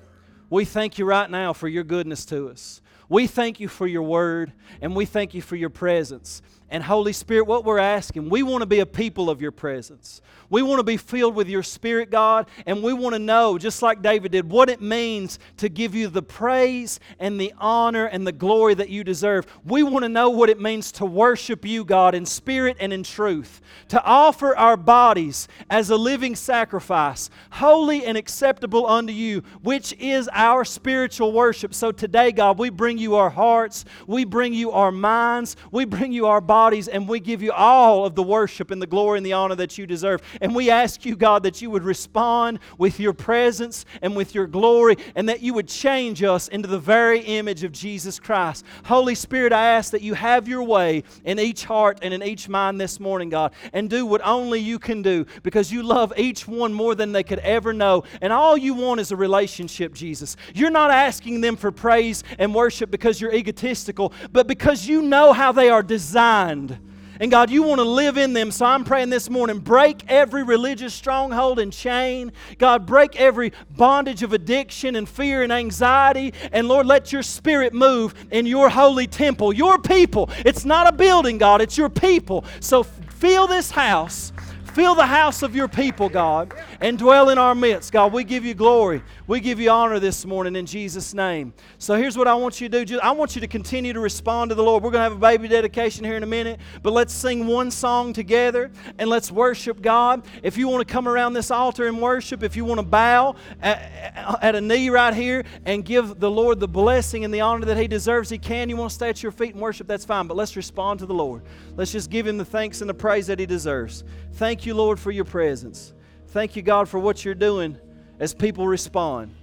We 0.49 0.63
thank 0.65 0.97
you 0.97 1.05
right 1.05 1.29
now 1.29 1.53
for 1.53 1.67
your 1.67 1.83
goodness 1.83 2.25
to 2.25 2.49
us. 2.49 2.81
We 3.09 3.27
thank 3.27 3.59
you 3.59 3.67
for 3.67 3.87
your 3.87 4.03
word 4.03 4.53
and 4.81 4.95
we 4.95 5.05
thank 5.05 5.33
you 5.33 5.41
for 5.41 5.55
your 5.55 5.69
presence. 5.69 6.41
And 6.69 6.83
Holy 6.83 7.13
Spirit, 7.13 7.45
what 7.45 7.63
we're 7.63 7.77
asking, 7.77 8.29
we 8.29 8.43
want 8.43 8.61
to 8.61 8.65
be 8.65 8.79
a 8.79 8.85
people 8.85 9.29
of 9.29 9.41
your 9.41 9.53
presence. 9.53 10.21
We 10.49 10.61
want 10.61 10.79
to 10.79 10.83
be 10.83 10.97
filled 10.97 11.33
with 11.33 11.47
your 11.47 11.63
Spirit, 11.63 12.09
God, 12.09 12.47
and 12.65 12.83
we 12.83 12.91
want 12.91 13.15
to 13.15 13.19
know, 13.19 13.57
just 13.57 13.81
like 13.81 14.01
David 14.01 14.33
did, 14.33 14.49
what 14.49 14.69
it 14.69 14.81
means 14.81 15.39
to 15.57 15.69
give 15.69 15.95
you 15.95 16.07
the 16.07 16.21
praise 16.21 16.99
and 17.19 17.39
the 17.39 17.53
honor 17.57 18.05
and 18.05 18.27
the 18.27 18.33
glory 18.33 18.73
that 18.73 18.89
you 18.89 19.05
deserve. 19.05 19.45
We 19.65 19.83
want 19.83 20.03
to 20.03 20.09
know 20.09 20.29
what 20.29 20.49
it 20.49 20.59
means 20.59 20.91
to 20.93 21.05
worship 21.05 21.63
you, 21.63 21.85
God, 21.85 22.13
in 22.13 22.25
spirit 22.25 22.77
and 22.81 22.91
in 22.91 23.03
truth, 23.03 23.61
to 23.89 24.03
offer 24.03 24.55
our 24.55 24.77
bodies 24.77 25.47
as 25.69 25.89
a 25.89 25.97
living 25.97 26.35
sacrifice, 26.35 27.29
holy 27.51 28.05
and 28.05 28.17
acceptable 28.17 28.87
unto 28.87 29.13
you, 29.13 29.41
which 29.61 29.93
is 29.99 30.29
our 30.33 30.65
spiritual 30.65 31.31
worship. 31.31 31.73
So 31.73 31.93
today, 31.93 32.33
God, 32.33 32.57
we 32.57 32.69
bring 32.69 32.97
you 32.97 33.15
our 33.15 33.29
hearts, 33.29 33.85
we 34.05 34.25
bring 34.25 34.53
you 34.53 34.71
our 34.71 34.91
minds, 34.91 35.55
we 35.71 35.85
bring 35.85 36.11
you 36.11 36.27
our 36.27 36.41
bodies 36.41 36.56
bodies, 36.57 36.87
and 36.87 37.07
we 37.07 37.19
give 37.19 37.43
you 37.43 37.51
all 37.51 38.03
of 38.03 38.15
the 38.15 38.23
worship 38.23 38.71
and 38.71 38.81
the 38.81 38.87
glory 38.87 39.19
and 39.19 39.23
the 39.23 39.33
honor 39.33 39.53
that 39.53 39.77
you 39.77 39.85
deserve. 39.85 40.23
And 40.41 40.55
we 40.55 40.71
ask 40.71 41.05
you, 41.05 41.15
God, 41.15 41.43
that 41.43 41.61
you 41.61 41.69
would 41.69 41.83
respond 41.83 42.57
with 42.79 42.99
your 42.99 43.13
presence 43.13 43.85
and 44.01 44.15
with 44.15 44.33
your 44.33 44.47
glory, 44.47 44.95
and 45.13 45.29
that 45.29 45.41
you 45.41 45.53
would 45.53 45.67
change 45.67 46.23
us 46.23 46.47
into 46.47 46.67
the 46.67 46.79
very 46.79 47.19
image 47.19 47.63
of 47.63 47.71
Jesus 47.71 48.19
Christ. 48.19 48.65
Holy 48.85 49.13
Spirit, 49.13 49.53
I 49.53 49.65
ask 49.77 49.91
that 49.91 50.01
you 50.01 50.15
have 50.15 50.47
your 50.47 50.63
way 50.63 51.03
in 51.25 51.37
each 51.39 51.63
heart 51.63 51.99
and 52.01 52.11
in 52.11 52.23
each 52.23 52.49
mind 52.49 52.81
this 52.81 52.99
morning, 52.99 53.29
God, 53.29 53.53
and 53.71 53.87
do 53.87 54.07
what 54.07 54.21
only 54.25 54.59
you 54.59 54.79
can 54.79 55.03
do 55.03 55.27
because 55.43 55.71
you 55.71 55.83
love 55.83 56.11
each 56.17 56.47
one 56.47 56.73
more 56.73 56.95
than 56.95 57.11
they 57.11 57.23
could 57.23 57.39
ever 57.39 57.71
know. 57.71 58.03
And 58.19 58.33
all 58.33 58.57
you 58.57 58.73
want 58.73 58.99
is 58.99 59.11
a 59.11 59.15
relationship, 59.15 59.93
Jesus. 59.93 60.35
You're 60.55 60.71
not 60.71 60.89
asking 60.89 61.41
them 61.41 61.55
for 61.55 61.71
praise 61.71 62.23
and 62.39 62.55
worship 62.55 62.89
because 62.89 63.21
you're 63.21 63.35
egotistical, 63.35 64.11
but 64.31 64.47
because 64.47 64.87
you 64.87 65.03
know 65.03 65.33
how 65.33 65.51
they 65.51 65.69
are 65.69 65.83
designed 65.83 66.46
mind. 66.47 66.79
And 67.19 67.31
God, 67.31 67.49
you 67.49 67.63
want 67.63 67.79
to 67.79 67.83
live 67.83 68.17
in 68.17 68.33
them. 68.33 68.51
So 68.51 68.65
I'm 68.65 68.83
praying 68.83 69.09
this 69.09 69.29
morning 69.29 69.57
break 69.57 70.03
every 70.07 70.43
religious 70.43 70.93
stronghold 70.93 71.57
and 71.57 71.73
chain. 71.73 72.31
God, 72.59 72.85
break 72.85 73.15
every 73.15 73.53
bondage 73.75 74.21
of 74.21 74.33
addiction 74.33 74.95
and 74.95 75.09
fear 75.09 75.41
and 75.41 75.51
anxiety. 75.51 76.33
And 76.51 76.67
Lord, 76.67 76.85
let 76.85 77.11
your 77.11 77.23
spirit 77.23 77.73
move 77.73 78.13
in 78.31 78.45
your 78.45 78.69
holy 78.69 79.07
temple, 79.07 79.51
your 79.51 79.79
people. 79.79 80.29
It's 80.45 80.63
not 80.63 80.87
a 80.87 80.91
building, 80.91 81.39
God, 81.39 81.59
it's 81.61 81.77
your 81.77 81.89
people. 81.89 82.45
So 82.59 82.83
fill 82.83 83.47
this 83.47 83.71
house 83.71 84.31
Fill 84.77 84.93
the 84.93 85.07
house 85.07 85.41
of 85.41 85.55
your 85.55 85.67
people, 85.67 86.07
God, 86.07 86.53
and 86.81 86.99
dwell 86.99 87.29
in 87.29 87.39
our 87.39 87.55
midst. 87.55 87.91
God, 87.91 88.13
we 88.13 88.23
give 88.23 88.45
you 88.45 88.53
glory. 88.53 89.01
We 89.25 89.39
give 89.39 89.59
you 89.59 89.71
honor 89.71 89.99
this 89.99 90.23
morning 90.23 90.55
in 90.55 90.67
Jesus' 90.67 91.15
name. 91.15 91.51
So 91.79 91.95
here's 91.95 92.15
what 92.15 92.27
I 92.27 92.35
want 92.35 92.61
you 92.61 92.69
to 92.69 92.85
do. 92.85 92.99
I 92.99 93.09
want 93.09 93.33
you 93.33 93.41
to 93.41 93.47
continue 93.47 93.91
to 93.91 93.99
respond 93.99 94.49
to 94.49 94.55
the 94.55 94.61
Lord. 94.61 94.83
We're 94.83 94.91
going 94.91 94.99
to 94.99 95.09
have 95.09 95.13
a 95.13 95.15
baby 95.15 95.47
dedication 95.47 96.05
here 96.05 96.15
in 96.15 96.21
a 96.21 96.27
minute, 96.27 96.59
but 96.83 96.93
let's 96.93 97.11
sing 97.11 97.47
one 97.47 97.71
song 97.71 98.13
together 98.13 98.69
and 98.99 99.09
let's 99.09 99.31
worship 99.31 99.81
God. 99.81 100.23
If 100.43 100.59
you 100.59 100.67
want 100.67 100.87
to 100.87 100.93
come 100.93 101.07
around 101.07 101.33
this 101.33 101.49
altar 101.49 101.87
and 101.87 101.99
worship, 101.99 102.43
if 102.43 102.55
you 102.55 102.63
want 102.63 102.79
to 102.79 102.85
bow 102.85 103.35
at, 103.63 104.53
a 104.53 104.61
knee 104.61 104.91
right 104.91 105.15
here 105.15 105.43
and 105.65 105.83
give 105.83 106.19
the 106.19 106.29
Lord 106.29 106.59
the 106.59 106.67
blessing 106.67 107.25
and 107.25 107.33
the 107.33 107.41
honor 107.41 107.65
that 107.65 107.77
He 107.77 107.87
deserves, 107.87 108.29
He 108.29 108.37
can. 108.37 108.69
You 108.69 108.77
want 108.77 108.91
to 108.91 108.95
stay 108.95 109.09
at 109.09 109.23
your 109.23 109.31
feet 109.31 109.53
and 109.53 109.61
worship, 109.61 109.87
that's 109.87 110.05
fine, 110.05 110.27
but 110.27 110.37
let's 110.37 110.55
respond 110.55 110.99
to 110.99 111.07
the 111.07 111.15
Lord. 111.15 111.41
Let's 111.75 111.91
just 111.91 112.11
give 112.11 112.27
Him 112.27 112.37
the 112.37 112.45
thanks 112.45 112.81
and 112.81 112.89
the 112.89 112.93
praise 112.93 113.25
that 113.25 113.39
He 113.39 113.47
deserves. 113.47 114.03
Thank 114.37 114.67
you, 114.67 114.75
Lord, 114.75 114.99
for 114.99 115.09
your 115.09 115.25
presence. 115.25 115.93
Thank 116.27 116.55
you, 116.55 116.61
God, 116.61 116.87
for 116.87 116.99
what 116.99 117.25
you're 117.25 117.33
doing 117.33 117.75
as 118.19 118.35
people 118.35 118.67
respond. 118.67 119.33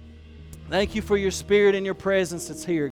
Thank 0.69 0.95
you 0.95 1.01
for 1.01 1.17
your 1.17 1.31
spirit 1.31 1.75
and 1.75 1.85
your 1.85 1.95
presence 1.95 2.47
that's 2.47 2.63
here. 2.63 2.89